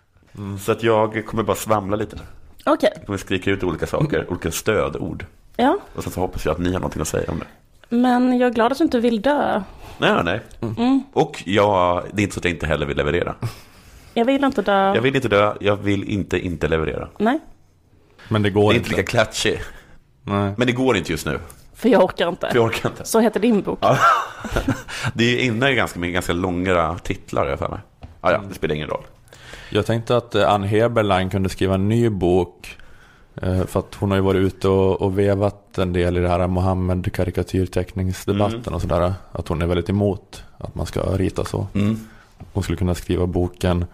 Så 0.61 0.73
att 0.73 0.83
jag 0.83 1.27
kommer 1.27 1.42
bara 1.42 1.57
svamla 1.57 1.97
lite 1.97 2.16
nu. 2.16 2.23
Okej, 2.72 2.90
Jag 2.96 3.07
kommer 3.07 3.18
skrika 3.18 3.50
ut 3.50 3.62
olika 3.62 3.87
saker, 3.87 4.26
olika 4.31 4.50
stödord. 4.50 5.24
ja. 5.57 5.78
Och 5.94 6.02
sen 6.02 6.12
så 6.12 6.20
hoppas 6.20 6.44
jag 6.44 6.52
att 6.52 6.59
ni 6.59 6.72
har 6.72 6.81
någonting 6.81 7.02
att 7.02 7.09
säga 7.09 7.31
om 7.31 7.38
det. 7.38 7.46
Men 7.96 8.38
jag 8.38 8.46
är 8.50 8.54
glad 8.54 8.72
att 8.72 8.78
du 8.78 8.85
inte 8.85 9.00
vill 9.00 9.22
dö. 9.22 9.62
Nej, 9.98 10.24
nej. 10.24 10.40
Mm. 10.61 11.02
Och 11.12 11.42
jag, 11.46 12.04
det 12.12 12.22
är 12.22 12.24
inte 12.24 12.35
så 12.35 12.40
att 12.40 12.44
jag 12.44 12.52
inte 12.54 12.66
heller 12.66 12.87
vill 12.87 12.96
leverera. 12.96 13.35
Jag 14.14 14.24
vill 14.24 14.44
inte 14.44 14.62
dö. 14.62 14.94
Jag 14.94 15.02
vill 15.02 15.16
inte 15.16 15.28
dö, 15.28 15.54
jag 15.61 15.76
vill 15.76 16.04
inte 16.04 16.38
inte 16.38 16.68
leverera. 16.68 17.09
Nej, 17.18 17.38
Men 18.28 18.42
det 18.42 18.48
Det 18.48 18.52
går 18.52 18.72
är 18.72 18.76
inte. 18.76 18.78
inte 18.88 18.90
lika 19.00 19.11
klatschy. 19.11 19.57
Nej. 20.22 20.54
Men 20.57 20.66
det 20.66 20.72
går 20.72 20.96
inte 20.96 21.12
just 21.12 21.26
nu. 21.26 21.38
för 21.74 21.88
jag 21.88 22.04
orkar 22.04 22.28
inte. 22.28 22.48
För 22.48 22.57
jag 22.57 22.64
orkar 22.66 22.88
inte. 22.88 23.04
Så 23.04 23.20
heter 23.20 23.40
din 23.40 23.62
bok. 23.62 23.78
Ja. 23.83 23.98
Det 25.14 25.24
är 25.38 25.44
inne 25.44 25.70
i 25.70 25.74
ganska, 25.74 25.98
med 26.00 26.12
ganska 26.12 26.33
långa 26.33 26.98
titlar, 27.02 27.46
jag 27.46 27.59
för 27.59 27.68
mig. 27.68 27.78
Ja, 28.20 28.33
ja, 28.33 28.42
det 28.48 28.54
spelar 28.54 28.74
ingen 28.74 28.88
roll. 28.88 29.04
Jag 29.71 29.87
tänkte 29.87 30.17
att 30.17 30.35
eh, 30.35 30.51
Ann 30.53 30.63
Heberlein 30.63 31.31
kunde 31.31 31.49
skriva 31.49 31.75
en 31.75 31.89
ny 31.89 32.09
bok. 32.11 32.77
eh, 33.43 33.65
För 33.65 33.81
att 33.81 33.95
hon 33.95 34.11
har 34.11 34.17
ju 34.19 34.23
varit 34.23 34.39
ute 34.47 34.69
och, 34.69 35.03
och 35.03 35.19
vevat 35.19 35.79
en 35.79 35.93
del 35.93 36.17
i 36.17 36.21
det 36.21 36.29
här 36.29 36.47
Mohammed 36.47 37.13
karikatyrteckningsdebatten 37.13 38.61
Mm. 38.61 38.75
och 38.75 38.81
sådär. 38.83 39.15
Att 39.33 39.49
hon 39.49 39.63
är 39.63 39.67
väldigt 39.67 39.89
emot 39.89 40.43
att 40.59 40.75
man 40.75 40.87
ska 40.87 41.01
rita 41.03 41.45
så. 41.45 41.67
Mm. 41.75 42.01
Hon 42.53 42.63
skulle 42.63 42.79
kunna 42.79 42.95
skriva 42.95 43.27
boken 43.27 43.85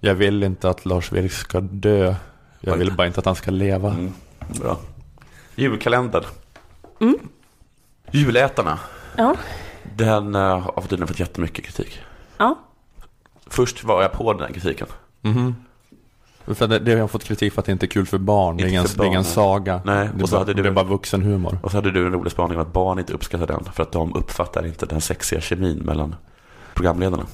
Jag 0.00 0.14
vill 0.14 0.42
inte 0.42 0.68
att 0.70 0.86
Lars 0.86 1.12
Vilks 1.12 1.36
ska 1.36 1.60
dö. 1.60 2.14
Jag 2.60 2.76
vill 2.76 2.92
bara 2.92 3.06
inte 3.06 3.20
att 3.20 3.26
han 3.26 3.34
ska 3.34 3.50
leva. 3.50 3.90
Mm. 3.90 4.12
Bra. 4.60 4.78
Julkalendern. 5.54 6.24
Mm. 7.00 7.18
Julätarna. 8.10 8.78
Ja. 9.16 9.36
Den 9.96 10.34
uh, 10.34 10.40
har 10.74 10.82
tydligen 10.82 11.08
fått 11.08 11.20
jättemycket 11.20 11.64
kritik. 11.64 11.98
Ja. 12.38 12.58
Först 13.46 13.84
var 13.84 14.02
jag 14.02 14.12
på 14.12 14.32
den 14.32 14.42
här 14.42 14.54
kritiken. 14.54 14.86
Mhm. 15.22 15.54
För 16.46 16.66
det, 16.66 16.78
det 16.78 16.90
har 16.92 16.98
jag 16.98 17.10
fått 17.10 17.24
kritik 17.24 17.52
för 17.52 17.60
att 17.62 17.66
det 17.66 17.72
inte 17.72 17.86
är 17.86 17.88
kul 17.88 18.06
för 18.06 18.18
barn. 18.18 18.56
Det 18.56 18.62
är 18.62 18.64
Inte 18.66 18.70
ingen, 18.70 18.86
det 18.96 19.02
är 19.02 19.06
ingen 19.06 19.22
barn, 19.22 19.24
saga. 19.24 19.80
Nej, 19.84 20.08
det, 20.14 20.20
är 20.20 20.22
och 20.22 20.28
så 20.28 20.34
bara, 20.34 20.38
hade 20.38 20.54
du- 20.54 20.62
det 20.62 20.68
är 20.68 20.72
bara 20.72 20.84
vuxenhumor. 20.84 21.58
Och 21.62 21.70
så 21.70 21.76
hade 21.76 21.90
du 21.90 22.06
en 22.06 22.12
rolig 22.12 22.32
spaning 22.32 22.56
om 22.56 22.62
att 22.62 22.72
barn 22.72 22.98
inte 22.98 23.12
uppskattar 23.12 23.46
den 23.46 23.64
för 23.74 23.82
att 23.82 23.92
de 23.92 24.14
uppfattar 24.16 24.66
inte 24.66 24.86
den 24.86 25.00
sexiga 25.00 25.40
kemin 25.40 25.78
mellan 25.78 26.14
programledarna. 26.74 27.26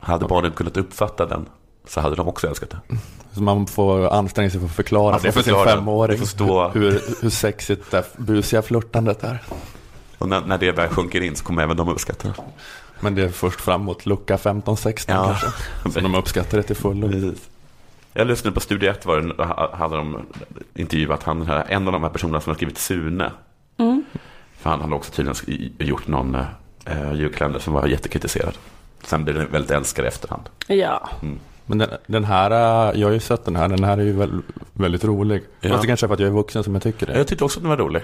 Hade 0.00 0.26
barnen 0.26 0.52
kunnat 0.52 0.76
uppfatta 0.76 1.26
den 1.26 1.48
så 1.88 2.00
hade 2.00 2.16
de 2.16 2.28
också 2.28 2.46
älskat 2.48 2.70
det. 2.70 2.96
Så 3.32 3.42
man 3.42 3.66
får 3.66 4.06
anstränga 4.08 4.50
sig 4.50 4.60
för 4.60 4.66
att 4.66 4.72
förklara 4.74 5.10
Man 5.10 5.20
får 5.20 5.26
det 5.28 5.32
för 5.32 5.42
sin 5.42 5.54
femåring. 5.64 6.18
Hur, 6.74 7.00
hur 7.22 7.30
sexigt 7.30 7.90
det 7.90 8.04
busiga 8.16 8.62
flörtandet 8.62 9.24
är. 9.24 9.42
Och 10.18 10.28
när, 10.28 10.40
när 10.40 10.58
det 10.58 10.72
väl 10.72 10.88
sjunker 10.88 11.20
in 11.20 11.36
så 11.36 11.44
kommer 11.44 11.62
även 11.62 11.76
de 11.76 11.88
uppskatta 11.88 12.28
det. 12.28 12.34
Men 13.00 13.14
det 13.14 13.22
är 13.24 13.28
först 13.28 13.60
framåt 13.60 14.06
lucka 14.06 14.36
15-16 14.36 15.04
Ja. 15.08 15.24
kanske. 15.24 15.46
Så 15.92 16.00
de 16.00 16.14
uppskattar 16.14 16.56
det 16.58 16.62
till 16.62 16.76
fullo. 16.76 17.08
Precis. 17.08 17.48
Jag 18.12 18.26
lyssnade 18.26 18.54
på 18.54 18.60
Studio 18.60 18.90
1 18.90 19.06
var 19.06 19.20
det, 19.20 19.44
hade 19.76 19.96
de 19.96 20.26
intervjuat 20.74 21.22
han, 21.22 21.38
den 21.38 21.48
här, 21.48 21.64
en 21.68 21.86
av 21.86 21.92
de 21.92 22.02
här 22.02 22.10
personerna 22.10 22.40
som 22.40 22.50
har 22.50 22.54
skrivit 22.54 22.78
Sune. 22.78 23.30
Mm. 23.78 24.04
För 24.58 24.70
han 24.70 24.80
hade 24.80 24.94
också 24.94 25.12
tydligen 25.12 25.72
gjort 25.78 26.06
någon 26.06 26.34
eh, 26.84 27.12
julkalender 27.14 27.60
som 27.60 27.72
var 27.72 27.86
jättekritiserad. 27.86 28.54
Sen 29.04 29.24
blev 29.24 29.36
den 29.36 29.50
väldigt 29.52 29.70
älskad 29.70 30.04
i 30.04 30.08
efterhand. 30.08 30.42
Ja. 30.66 31.08
Men 31.66 31.78
den, 31.78 31.90
den 32.06 32.24
här, 32.24 32.50
äh, 32.50 33.00
jag 33.00 33.08
har 33.08 33.12
ju 33.12 33.20
sett 33.20 33.44
den 33.44 33.56
här, 33.56 33.68
den 33.68 33.84
här 33.84 33.98
är 33.98 34.02
ju 34.02 34.12
väl, 34.12 34.42
väldigt 34.76 35.04
rolig. 35.04 35.42
Ja. 35.60 35.68
Fast 35.70 35.82
det 35.82 35.86
kanske 35.86 36.06
är 36.06 36.08
för 36.08 36.14
att 36.14 36.20
jag 36.20 36.26
är 36.28 36.32
vuxen 36.32 36.64
som 36.64 36.74
jag 36.74 36.82
tycker 36.82 37.06
det. 37.06 37.18
Jag 37.18 37.26
tyckte 37.26 37.44
också 37.44 37.58
att 37.58 37.62
den 37.62 37.70
var 37.70 37.76
rolig. 37.76 38.02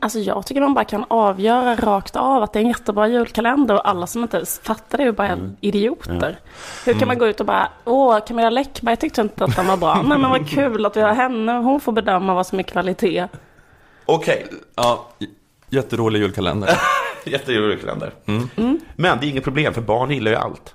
Alltså 0.00 0.18
jag 0.18 0.46
tycker 0.46 0.60
de 0.60 0.74
bara 0.74 0.84
kan 0.84 1.04
avgöra 1.08 1.76
rakt 1.76 2.16
av 2.16 2.42
att 2.42 2.52
det 2.52 2.58
är 2.58 2.60
en 2.60 2.68
jättebra 2.68 3.08
julkalender 3.08 3.74
och 3.74 3.88
alla 3.88 4.06
som 4.06 4.22
inte 4.22 4.44
fattar 4.62 4.98
det 4.98 5.04
är 5.04 5.06
ju 5.06 5.12
bara 5.12 5.28
Mm. 5.28 5.56
idioter. 5.60 6.38
Hur 6.84 6.94
kan 6.94 7.08
man 7.08 7.18
gå 7.18 7.26
ut 7.26 7.40
och 7.40 7.46
bara, 7.46 7.68
åh 7.84 8.18
Camilla 8.26 8.50
Läckberg 8.50 8.96
tyckte 8.96 9.20
inte 9.20 9.44
att 9.44 9.56
den 9.56 9.66
var 9.66 9.76
bra. 9.76 10.02
Nej 10.04 10.18
men 10.18 10.30
vad 10.30 10.48
kul 10.48 10.86
att 10.86 10.96
vi 10.96 11.00
har 11.00 11.12
henne, 11.14 11.52
hon 11.52 11.80
får 11.80 11.92
bedöma 11.92 12.34
vad 12.34 12.46
som 12.46 12.58
är 12.58 12.62
kvalitet. 12.62 13.28
Okej, 14.06 14.46
Ja, 14.76 15.08
j- 15.18 15.28
jätterolig 15.70 16.20
julkalender. 16.20 16.70
jätterolig 17.24 17.70
julkalender. 17.74 18.12
Mm. 18.26 18.80
Men 18.96 19.18
det 19.20 19.26
är 19.26 19.30
inget 19.30 19.44
problem 19.44 19.74
för 19.74 19.80
barn 19.82 20.10
gillar 20.10 20.30
ju 20.30 20.36
allt. 20.36 20.74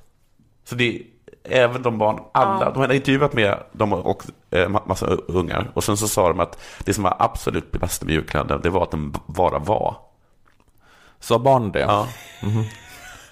Så 0.69 0.75
det 0.75 0.84
är 0.95 1.01
även 1.50 1.82
de 1.82 1.98
barn, 1.98 2.20
alla, 2.32 2.72
de 2.72 2.80
hade 2.82 2.95
intervjuat 2.95 3.34
med 3.34 3.64
dem 3.72 3.93
och 3.93 4.24
eh, 4.52 4.68
ma- 4.70 4.88
massa 4.88 5.06
ungar. 5.08 5.72
Och 5.74 5.84
sen 5.84 5.98
så 5.98 6.08
sa 6.08 6.28
de 6.28 6.39
att 6.39 6.60
det 6.80 6.93
som 6.93 7.04
var 7.04 7.16
absolut 7.20 7.72
bäst 7.72 8.04
med 8.04 8.14
julkalendern, 8.14 8.62
det 8.62 8.70
var 8.70 8.84
att 8.84 8.91
den 8.91 9.14
bara 9.26 9.60
var. 9.60 9.95
Sa 11.20 11.39
barn 11.39 11.72
det? 11.72 11.80
Ja. 11.80 12.08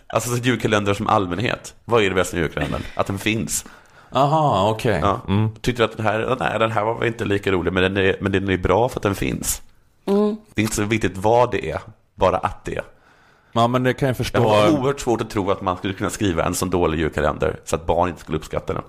Alltså 0.07 0.30
så 0.30 0.38
julkalender 0.38 0.93
som 0.93 1.07
allmänhet. 1.07 1.76
Vad 1.86 2.03
är 2.03 2.09
det 2.09 2.16
bästa 2.16 2.36
med 2.38 2.41
julkalendern? 2.43 2.82
Att 2.95 3.07
den 3.07 3.20
finns. 3.20 3.66
Aha, 4.11 4.70
okej. 4.70 4.99
Ja. 5.01 5.20
Mm. 5.28 5.49
Tyckte 5.61 5.82
du 5.84 5.86
att 5.86 5.97
den 5.97 6.05
här, 6.05 6.36
nej 6.39 6.59
den 6.59 6.72
här 6.72 6.84
var 6.84 6.99
väl 6.99 7.07
inte 7.07 7.26
lika 7.26 7.51
rolig, 7.51 7.74
men 7.74 7.84
den 7.84 7.97
är, 8.05 8.16
men 8.22 8.32
den 8.32 8.49
är 8.49 8.57
bra 8.57 8.89
för 8.89 8.99
att 8.99 9.03
den 9.03 9.16
finns. 9.16 9.61
Mm. 10.05 10.36
Det 10.53 10.61
är 10.61 10.63
inte 10.63 10.76
så 10.76 10.84
viktigt 10.84 11.18
vad 11.18 11.51
det 11.51 11.72
är, 11.72 11.80
bara 12.16 12.38
att 12.38 12.66
det 12.66 12.76
är. 12.76 12.84
Ja, 13.55 13.67
men 13.67 13.83
det 13.83 13.93
kan 13.93 14.07
jag 14.07 14.13
Det 14.13 14.17
förstå. 14.17 14.43
var 14.43 14.69
oerhört 14.69 14.99
svårt 14.99 15.21
att 15.21 15.29
tro 15.29 15.51
att 15.51 15.61
man 15.61 15.77
skulle 15.77 15.93
kunna 15.93 16.09
skriva 16.09 16.43
en 16.45 16.53
sån 16.53 16.69
dålig 16.69 16.99
julkalender 16.99 17.59
så 17.63 17.75
att 17.75 17.85
barn 17.85 18.09
inte 18.09 18.21
skulle 18.21 18.37
uppskatta 18.37 18.73
den. 18.73 18.83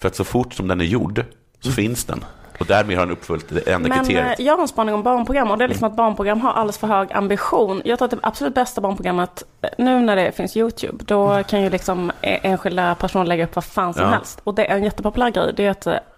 För 0.00 0.08
att 0.08 0.16
så 0.16 0.24
fort 0.24 0.54
som 0.54 0.68
den 0.68 0.80
är 0.80 0.84
gjord 0.84 1.24
så 1.60 1.72
finns 1.72 2.04
den. 2.04 2.24
Och 2.60 2.66
därmed 2.66 2.96
har 2.98 3.06
den 3.06 3.12
uppfyllt 3.16 3.46
det 3.48 3.68
enda 3.72 3.88
Men 3.88 3.98
eh, 3.98 4.04
kriteriet. 4.04 4.40
jag 4.40 4.54
har 4.54 4.62
en 4.62 4.68
spaning 4.68 4.94
om 4.94 5.02
barnprogram 5.02 5.50
och 5.50 5.58
det 5.58 5.64
är 5.64 5.68
liksom 5.68 5.86
att 5.88 5.96
barnprogram 5.96 6.40
har 6.40 6.52
alldeles 6.52 6.78
för 6.78 6.86
hög 6.86 7.12
ambition. 7.12 7.82
Jag 7.84 7.98
tror 7.98 8.06
att 8.06 8.10
det 8.10 8.18
absolut 8.22 8.54
bästa 8.54 8.80
barnprogrammet, 8.80 9.42
eh, 9.62 9.68
nu 9.78 10.00
när 10.00 10.16
det 10.16 10.32
finns 10.32 10.56
YouTube, 10.56 11.04
då 11.04 11.42
kan 11.42 11.62
ju 11.62 11.70
liksom 11.70 12.12
eh, 12.22 12.38
enskilda 12.46 12.94
personer 12.94 13.24
lägga 13.24 13.44
upp 13.44 13.54
vad 13.54 13.64
fan 13.64 13.94
som 13.94 14.02
Ja. 14.02 14.08
helst. 14.08 14.40
Och 14.44 14.54
det 14.54 14.70
är 14.70 14.76
en 14.76 14.84
jättepopulär 14.84 15.30
grej, 15.30 15.52
det 15.56 15.66
är 15.66 15.70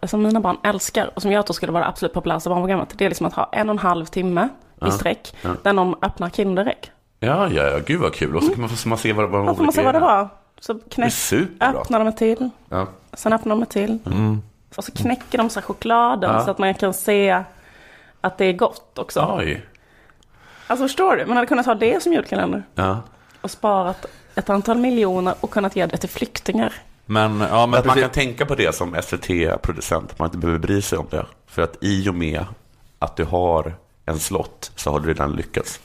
att, 0.02 0.10
som 0.10 0.22
mina 0.22 0.40
barn 0.40 0.56
älskar 0.64 1.10
och 1.14 1.22
som 1.22 1.32
jag 1.32 1.46
tror 1.46 1.54
skulle 1.54 1.72
vara 1.72 1.82
det 1.84 1.88
absolut 1.88 2.12
populäraste 2.12 2.48
barnprogrammet, 2.48 2.94
det 2.98 3.04
är 3.04 3.08
liksom 3.08 3.26
att 3.26 3.34
ha 3.34 3.48
en 3.52 3.68
och 3.68 3.72
en 3.74 3.78
halv 3.78 4.06
timme 4.06 4.48
i 4.86 4.90
sträck, 4.90 5.34
Ja. 5.42 5.50
där 5.62 5.72
någon 5.72 5.94
öppnar 6.02 6.30
Kinderägg. 6.30 6.92
Ja, 7.20 7.48
ja, 7.48 7.62
ja, 7.70 7.78
gud 7.86 8.00
vad 8.00 8.14
kul. 8.14 8.36
Och 8.36 8.42
så 8.42 8.50
kan 8.50 8.60
man 8.60 8.68
få 8.68 8.88
man 8.88 8.98
se 8.98 9.12
vad, 9.12 9.30
vad 9.30 9.46
de 9.56 9.64
man 9.64 9.72
se 9.72 9.82
vad 9.84 9.94
det 9.94 10.00
var. 10.00 10.28
Så 10.60 10.78
knäck, 10.90 11.12
öppnar 11.60 11.98
de 11.98 12.08
ett 12.08 12.16
till, 12.16 12.50
Ja. 12.68 12.86
sen 13.12 13.32
öppnar 13.32 13.50
de 13.56 13.62
ett 13.62 13.70
till. 13.70 13.98
Mm. 14.06 14.42
Och 14.76 14.84
så 14.84 14.92
knäcker 14.92 15.38
de 15.38 15.50
så 15.50 15.60
här 15.60 15.66
chokladen 15.66 16.30
Ja. 16.34 16.44
så 16.44 16.50
att 16.50 16.58
man 16.58 16.74
kan 16.74 16.94
se 16.94 17.42
att 18.20 18.38
det 18.38 18.44
är 18.44 18.52
gott 18.52 18.98
också. 18.98 19.34
Oj. 19.38 19.62
Alltså 20.66 20.84
förstår 20.84 21.16
du? 21.16 21.26
Man 21.26 21.36
hade 21.36 21.46
kunnat 21.46 21.66
ha 21.66 21.74
det 21.74 22.02
som 22.02 22.12
julkalender. 22.12 22.62
Ja. 22.74 23.00
Och 23.40 23.50
sparat 23.50 24.06
ett 24.34 24.50
antal 24.50 24.78
miljoner 24.78 25.34
och 25.40 25.50
kunnat 25.50 25.76
ge 25.76 25.86
det 25.86 25.96
till 25.96 26.08
flyktingar. 26.08 26.72
Men, 27.06 27.40
ja, 27.40 27.66
men 27.66 27.80
att 27.80 27.86
man 27.86 28.00
kan 28.00 28.10
tänka 28.10 28.46
på 28.46 28.54
det 28.54 28.74
som 28.74 28.94
SVT-producent, 29.02 30.18
man 30.18 30.26
inte 30.26 30.38
behöver 30.38 30.58
bry 30.58 30.82
sig 30.82 30.98
om 30.98 31.06
det. 31.10 31.26
För 31.46 31.62
att 31.62 31.76
i 31.80 32.08
och 32.08 32.14
med 32.14 32.44
att 32.98 33.16
du 33.16 33.24
har 33.24 33.74
en 34.06 34.18
slott 34.18 34.72
så 34.76 34.90
har 34.90 35.00
du 35.00 35.08
redan 35.08 35.32
lyckats. 35.32 35.80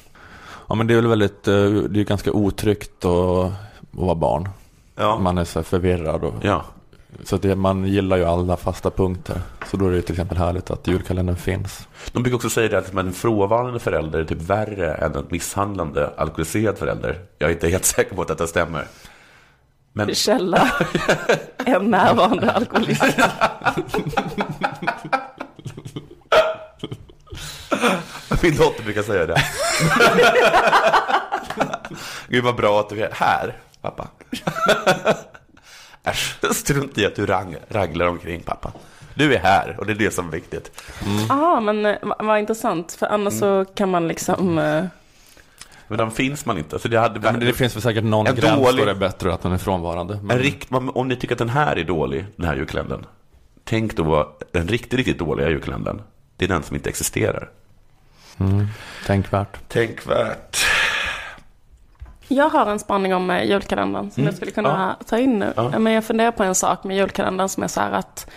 Ja 0.68 0.76
men 0.76 0.88
det 0.88 0.94
är 0.94 0.96
väl 0.96 1.08
väldigt, 1.08 1.48
eh, 1.48 1.54
det 1.70 2.00
är 2.00 2.04
ganska 2.04 2.32
otryggt 2.32 3.06
att, 3.06 3.12
att 3.12 3.52
vara 3.92 4.16
barn. 4.16 4.50
Ja. 4.96 5.20
Man 5.20 5.38
är 5.38 5.44
så 5.44 5.60
här 5.60 5.64
förvirrad 5.64 6.24
och 6.24 6.34
Ja. 6.42 6.64
så 7.24 7.36
att 7.36 7.42
det, 7.42 7.56
man 7.56 7.86
gillar 7.86 8.18
ju 8.18 8.24
alla 8.24 8.58
fasta 8.58 8.90
punkter. 8.92 9.42
Så 9.72 9.78
då 9.78 9.88
är 9.88 9.92
det 9.92 10.02
till 10.02 10.14
exempel 10.14 10.38
härligt 10.38 10.72
att 10.72 10.88
julkalendern 10.88 11.36
finns. 11.36 11.88
De 12.12 12.24
brukar 12.24 12.36
också 12.36 12.50
säga 12.50 12.70
det 12.70 12.78
att 12.78 12.94
en 12.94 13.14
frånvarande 13.14 13.80
förälder 13.80 14.20
är 14.20 14.24
typ 14.26 14.42
värre 14.42 14.94
än 14.94 15.16
en 15.16 15.26
misshandlande 15.30 16.10
alkoholiserad 16.18 16.78
förälder. 16.78 17.20
Jag 17.38 17.50
är 17.50 17.54
inte 17.54 17.70
helt 17.70 17.86
säker 17.96 18.16
på 18.16 18.22
att 18.22 18.28
detta 18.28 18.48
stämmer. 18.48 18.88
Men 19.94 20.16
Källa. 20.16 20.72
En 21.66 21.92
närvarande 21.92 22.52
alkoholist. 22.52 23.04
min 28.44 28.56
dotter 28.56 28.84
brukar 28.84 29.04
säga 29.04 29.26
det. 29.26 29.36
Gud 32.28 32.44
vad 32.44 32.56
bra 32.56 32.80
att 32.80 32.90
du 32.90 33.04
är 33.04 33.10
här, 33.14 33.54
pappa. 33.82 34.08
Äsch, 36.04 36.36
strunt 36.56 36.98
i 36.98 37.06
att 37.06 37.16
du 37.16 37.26
rang, 37.26 37.56
raglar 37.70 38.08
omkring, 38.08 38.42
pappa. 38.42 38.72
Du 39.16 39.34
är 39.36 39.40
här 39.40 39.76
och 39.80 39.86
det 39.86 39.94
är 39.94 39.96
det 39.96 40.12
som 40.14 40.28
är 40.28 40.32
viktigt. 40.32 40.82
Ja, 41.30 41.60
men 41.60 41.86
eh, 41.86 41.96
vad 42.20 42.40
intressant. 42.40 42.92
För 42.94 43.06
annars 43.06 43.34
så 43.34 43.66
kan 43.76 43.90
man 43.90 44.08
liksom... 44.08 44.58
eh, 44.58 44.84
Men 45.88 45.98
de 45.98 46.12
finns 46.12 46.46
man 46.46 46.58
inte. 46.58 46.80
Så 46.80 46.88
det, 46.88 47.00
hade, 47.00 47.20
Ja, 47.24 47.32
men 47.32 47.40
det 47.40 47.54
finns 47.54 47.76
väl 47.76 47.82
säkert 47.82 48.04
någon 48.04 48.28
En 48.28 48.36
gräns 48.36 48.56
dålig- 48.66 48.80
då 48.82 48.86
det 48.86 48.92
är 48.92 48.96
bättre 48.96 49.34
att 49.34 49.42
den 49.42 49.52
är 49.52 49.58
frånvarande. 49.58 50.20
Men, 50.24 50.38
En 50.38 50.44
rikt, 50.44 50.72
om 50.72 50.90
om 50.90 51.08
ni 51.08 51.16
tycker 51.16 51.36
att 51.36 51.40
den 51.40 51.50
här 51.50 51.76
är 51.76 51.84
dålig, 51.84 52.26
den 52.36 52.46
här 52.48 52.56
julkalendern. 52.56 53.06
Tänk 53.64 53.96
då 53.96 54.04
vad 54.04 54.28
den 54.52 54.68
riktigt, 54.68 54.94
riktigt 54.94 55.20
dåliga 55.20 55.50
julkalendern. 55.50 56.02
Det 56.38 56.46
är 56.46 56.50
den 56.50 56.64
som 56.64 56.76
inte 56.76 56.90
existerar. 56.90 57.50
Mm, 58.40 58.68
tänkvärt. 59.06 59.70
Tänkvärt. 59.70 60.58
Jag 62.28 62.50
har 62.50 62.66
en 62.66 62.80
spaning 62.80 63.16
om 63.16 63.30
eh, 63.30 63.44
julkalendern 63.44 64.12
som 64.12 64.24
jag 64.24 64.34
skulle 64.36 64.52
kunna 64.52 64.96
ta 65.08 65.18
in 65.18 65.40
nu. 65.40 65.54
Ja. 65.56 65.80
Men 65.80 65.94
jag 65.94 66.04
funderar 66.06 66.32
på 66.32 66.44
en 66.44 66.56
sak 66.56 66.84
med 66.84 66.98
julkalendern 66.98 67.50
som 67.50 67.64
är 67.64 67.68
så 67.68 67.82
här 67.82 67.92
att 67.92 68.30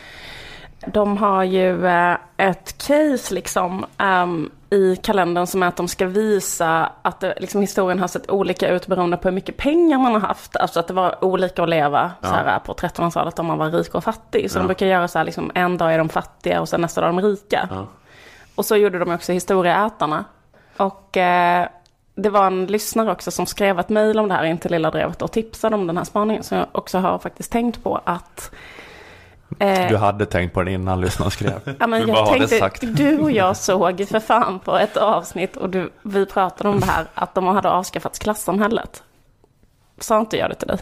de 0.87 1.17
har 1.17 1.43
ju 1.45 1.87
eh, 1.87 2.17
ett 2.37 2.79
case 2.87 3.35
liksom 3.35 3.87
ehm, 3.99 4.51
i 4.71 4.97
kalendern 4.97 5.47
som 5.47 5.63
är 5.63 5.67
att 5.67 5.77
de 5.77 5.89
ska 5.89 6.07
visa 6.07 6.93
att 7.03 7.21
det, 7.21 7.35
liksom, 7.41 7.61
historien 7.61 7.99
har 7.99 8.09
sett 8.09 8.31
olika 8.31 8.69
ut 8.69 8.87
beroende 8.87 9.17
på 9.17 9.29
hur 9.29 9.35
mycket 9.35 9.57
pengar 9.57 9.99
man 9.99 10.13
har 10.13 10.21
haft. 10.21 10.57
Alltså 10.57 10.81
att 10.81 10.89
det 10.89 10.95
var 10.95 11.25
olika 11.25 11.63
att 11.63 11.69
leva 11.69 12.11
så 12.21 12.29
här, 12.29 12.59
på 12.59 12.75
1300-talet 12.75 13.39
om 13.39 13.47
man 13.47 13.59
var 13.59 13.71
rik 13.71 13.95
och 13.95 14.05
fattig. 14.05 14.51
Så 14.51 14.59
Ja. 14.59 14.61
de 14.63 14.67
brukar 14.67 14.87
göra 14.87 15.09
så 15.09 15.19
här 15.19 15.25
liksom, 15.25 15.51
en 15.55 15.79
dag 15.79 15.95
är 15.95 15.99
de 15.99 16.09
fattiga 16.09 16.61
och 16.61 16.69
sen 16.69 16.81
nästa 16.81 17.01
dag 17.01 17.09
är 17.09 17.13
de 17.23 17.29
rika. 17.29 17.69
Ja. 17.71 17.87
Och 18.57 18.65
så 18.67 18.77
gjorde 18.77 18.99
de 18.99 19.11
också 19.15 19.33
historieätarna. 19.33 20.25
Och 20.77 21.17
eh, 21.17 21.69
det 22.15 22.31
var 22.31 22.47
en 22.47 22.67
lyssnare 22.67 23.13
också 23.13 23.31
som 23.31 23.47
skrev 23.47 23.79
ett 23.79 23.89
mejl 23.89 24.19
om 24.19 24.29
det 24.29 24.35
här 24.35 24.45
in 24.45 24.59
till 24.59 24.71
Lilla 24.71 24.91
Drevet 24.91 25.23
och 25.23 25.33
tipsade 25.33 25.77
om 25.77 25.87
den 25.87 25.97
här 25.97 26.05
spaningen. 26.05 26.43
Så 26.43 26.55
jag 26.55 26.67
också 26.73 26.99
har 26.99 27.19
faktiskt 27.19 27.53
tänkt 27.53 27.83
på 27.83 28.01
att... 28.05 28.51
eh, 29.59 29.89
Du 29.89 29.97
hade 29.97 30.27
tänkt 30.27 30.55
på 30.55 30.63
den 30.63 30.73
innan 30.75 31.01
lyssnaren 31.01 31.31
skrev. 31.31 31.61
Ja, 31.81 31.87
men 31.87 32.03
du 32.03 32.09
jag 32.09 32.29
tänkte, 32.29 32.59
sagt. 32.59 32.81
du 32.97 33.19
och 33.19 33.31
jag 33.31 33.57
såg 33.67 34.09
för 34.09 34.21
fan 34.21 34.59
på 34.59 34.77
ett 34.79 34.97
avsnitt 34.97 35.57
och 35.57 35.71
du, 35.71 35.91
vi 36.03 36.27
pratade 36.27 36.69
om 36.71 36.81
det 36.81 36.87
här 36.87 37.07
att 37.15 37.35
de 37.35 37.47
hade 37.47 37.71
avskaffat 37.71 38.19
klassamhället. 38.19 39.03
Sa 39.99 40.21
inte 40.21 40.37
jag 40.37 40.51
det 40.51 40.55
till 40.55 40.69
dig? 40.69 40.79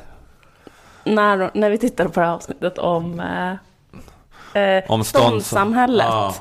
När, 1.05 1.51
när 1.55 1.71
vi 1.71 1.79
tittade 1.79 2.09
på 2.11 2.21
det 2.21 2.27
här 2.27 2.33
avsnittet 2.35 2.79
om 2.79 3.21
eh, 3.21 4.63
eh, 4.63 4.85
Om 4.89 5.05
ståndssamhället. 5.05 6.07
Ja. 6.07 6.35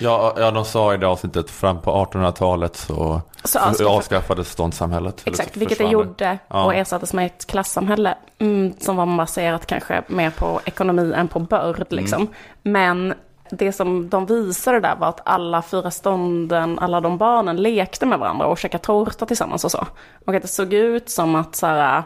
Ja, 0.00 0.34
ja, 0.36 0.50
de 0.50 0.64
sa 0.64 0.94
i 0.94 0.96
det 0.96 1.06
avsnittet 1.06 1.50
fram 1.50 1.80
på 1.80 1.90
1800-talet 2.04 2.76
så, 2.76 3.20
Så 3.44 3.58
så 3.58 3.58
avskaffade- 3.58 3.88
avskaffades 3.96 4.50
ståndssamhället. 4.50 5.22
Exakt, 5.26 5.54
så 5.54 5.58
vilket 5.60 5.78
det 5.78 5.84
gjorde 5.84 6.38
Ja. 6.48 6.64
och 6.64 6.74
ersattes 6.74 7.12
med 7.12 7.26
ett 7.26 7.46
klassamhälle 7.46 8.14
mm, 8.38 8.74
som 8.80 8.96
var 8.96 9.16
baserat 9.16 9.66
kanske 9.66 10.02
mer 10.06 10.30
på 10.30 10.60
ekonomi 10.64 11.12
än 11.16 11.28
på 11.28 11.38
börd. 11.40 11.84
Liksom. 11.90 12.26
Men 12.62 13.14
det 13.50 13.72
som 13.72 14.08
de 14.08 14.26
visade 14.26 14.80
där 14.80 14.96
var 14.96 15.08
att 15.08 15.20
alla 15.24 15.62
fyra 15.62 15.90
stånden, 15.90 16.78
alla 16.78 17.00
de 17.00 17.18
barnen 17.18 17.56
lekte 17.56 18.06
med 18.06 18.18
varandra 18.18 18.46
och 18.46 18.58
käkade 18.58 18.84
tårta 18.84 19.26
tillsammans 19.26 19.64
och 19.64 19.70
så. 19.70 19.86
Och 20.26 20.34
att 20.34 20.42
det 20.42 20.48
såg 20.48 20.72
ut 20.72 21.10
som 21.10 21.34
att 21.34 21.56
så 21.56 21.66
här, 21.66 22.02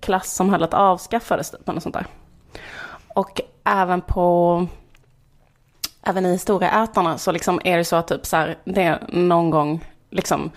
klassamhället 0.00 0.74
avskaffades 0.74 1.50
typ, 1.50 1.68
eller 1.68 1.80
sånt 1.80 1.94
där. 1.94 2.06
Och 3.14 3.40
även 3.64 4.00
på 4.00 4.66
även 6.02 6.26
i 6.26 6.32
historieätarna 6.32 7.18
så 7.18 7.32
liksom 7.32 7.60
är 7.64 7.76
det 7.78 7.84
så 7.84 7.96
att 7.96 8.08
typ 8.08 8.26
så 8.26 8.36
här, 8.36 8.58
det 8.64 8.82
är 8.82 8.98
någon 9.08 9.50
gång 9.50 9.84
liksom 10.10 10.50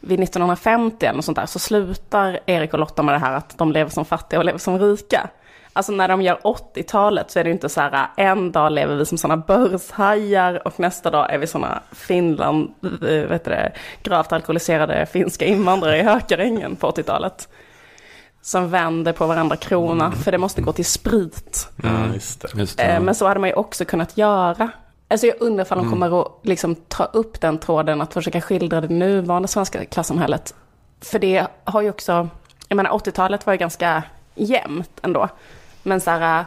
vid 0.00 0.20
1950 0.20 1.06
eller 1.06 1.16
något 1.16 1.24
sånt 1.24 1.36
där 1.36 1.46
så 1.46 1.58
slutar 1.58 2.40
Erik 2.46 2.72
och 2.72 2.78
Lotta 2.78 3.02
med 3.02 3.14
det 3.14 3.18
här 3.18 3.32
att 3.32 3.58
de 3.58 3.72
lever 3.72 3.90
som 3.90 4.04
fattiga 4.04 4.38
och 4.38 4.44
lever 4.44 4.58
som 4.58 4.78
rika. 4.78 5.30
Alltså 5.72 5.92
när 5.92 6.08
de 6.08 6.22
gör 6.22 6.38
80-talet 6.42 7.30
så 7.30 7.38
är 7.38 7.44
det 7.44 7.50
inte 7.50 7.68
så 7.68 7.80
här 7.80 8.08
en 8.16 8.52
dag 8.52 8.72
lever 8.72 8.96
vi 8.96 9.06
som 9.06 9.18
sådana 9.18 9.36
börshajar 9.46 10.66
och 10.66 10.80
nästa 10.80 11.10
dag 11.10 11.32
är 11.32 11.38
vi 11.38 11.46
sådana 11.46 11.82
Finland, 11.92 12.74
eh, 12.82 13.08
vet 13.08 13.44
det, 13.44 13.72
gravt 14.02 14.32
alkoholiserade 14.32 15.06
finska 15.06 15.44
invandrare 15.44 15.98
i 15.98 16.02
Hökarängen 16.02 16.76
på 16.76 16.90
80-talet. 16.90 17.48
Som 18.42 18.70
vänder 18.70 19.12
på 19.12 19.26
varandra 19.26 19.56
krona 19.56 20.12
för 20.12 20.32
det 20.32 20.38
måste 20.38 20.62
gå 20.62 20.72
till 20.72 20.84
sprit. 20.84 21.68
Ja, 21.82 22.14
just 22.14 22.40
det. 22.42 22.48
Just 22.54 22.78
det. 22.78 22.84
Eh, 22.84 23.00
Men 23.00 23.14
så 23.14 23.26
hade 23.26 23.40
man 23.40 23.48
ju 23.48 23.54
också 23.54 23.84
kunnat 23.84 24.16
göra. 24.16 24.70
Alltså 25.10 25.26
jag 25.26 25.36
undrar 25.40 25.64
ifall 25.64 25.78
de 25.78 25.90
kommer 25.90 26.20
att 26.20 26.32
liksom 26.42 26.74
ta 26.74 27.04
upp 27.04 27.40
den 27.40 27.58
tråden 27.58 28.00
att 28.00 28.14
försöka 28.14 28.40
skildra 28.40 28.80
det 28.80 28.88
nuvarande 28.88 29.48
svenska 29.48 29.84
klassamhället. 29.84 30.54
För 31.00 31.18
det 31.18 31.46
har 31.64 31.82
ju 31.82 31.90
också, 31.90 32.28
jag 32.68 32.76
menar 32.76 32.90
80-talet 32.90 33.46
var 33.46 33.52
ju 33.54 33.58
ganska 33.58 34.02
jämnt 34.34 34.90
ändå. 35.02 35.28
Men 35.82 36.00
så 36.00 36.10
här, 36.10 36.44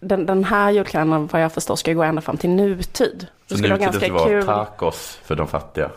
den, 0.00 0.26
den 0.26 0.44
här 0.44 0.70
julkalendern 0.70 1.28
vad 1.32 1.42
jag 1.42 1.52
förstår 1.52 1.76
ska 1.76 1.92
gå 1.92 2.02
ända 2.02 2.20
fram 2.22 2.36
till 2.36 2.50
nutid. 2.50 3.26
Det 3.46 3.54
Så 3.54 3.58
skulle 3.58 3.74
nu 3.74 3.80
vara 3.84 3.90
det 3.92 4.08
ganska 4.08 4.28
kul. 4.28 4.44
tacos 4.44 5.18
för 5.24 5.36
de 5.36 5.46
fattiga. 5.48 5.90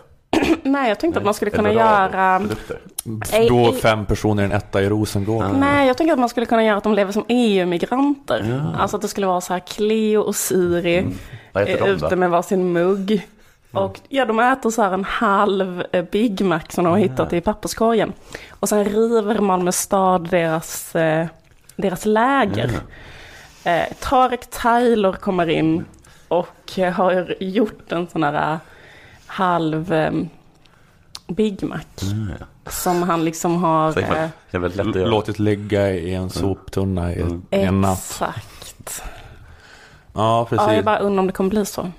Nej, 0.64 0.90
jag 0.90 1.00
tänkte 1.00 1.20
att 1.20 1.26
man 1.26 1.34
skulle 1.34 1.52
kunna 1.52 1.74
göra... 1.74 2.42
Nej, 3.04 3.50
Då 3.50 3.70
i- 3.70 3.80
fem 3.80 4.06
personer 4.06 4.44
i 4.44 4.46
en 4.46 4.52
etta 4.52 4.82
i 4.82 4.90
Rosengård. 4.90 5.46
Nej, 5.60 5.88
jag 5.88 5.98
tänker 5.98 6.14
att 6.14 6.20
man 6.20 6.30
skulle 6.30 6.46
kunna 6.46 6.64
göra 6.64 6.78
att 6.78 6.84
de 6.84 6.94
lever 6.94 7.12
som 7.12 7.26
EU-migranter. 7.28 8.64
Alltså 8.78 8.96
att 8.96 9.02
det 9.02 9.08
skulle 9.08 9.28
vara 9.28 9.42
så 9.42 9.54
här 9.54 9.60
Cleo 9.60 10.22
och 10.22 10.36
Siri 10.36 10.98
är 11.54 11.66
de 11.78 11.90
ute 11.90 12.10
då? 12.10 12.16
med 12.16 12.30
varsin 12.30 12.74
mugg. 12.74 13.28
Och 13.72 14.00
ja, 14.10 14.26
de 14.26 14.40
äter 14.40 14.70
så 14.70 14.82
här 14.82 14.92
en 14.92 15.04
halv 15.04 15.84
eh, 15.92 16.04
Big 16.12 16.42
Mac 16.42 16.60
som 16.70 16.84
de 16.84 16.90
har 16.90 16.98
hittat 16.98 17.34
i 17.34 17.42
papperskorgen. 17.42 18.14
Och 18.60 18.70
sen 18.70 18.86
river 18.86 19.40
Malmö 19.40 19.72
stad 19.72 20.30
deras, 20.30 20.96
eh, 20.96 21.26
deras 21.76 22.06
läger. 22.06 22.72
Eh, 23.64 23.84
Tarek 24.00 24.50
Tyler 24.50 25.14
kommer 25.14 25.50
in 25.50 25.86
och 26.28 26.72
har 26.94 27.44
gjort 27.44 27.92
en 27.92 28.08
sån 28.08 28.24
här 28.24 28.54
eh, 28.54 28.58
halv 29.26 29.94
eh, 29.94 30.12
Big 31.34 31.64
Mac. 31.64 31.80
Som 32.70 33.04
han 33.04 33.26
liksom 33.26 33.64
har... 33.64 33.98
Eh. 33.98 35.08
Låtit 35.08 35.40
ligga 35.40 35.92
i 35.92 36.14
en 36.14 36.30
soptunna 36.30 37.14
i 37.14 37.26
en 37.50 37.82
natt. 37.82 38.00
Exakt. 38.00 39.04
Ja, 40.14 40.46
precis. 40.50 40.68
Ja, 40.68 40.76
jag 40.76 40.86
bara 40.86 41.00
undrar 41.00 41.20
om 41.20 41.28
det 41.28 41.34
kommer 41.34 41.50
bli 41.50 41.66
så. 41.66 41.92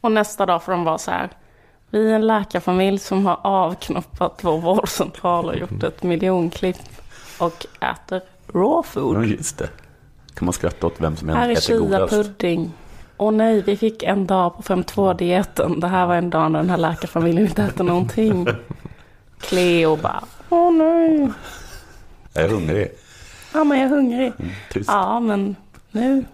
Och 0.00 0.12
nästa 0.12 0.46
dag 0.46 0.62
får 0.62 0.72
de 0.72 0.84
vara 0.84 0.98
så 0.98 1.10
här. 1.10 1.30
Vi 1.90 2.10
är 2.10 2.14
en 2.14 2.26
läkarfamilj 2.26 2.98
som 2.98 3.26
har 3.26 3.40
avknoppat 3.42 4.38
vår 4.42 4.58
vårdcentral 4.58 5.44
och 5.48 5.56
gjort 5.56 5.82
ett 5.82 6.02
miljonklipp 6.02 6.76
och 7.38 7.66
äter 7.80 8.20
raw 8.52 8.74
Ja, 8.76 8.82
food. 8.82 9.24
just 9.24 9.58
det. 9.58 9.68
Kan 10.34 10.46
man 10.46 10.52
skratta 10.52 10.86
åt 10.86 10.94
vem 10.98 11.16
som 11.16 11.28
Här 11.28 11.48
är 11.48 11.52
äter 11.52 11.78
godast. 11.78 12.40
Åh 13.16 13.32
nej, 13.32 13.62
vi 13.62 13.76
fick 13.76 14.02
en 14.02 14.26
dag 14.26 14.56
på 14.56 14.62
5.2-dieten. 14.62 15.80
Det 15.80 15.88
här 15.88 16.06
var 16.06 16.14
en 16.16 16.30
dag 16.30 16.50
när 16.52 16.58
den 16.58 16.70
här 16.70 16.76
läkarfamiljen 16.76 17.46
inte 17.46 17.62
äter 17.62 17.84
någonting. 17.84 18.46
Cleo 19.40 19.96
bara, 19.96 20.24
åh 20.48 20.72
nej. 20.72 21.28
Jag 22.34 22.44
är 22.44 22.48
hungrig. 22.48 22.88
Ja, 23.54 23.64
men 23.64 23.78
jag 23.80 23.86
är 23.90 23.90
hungrig. 23.96 24.32
Tyst. 24.70 24.90
Ja, 24.92 25.20
men 25.20 25.56
nu. 25.90 26.24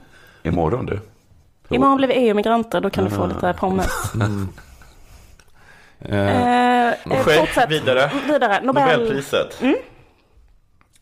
Imorgon 0.42 0.86
du. 0.86 1.00
Imorgon 1.70 1.96
blir 1.96 2.08
vi 2.08 2.14
EU-migranter, 2.14 2.80
då 2.80 2.90
kan 2.90 3.04
du 3.04 3.10
få 3.10 3.26
lite 3.26 3.54
pommes. 3.58 4.12
Eh, 6.00 6.18
Eh, 6.18 6.88
eh, 6.88 6.94
Ske- 7.24 7.38
fortsätt. 7.38 7.70
vidare. 7.70 8.10
Vidare. 8.26 8.60
Nobel. 8.62 8.98
Nobelpriset. 9.00 9.62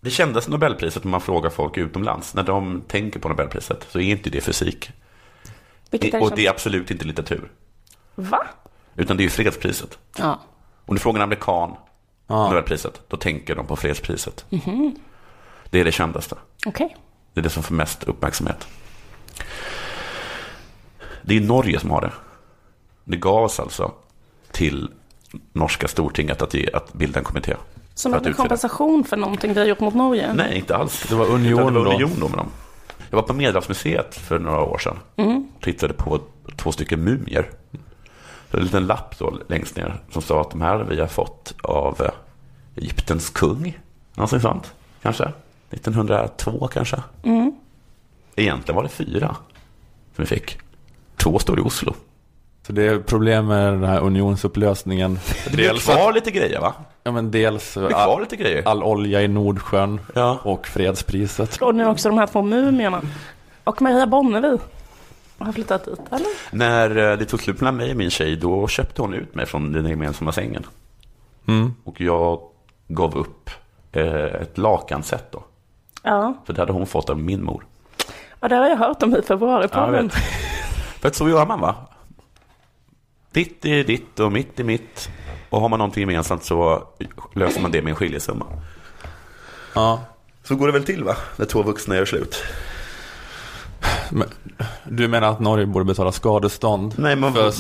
Det 0.01 0.11
kändes 0.11 0.49
Nobelpriset 0.49 1.05
om 1.05 1.11
man 1.11 1.21
frågar 1.21 1.51
folk 1.51 1.77
utomlands. 1.77 2.35
När 2.35 2.43
de 2.43 2.83
tänker 2.89 3.21
på 3.21 3.29
Nobelpriset 3.29 3.87
så 3.91 3.99
är 3.99 4.03
inte 4.03 4.31
det 4.31 4.41
fysik. 4.41 4.91
Vilket 5.91 6.13
Det, 6.13 6.19
och 6.21 6.29
som- 6.29 6.37
det 6.37 6.47
är 6.47 6.51
absolut 6.51 6.91
inte 6.91 7.05
litteratur. 7.05 7.51
Va? 8.15 8.47
Utan 8.95 9.17
det 9.17 9.21
är 9.21 9.25
ju 9.25 9.31
fredspriset. 9.31 9.99
Ja. 10.19 10.41
Om 10.87 10.95
du 10.95 11.01
frågar 11.01 11.19
en 11.19 11.23
amerikan 11.25 11.75
Ja. 12.29 12.49
Nobelpriset, 12.49 13.01
då 13.09 13.17
tänker 13.17 13.55
de 13.55 13.67
på 13.67 13.77
fredspriset. 13.77 14.45
Mhm. 14.51 14.97
Det 15.71 15.81
är 15.81 15.85
det 15.85 15.93
kändaste. 15.93 16.37
Okej. 16.67 16.97
Det 17.33 17.41
är 17.41 17.43
det 17.43 17.51
som 17.51 17.63
får 17.63 17.75
mest 17.75 18.05
uppmärksamhet. 18.05 18.67
Det 21.23 21.37
är 21.37 21.41
Norge 21.41 21.81
som 21.81 21.91
har 21.91 22.01
det. 22.01 22.13
Det 23.05 23.17
gavs 23.17 23.61
alltså 23.61 23.93
till 24.53 24.91
norska 25.53 25.89
stortinget 25.89 26.43
att, 26.43 26.55
ge, 26.55 26.71
att 26.73 26.93
bilda 26.93 27.19
en 27.19 27.25
kommitté. 27.25 27.55
Som 27.95 28.15
en 28.15 28.35
kompensation 28.35 29.05
för 29.05 29.17
någonting 29.17 29.55
vi 29.55 29.61
har 29.61 29.67
gjort 29.67 29.81
mot 29.81 29.95
Norge? 29.95 30.33
Nej, 30.35 30.59
inte 30.59 30.77
alls. 30.77 31.07
Det 31.09 31.15
var 31.15 31.27
union 31.27 31.57
det 31.75 31.79
var 31.81 31.85
då. 31.85 31.93
union 31.95 32.11
då 32.21 32.29
med 32.29 32.39
dem. 32.39 32.51
Jag 33.11 33.17
var 33.17 33.23
på 33.23 33.35
Medelhavsmuseet 33.35 34.15
för 34.15 34.39
några 34.39 34.61
år 34.61 34.79
sedan. 34.79 34.97
Mm. 35.17 35.49
Tittade 35.61 35.95
på 35.95 36.21
två 36.57 36.73
stycken 36.73 37.05
mumier. 37.05 37.51
En 38.51 38.63
liten 38.63 38.87
lapp 38.87 39.19
då 39.19 39.39
längst 39.49 39.77
ner 39.77 40.01
som 40.11 40.23
sa 40.23 40.41
att 40.41 40.51
de 40.51 40.61
här 40.61 40.79
vi 40.79 41.01
har 41.01 41.07
fått 41.07 41.55
av 41.63 42.03
eh, 42.03 42.11
Egyptens 42.77 43.31
kung. 43.31 43.79
Någonting 44.15 44.41
sånt, 44.41 44.73
kanske. 45.03 45.33
1902 45.71 46.69
kanske. 46.73 47.03
Mm. 47.23 47.53
Egentligen 48.37 48.77
var 48.77 48.83
det 48.83 48.89
fyra 48.89 49.37
som 50.17 50.25
vi 50.25 50.27
fick. 50.27 50.59
Två 51.17 51.39
står 51.39 51.59
i 51.59 51.63
Oslo. 51.63 51.95
Så 52.67 52.73
det 52.73 52.83
är 52.87 52.99
problem 52.99 53.47
med 53.47 53.73
den 53.73 53.85
här 53.85 54.01
unionsupplösningen. 54.01 55.19
Det 55.45 55.51
blir 55.53 55.75
kvar 55.75 56.13
lite 56.13 56.31
grejer 56.31 56.61
va? 56.61 56.75
Ja 57.05 57.13
men 57.13 57.31
dels 57.31 57.75
Det 57.75 57.89
kvar 57.89 58.21
lite 58.21 58.37
grejer. 58.37 58.63
all 58.69 58.83
olja 58.83 59.23
i 59.23 59.29
Nordsjön 59.29 60.01
Ja. 60.15 60.39
och 60.43 60.67
fredspriset. 60.67 61.63
Och 61.63 61.75
nu 61.75 61.87
också 61.87 62.09
de 62.09 62.19
här 62.19 62.27
två 62.27 62.43
mumierna. 62.43 63.01
Och 63.65 63.83
Maria 63.83 64.07
Bonnevie. 64.07 64.59
Har 65.39 65.53
flyttat 65.53 65.85
dit, 65.85 66.01
eller? 66.11 66.27
När 66.57 67.13
eh, 67.13 67.19
det 67.19 67.25
tog 67.25 67.41
slut 67.43 67.61
mellan 67.61 67.77
mig 67.77 67.91
och 67.91 67.97
min 67.97 68.11
tjej, 68.11 68.37
då 68.37 68.69
köpte 68.69 69.03
hon 69.03 69.15
ut 69.15 69.35
mig 69.35 69.47
från 69.47 69.73
den 69.73 69.87
gemensamma 69.87 70.33
sängen. 70.33 70.67
Mm. 71.49 71.75
Och 71.85 72.01
jag 72.01 72.41
gav 72.89 73.17
upp 73.17 73.51
eh, 73.93 74.25
ett 74.25 74.59
lakanset 74.59 75.33
då. 75.33 75.45
Ja. 76.03 76.35
För 76.47 76.53
det 76.53 76.61
hade 76.63 76.73
hon 76.73 76.87
fått 76.87 77.11
av 77.11 77.19
min 77.19 77.45
mor. 77.45 77.65
ja, 78.41 78.49
det 78.49 78.55
har 78.57 78.69
jag 78.69 78.77
hört 78.77 79.03
om 79.03 79.17
i 79.17 79.23
februari 79.23 79.69
Ja, 79.73 79.93
jag 79.95 80.03
vet. 80.03 80.13
För 81.01 81.09
att 81.09 81.15
så 81.15 81.29
gör 81.29 81.47
man 81.47 81.61
va? 81.61 81.75
Ditt 83.37 83.65
är 83.65 83.85
ditt 83.85 84.21
och 84.21 84.33
mitt 84.33 84.61
är 84.61 84.65
mitt. 84.65 85.09
Och 85.51 85.61
har 85.61 85.69
man 85.69 85.79
någonting 85.79 86.01
gemensamt 86.01 86.45
så 86.45 86.83
löser 87.35 87.61
man 87.61 87.71
det 87.71 87.83
med 87.83 87.91
en 87.91 87.97
skiljesumma. 87.97 88.47
Ja. 89.75 90.01
Så 90.45 90.57
går 90.57 90.67
det 90.67 90.73
väl 90.73 90.85
till 90.85 91.05
va? 91.05 91.17
När 91.37 91.47
två 91.47 91.63
vuxna 91.63 91.97
gör 91.97 92.05
slut. 92.05 92.43
Men, 94.11 94.29
du 94.85 95.09
menar 95.09 95.29
att 95.29 95.41
Norge 95.41 95.67
borde 95.67 95.85
betala 95.85 96.13
skadestånd 96.13 96.95
Nej, 96.99 97.17
men- 97.17 97.33
för, 97.33 97.51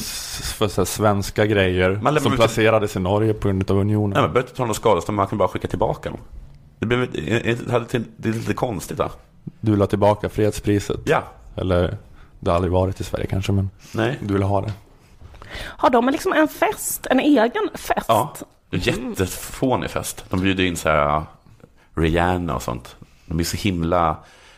för 0.54 0.68
så 0.68 0.80
här, 0.80 0.84
svenska 0.84 1.46
grejer 1.46 1.98
Man 2.02 2.20
som 2.20 2.32
ut- 2.32 2.38
placerades 2.38 2.96
i 2.96 3.00
Norge 3.00 3.34
på 3.34 3.48
grund 3.48 3.70
av 3.70 3.78
unionen? 3.78 4.10
Nej, 4.10 4.22
man 4.22 4.32
behöver 4.32 4.48
inte 4.48 4.56
ta 4.56 4.64
något 4.64 4.76
skadestånd, 4.76 5.16
man 5.16 5.26
kan 5.26 5.38
bara 5.38 5.48
skicka 5.48 5.68
tillbaka 5.68 6.10
dem. 6.10 6.18
Det, 6.78 6.86
blev, 6.86 7.12
det, 7.12 8.02
det 8.16 8.28
är 8.28 8.32
lite 8.32 8.54
konstigt 8.54 8.98
va? 8.98 9.10
Du 9.60 9.76
la 9.76 9.86
tillbaka 9.86 10.28
fredspriset? 10.28 11.00
Ja. 11.04 11.22
Eller, 11.56 11.96
det 12.40 12.50
har 12.50 12.56
aldrig 12.56 12.72
varit 12.72 13.00
i 13.00 13.04
Sverige 13.04 13.26
kanske, 13.26 13.52
men 13.52 13.70
Nej. 13.92 14.18
du 14.22 14.34
vill 14.34 14.42
ha 14.42 14.60
det? 14.60 14.72
Har 15.62 15.90
de 15.90 16.08
liksom 16.08 16.32
en 16.32 16.48
fest? 16.48 17.06
En 17.10 17.20
egen 17.20 17.68
fest? 17.74 18.06
Ja, 18.08 18.34
jättefånig 18.70 19.90
fest. 19.90 20.24
De 20.30 20.40
bjuder 20.40 20.64
in 20.64 20.76
så 20.76 20.88
här 20.88 21.22
Rihanna 21.94 22.54
och 22.54 22.62
sånt. 22.62 22.96
De 23.26 23.40
är 23.40 23.44
så 23.44 23.56
himla 23.56 24.16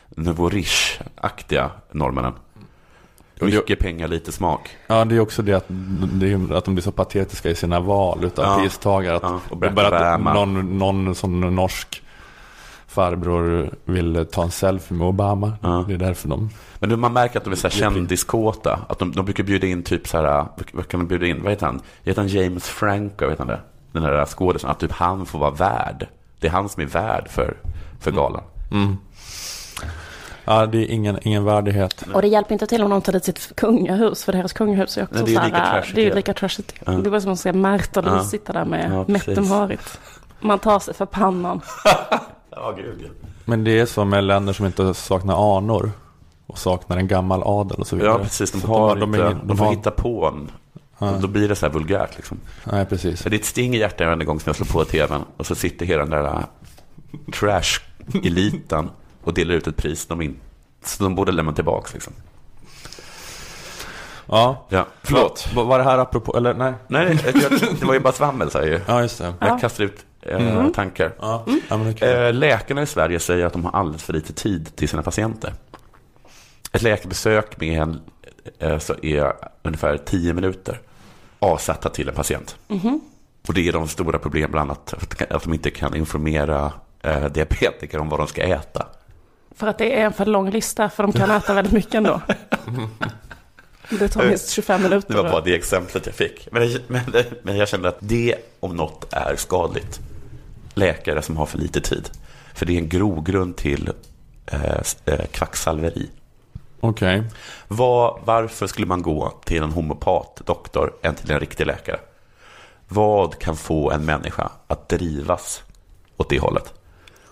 Nouveau 0.09 0.51
Riche-aktiga, 0.51 1.71
norrmännen. 1.93 2.33
Mycket 3.41 3.79
pengar, 3.79 4.09
lite 4.09 4.33
smak. 4.33 4.77
Ja, 4.87 5.05
det 5.05 5.17
är 5.17 5.21
också 5.21 5.43
det 5.43 5.55
att, 5.55 5.65
det 6.13 6.33
är, 6.33 6.53
att 6.55 6.65
de 6.65 6.75
blir 6.75 6.83
så 6.85 6.93
patetiska 6.93 7.51
i 7.51 7.55
sina 7.55 7.81
val 7.81 8.25
utav 8.25 8.45
Ja. 8.45 8.59
pristagare. 8.63 9.17
Att 9.17 9.23
Ja, 9.23 9.41
och 9.51 9.57
bara 9.57 10.15
att 10.15 10.21
någon, 10.21 10.79
någon 10.79 11.15
sån 11.15 11.55
norsk 11.55 12.03
farbror 12.89 13.71
vill 13.85 14.27
ta 14.33 14.43
en 14.43 14.51
selfie 14.51 14.97
med 14.97 15.07
Obama. 15.07 15.53
Ja. 15.63 15.85
Det 15.89 15.95
är 15.95 15.99
därför 15.99 16.29
de... 16.29 16.51
Men 16.79 16.91
du, 16.91 16.97
man 16.97 17.13
märker 17.13 17.39
att 17.39 17.45
de 17.45 17.53
är 17.53 17.57
så 17.57 17.69
här 17.69 17.75
kändiskåta. 17.75 18.81
Att 18.89 18.99
de, 18.99 19.13
de 19.13 19.25
brukar 19.25 19.45
bjuda 19.45 19.67
in 19.67 19.83
typ 19.83 20.09
så 20.09 20.17
här, 20.17 20.47
vad 20.73 20.89
kan 20.89 21.01
de 21.01 21.07
bjuda 21.07 21.27
in? 21.27 21.43
Vad 21.43 21.53
heter 21.53 21.67
han? 21.67 21.81
Heter 22.05 22.21
han 22.23 22.29
James 22.29 22.69
Franco, 22.69 23.29
vet 23.29 23.39
han 23.39 23.47
det? 23.47 23.61
Den 23.93 24.03
där 24.03 24.27
skådisen, 24.27 24.71
att 24.71 24.81
typ 24.81 24.93
han 24.93 25.27
får 25.27 25.39
vara 25.39 25.51
värd. 25.51 26.07
Det 26.41 26.47
är 26.47 26.51
han 26.51 26.69
som 26.69 26.83
är 26.83 26.87
värd 26.87 27.29
för, 27.31 27.57
för 28.01 28.11
galan. 28.11 28.43
Mm. 28.71 28.97
Ja, 30.45 30.67
det 30.67 30.79
är 30.79 30.91
ingen, 30.91 31.19
ingen 31.23 31.45
värdighet. 31.45 32.05
Och 32.15 32.23
det 32.23 32.29
hjälper 32.29 32.53
inte 32.53 32.67
till 32.67 32.83
om 32.83 32.91
de 32.91 33.01
tar 33.03 33.13
dit 33.13 33.25
sitt 33.25 33.53
kungahus, 33.57 34.25
för 34.25 34.33
deras 34.33 34.53
kungahus 34.53 34.99
är 34.99 35.03
också 35.03 35.15
Nej, 35.15 35.25
det 35.25 35.31
är 35.31 35.33
ju 35.33 35.39
här, 35.39 35.47
lika 35.47 35.71
trashigt, 35.71 35.95
Det 35.97 36.07
är 36.07 36.15
lika 36.15 36.35
trashigt. 36.35 36.75
Ja. 36.87 36.93
Det 36.93 37.09
är 37.09 37.11
bara 37.11 37.21
som 37.21 37.33
att 37.33 37.41
se 37.41 37.53
Märta 37.53 38.03
Ja. 38.07 38.25
sitta 38.25 38.53
där 38.53 38.65
med 38.65 38.91
Ja, 38.93 39.05
mätt 39.09 39.25
precis. 39.25 39.51
Marit. 39.51 40.01
Man 40.41 40.59
tar 40.59 40.79
sig 40.79 40.95
för 40.95 41.07
pannan. 41.07 41.61
Ja, 42.61 42.73
gud. 42.77 43.01
ja. 43.03 43.29
Men 43.45 43.65
det 43.65 43.79
är 43.81 43.87
så 43.87 44.05
med 44.05 44.25
länder 44.25 44.53
som 44.53 44.67
inte 44.67 44.95
saknar 44.95 45.57
anor 45.59 45.91
och 46.47 46.59
saknar 46.59 46.97
en 46.97 47.09
gammal 47.09 47.43
adel 47.45 47.81
och 47.81 47.87
så 47.87 47.97
vidare. 47.97 48.13
Ja, 48.13 48.19
precis. 48.19 48.53
De, 48.53 48.61
Så 48.61 48.67
har 48.67 48.97
de, 48.97 49.15
inte, 49.15 49.23
de, 49.25 49.31
ingen- 49.33 49.47
de 49.47 49.57
får 49.57 49.65
har, 49.65 49.73
hitta 49.73 49.91
på 49.91 50.27
en. 50.27 50.51
Och 50.99 51.21
Då 51.21 51.29
blir 51.29 51.49
det 51.49 51.57
så 51.57 51.67
här 51.67 51.73
vulgärt 51.73 52.17
liksom. 52.17 52.39
Nej, 52.65 52.87
precis. 52.87 53.23
För 53.23 53.31
det 53.31 53.37
är 53.37 53.39
ett 53.39 53.45
sting 53.45 53.75
i 53.75 53.79
hjärtat 53.79 54.07
varje 54.07 54.25
gång 54.25 54.41
som 54.41 54.51
jag 54.51 54.57
slår 54.57 54.67
på 54.67 54.85
tvn 54.91 55.23
och 55.37 55.47
så 55.47 55.55
sitter 55.55 55.87
hela 55.87 56.03
den 56.03 56.11
där 56.11 56.25
äh, 56.25 56.41
trash-eliten 57.33 58.91
och 59.25 59.35
delar 59.35 59.55
ut 59.55 59.67
ett 59.67 59.77
pris 59.77 60.07
de, 60.07 60.23
in, 60.23 60.37
så 60.85 61.03
de 61.05 61.15
borde 61.15 61.33
lämna 61.33 61.53
tillbaka 61.53 61.89
liksom. 61.93 62.13
Ja. 64.27 64.67
Ja, 64.69 64.87
förlåt. 65.03 65.49
Var, 65.55 65.65
var 65.65 65.79
det 65.79 65.85
här 65.85 65.99
apropå, 65.99 66.37
eller 66.37 66.55
nej? 66.55 66.73
Nej, 66.89 67.19
det 67.81 67.85
var 67.85 67.95
ju 67.95 68.01
bara 68.01 68.13
svammel 68.13 68.51
säger 68.51 68.73
jag. 68.73 68.81
Ja, 68.87 69.03
just 69.03 69.19
det. 69.19 69.35
Jag 69.41 69.61
kastar 69.61 69.85
ut 69.85 70.05
eh, 70.29 70.59
Mm. 70.59 70.73
tankar. 70.73 71.13
Ja, 71.21 71.45
okej. 71.71 72.09
Eh, 72.15 72.33
läkarna 72.35 72.83
i 72.83 72.87
Sverige 72.87 73.21
säger 73.21 73.47
att 73.47 73.53
de 73.53 73.65
har 73.65 73.73
alldeles 73.73 74.03
för 74.03 74.13
lite 74.13 74.33
tid 74.33 74.77
till 74.77 74.89
sina 74.89 75.03
patienter. 75.03 75.55
Ett 76.73 76.83
läkarbesök 76.83 77.61
med 77.61 77.83
en, 77.83 78.01
eh, 78.59 78.79
så 78.79 78.95
är 79.03 79.33
ungefär 79.63 79.97
10 79.97 80.33
minuter 80.33 80.81
avsatta 81.39 81.89
till 81.89 82.09
en 82.09 82.15
patient. 82.15 82.57
Mhm. 82.69 83.01
Och 83.49 83.55
det 83.55 83.69
är 83.69 83.73
de 83.73 83.89
stora 83.89 84.19
problemen, 84.19 84.51
bland 84.51 84.71
annat 84.71 84.95
att, 85.31 85.43
de 85.45 85.55
inte 85.55 85.71
kan 85.71 85.95
informera 85.97 86.73
diabetiker 87.31 87.99
om 87.99 88.09
vad 88.09 88.21
de 88.21 88.27
ska 88.27 88.43
äta. 88.43 88.87
För 89.57 89.67
att 89.67 89.79
det 89.79 90.01
är 90.01 90.05
en 90.05 90.13
för 90.13 90.27
lång 90.27 90.51
lista, 90.51 90.89
för 90.89 91.03
de 91.03 91.13
kan 91.13 91.31
äta 91.31 91.55
väldigt 91.55 91.73
mycket 91.73 91.95
ändå. 91.95 92.21
Det 93.91 94.09
tar 94.09 94.25
minst 94.27 94.51
25 94.51 94.83
minuter. 94.83 95.15
Det 95.15 95.23
var 95.23 95.31
bara 95.31 95.41
det 95.41 95.55
exemplet 95.55 96.07
jag 96.07 96.15
fick. 96.15 96.49
Men 96.53 96.71
jag, 96.73 96.81
men, 96.87 97.01
men 97.43 97.57
jag 97.57 97.69
kände 97.69 97.89
att 97.89 97.97
det 98.01 98.35
om 98.61 98.77
något 98.77 99.13
är 99.13 99.37
skadligt. 99.37 100.01
Läkare 100.79 101.23
som 101.23 101.37
har 101.37 101.47
för 101.47 101.59
lite 101.59 101.81
tid. 101.81 102.11
För 102.55 102.67
det 102.67 102.73
är 102.73 102.79
en 102.79 102.89
grogrund 102.89 103.57
till 103.57 103.91
eh, 104.47 104.81
eh, 105.05 105.27
kvacksalveri. 105.31 106.11
Okej. 106.81 107.23
Var, 107.69 108.21
varför 108.25 108.67
skulle 108.67 108.87
man 108.87 109.03
gå 109.03 109.33
till 109.45 109.63
en 109.63 109.73
homopat 109.73 110.43
doktor 110.47 110.93
än 111.03 111.15
till 111.15 111.31
en 111.31 111.41
riktig 111.41 111.67
läkare? 111.67 112.01
Vad 112.89 113.39
kan 113.39 113.57
få 113.57 113.91
en 113.91 114.05
människa 114.05 114.51
att 114.67 114.89
drivas 114.89 115.63
åt 116.17 116.31
det 116.31 116.39
hållet? 116.39 116.75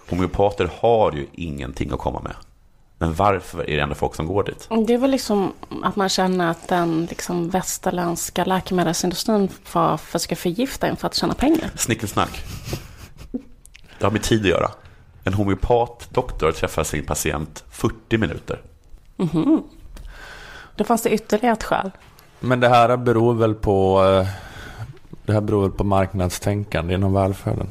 Homeopater 0.08 0.70
har 0.80 1.12
ju 1.12 1.26
ingenting 1.32 1.90
att 1.90 1.98
komma 1.98 2.20
med. 2.20 2.34
Men 2.98 3.14
varför 3.14 3.70
är 3.70 3.76
det 3.76 3.82
ändå 3.82 3.94
folk 3.94 4.14
som 4.14 4.26
går 4.26 4.44
dit? 4.44 4.68
Det 4.86 4.94
är 4.94 4.98
väl 4.98 5.10
liksom 5.10 5.52
att 5.82 5.96
man 5.96 6.08
känner 6.08 6.50
att 6.50 6.68
den 6.68 7.06
liksom 7.10 7.50
västerländska 7.50 8.44
läkemedelsindustrin 8.44 9.48
får 9.64 9.96
försöka 9.96 10.36
förgifta 10.36 10.86
en 10.86 10.96
för 10.96 11.06
att 11.06 11.14
tjäna 11.14 11.34
pengar. 11.34 11.70
Snickelsnack. 11.76 12.44
Det 13.98 14.04
har 14.06 14.10
med 14.10 14.22
tid 14.22 14.40
att 14.40 14.48
göra. 14.48 14.70
En 15.24 15.34
homeopatdoktor 15.34 16.52
träffar 16.52 16.84
sin 16.84 17.06
patient 17.06 17.64
40 17.70 18.18
minuter. 18.18 18.60
Mhm. 19.16 19.62
Då 20.76 20.84
fanns 20.84 21.02
det 21.02 21.10
ytterligare 21.10 21.52
ett 21.52 21.62
skäl. 21.64 21.90
Men 22.40 22.60
det 22.60 22.68
här 22.68 22.96
beror 22.96 23.34
väl 23.34 23.54
på 23.54 24.04
eh, 24.04 24.26
Det 25.24 25.32
här 25.32 25.40
beror 25.40 25.62
väl 25.62 25.70
på 25.70 25.84
marknadstänkande 25.84 26.94
inom 26.94 27.12
välfärden. 27.14 27.66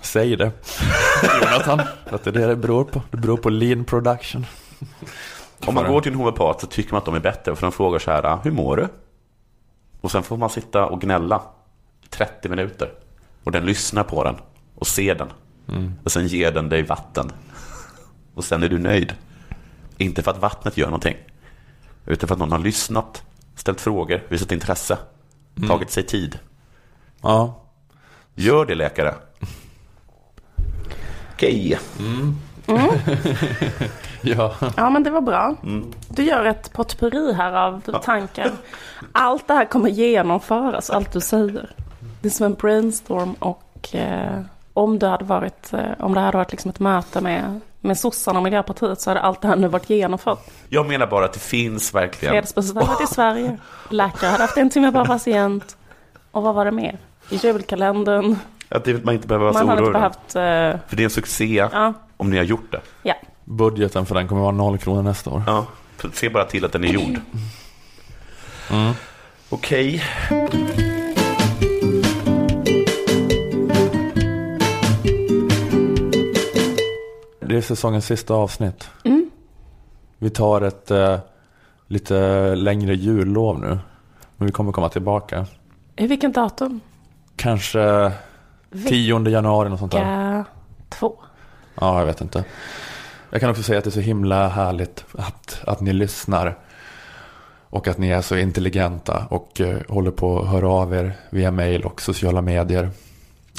Säg 0.00 0.36
det, 0.36 0.50
Jonathan. 1.42 1.80
Att 2.10 2.24
det 2.24 2.30
är 2.30 2.32
det 2.32 2.46
det 2.46 2.56
beror 2.56 2.84
på. 2.84 3.02
Det 3.10 3.16
beror 3.16 3.36
på 3.36 3.50
lean 3.50 3.84
production. 3.84 4.46
Om 5.66 5.74
man 5.74 5.92
går 5.92 6.00
till 6.00 6.12
en 6.12 6.18
homeopat 6.18 6.60
så 6.60 6.66
tycker 6.66 6.92
man 6.92 6.98
att 6.98 7.04
de 7.04 7.14
är 7.14 7.20
bättre. 7.20 7.56
För 7.56 7.62
de 7.66 7.72
frågar 7.72 7.98
så 7.98 8.10
här, 8.10 8.38
hur 8.42 8.50
mår 8.50 8.76
du? 8.76 8.88
Och 10.00 10.10
sen 10.10 10.22
får 10.22 10.36
man 10.36 10.50
sitta 10.50 10.86
och 10.86 11.00
gnälla 11.00 11.42
i 12.02 12.06
30 12.06 12.48
minuter. 12.48 12.90
Och 13.44 13.52
den 13.52 13.66
lyssnar 13.66 14.02
på 14.04 14.24
den 14.24 14.36
och 14.74 14.86
ser 14.86 15.14
den. 15.14 15.28
Mm. 15.68 15.94
Och 16.04 16.12
sen 16.12 16.26
ger 16.26 16.52
den 16.52 16.68
dig 16.68 16.82
vatten. 16.82 17.32
Och 18.34 18.44
sen 18.44 18.62
är 18.62 18.68
du 18.68 18.78
nöjd. 18.78 19.12
Inte 19.98 20.22
för 20.22 20.30
att 20.30 20.38
vattnet 20.38 20.76
gör 20.76 20.86
någonting. 20.86 21.16
Utan 22.06 22.28
för 22.28 22.34
att 22.34 22.38
någon 22.38 22.52
har 22.52 22.58
lyssnat, 22.58 23.22
ställt 23.56 23.80
frågor, 23.80 24.22
visat 24.28 24.52
intresse, 24.52 24.98
Mm. 25.56 25.68
tagit 25.68 25.90
sig 25.90 26.02
tid. 26.02 26.38
Ja. 27.22 27.60
Gör 28.34 28.66
det 28.66 28.74
läkare. 28.74 29.14
Okej. 31.34 31.78
Mm. 31.98 32.36
Ja. 34.26 34.54
Ja, 34.76 34.90
men 34.90 35.02
det 35.02 35.10
var 35.10 35.20
bra. 35.20 35.56
Du 36.08 36.22
gör 36.24 36.44
ett 36.44 36.72
potpurri 36.72 37.32
här 37.32 37.52
av 37.52 37.80
tankar. 38.04 38.50
Allt 39.12 39.48
det 39.48 39.54
här 39.54 39.64
kommer 39.64 39.88
genomföras, 39.90 40.90
allt 40.90 41.12
du 41.12 41.20
säger. 41.20 41.70
Det 42.24 42.28
är 42.28 42.30
som 42.30 42.46
en 42.46 42.54
brainstorm 42.54 43.32
och 43.38 43.94
eh, 43.94 44.40
om 44.74 44.98
det 44.98 45.06
hade 45.08 45.24
varit, 45.24 45.72
eh, 45.72 45.80
om 45.98 46.14
det 46.14 46.20
hade 46.20 46.36
varit 46.38 46.50
liksom 46.52 46.68
ett 46.70 46.80
möte 46.80 47.20
med, 47.20 47.60
med 47.80 47.98
sossarna 47.98 48.38
och 48.38 48.42
Miljöpartiet 48.42 49.00
så 49.00 49.10
hade 49.10 49.20
allt 49.20 49.40
det 49.40 49.48
här 49.48 49.56
nu 49.56 49.68
varit 49.68 49.90
genomfört. 49.90 50.46
Jag 50.68 50.86
menar 50.86 51.06
bara 51.06 51.24
att 51.24 51.32
det 51.32 51.40
finns 51.40 51.94
verkligen... 51.94 52.32
Fredsbeslutet 52.32 53.00
i 53.02 53.06
Sverige. 53.06 53.58
Läkare 53.90 54.30
hade 54.30 54.42
haft 54.42 54.56
en 54.56 54.70
timme 54.70 54.92
per 54.92 55.04
patient. 55.04 55.76
Och 56.30 56.42
vad 56.42 56.54
var 56.54 56.64
det 56.64 56.70
mer? 56.70 56.98
I 57.30 57.36
julkalendern. 57.36 58.36
Att 58.68 58.84
det, 58.84 59.04
man 59.04 59.14
inte 59.14 59.28
behöver 59.28 59.44
vara 59.44 59.54
så 59.54 59.58
Man 59.66 59.68
hade 59.68 59.80
inte 59.80 59.98
orolig. 59.98 60.00
behövt... 60.34 60.74
eh, 60.74 60.80
För 60.88 60.96
det 60.96 61.02
är 61.02 61.04
en 61.04 61.10
succé 61.10 61.68
ja, 61.72 61.92
om 62.16 62.30
ni 62.30 62.36
har 62.36 62.44
gjort 62.44 62.72
det. 62.72 62.80
ja. 63.02 63.14
Budgeten 63.44 64.06
för 64.06 64.14
den 64.14 64.28
kommer 64.28 64.40
vara 64.42 64.52
noll 64.52 64.78
kronor 64.78 65.02
nästa 65.02 65.30
år. 65.30 65.42
Ja, 65.46 65.66
se 66.12 66.28
bara 66.28 66.44
till 66.44 66.64
att 66.64 66.72
den 66.72 66.84
är 66.84 66.88
gjord. 66.88 67.20
Mm. 68.70 68.92
Okej. 69.48 70.02
Det 77.48 77.56
är 77.56 77.60
säsongens 77.60 78.06
sista 78.06 78.34
avsnitt. 78.34 78.90
Mm. 79.04 79.30
Vi 80.18 80.30
tar 80.30 80.60
ett 80.62 80.90
eh, 80.90 81.18
lite 81.86 82.54
längre 82.54 82.94
jullov 82.94 83.60
nu. 83.60 83.78
Men 84.36 84.46
vi 84.46 84.52
kommer 84.52 84.72
komma 84.72 84.88
tillbaka. 84.88 85.46
I 85.96 86.06
vilken 86.06 86.32
datum? 86.32 86.80
Kanske 87.36 88.12
10 88.88 89.28
januari 89.28 89.68
och 89.68 89.78
sånt 89.78 89.92
där. 89.92 90.44
Två. 90.88 91.16
Ja, 91.80 91.98
jag 91.98 92.06
vet 92.06 92.20
inte. 92.20 92.44
Jag 93.30 93.40
kan 93.40 93.50
också 93.50 93.62
säga 93.62 93.78
att 93.78 93.84
det 93.84 93.90
är 93.90 93.92
så 93.92 94.00
himla 94.00 94.48
härligt 94.48 95.04
att, 95.12 95.60
att 95.66 95.80
ni 95.80 95.92
lyssnar. 95.92 96.58
Och 97.70 97.88
att 97.88 97.98
ni 97.98 98.08
är 98.08 98.20
så 98.20 98.36
intelligenta 98.36 99.26
och 99.30 99.60
eh, 99.60 99.76
håller 99.88 100.10
på 100.10 100.40
att 100.40 100.48
höra 100.48 100.68
av 100.68 100.94
er 100.94 101.12
via 101.30 101.50
mail 101.50 101.82
och 101.82 102.00
sociala 102.00 102.42
medier. 102.42 102.90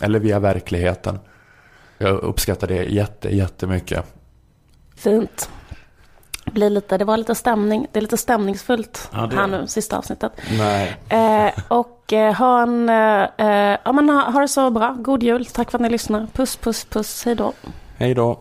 Eller 0.02 0.20
via 0.20 0.40
verkligheten. 0.40 1.20
Jag 1.98 2.20
uppskattar 2.24 2.68
det 2.68 2.84
jätte, 2.84 3.36
jättemycket. 3.36 4.06
Fint. 4.96 5.50
Blir 6.46 6.70
lite, 6.70 6.98
det 6.98 7.06
var 7.06 7.18
lite 7.18 7.36
stämning. 7.36 7.88
Det 7.92 8.00
är 8.00 8.02
lite 8.02 8.18
stämningsfullt 8.18 9.10
Ja, 9.14 9.28
det 9.28 9.36
är 9.36 9.40
här 9.40 9.48
det. 9.48 9.58
nu, 9.62 9.68
sista 9.68 9.98
avsnittet. 9.98 10.32
Nej. 10.58 10.96
Eh, 11.10 11.52
och 11.68 12.14
eh, 12.14 12.34
ha 12.34 12.62
en... 12.62 12.90
Eh, 12.90 13.24
eh, 13.38 13.78
ja, 13.86 13.92
men 13.92 14.10
ha, 14.10 14.32
ha 14.32 14.40
det 14.42 14.48
så 14.48 14.70
bra. 14.70 14.96
God 15.00 15.24
jul. 15.24 15.46
Tack 15.46 15.72
för 15.72 15.78
att 15.78 15.82
ni 15.82 15.90
lyssnar. 15.90 16.28
Puss, 16.34 16.56
puss, 16.56 16.86
puss. 16.86 17.26
Hej 17.26 17.36
då. 17.36 17.54
Hej 17.98 18.14
då. 18.14 18.40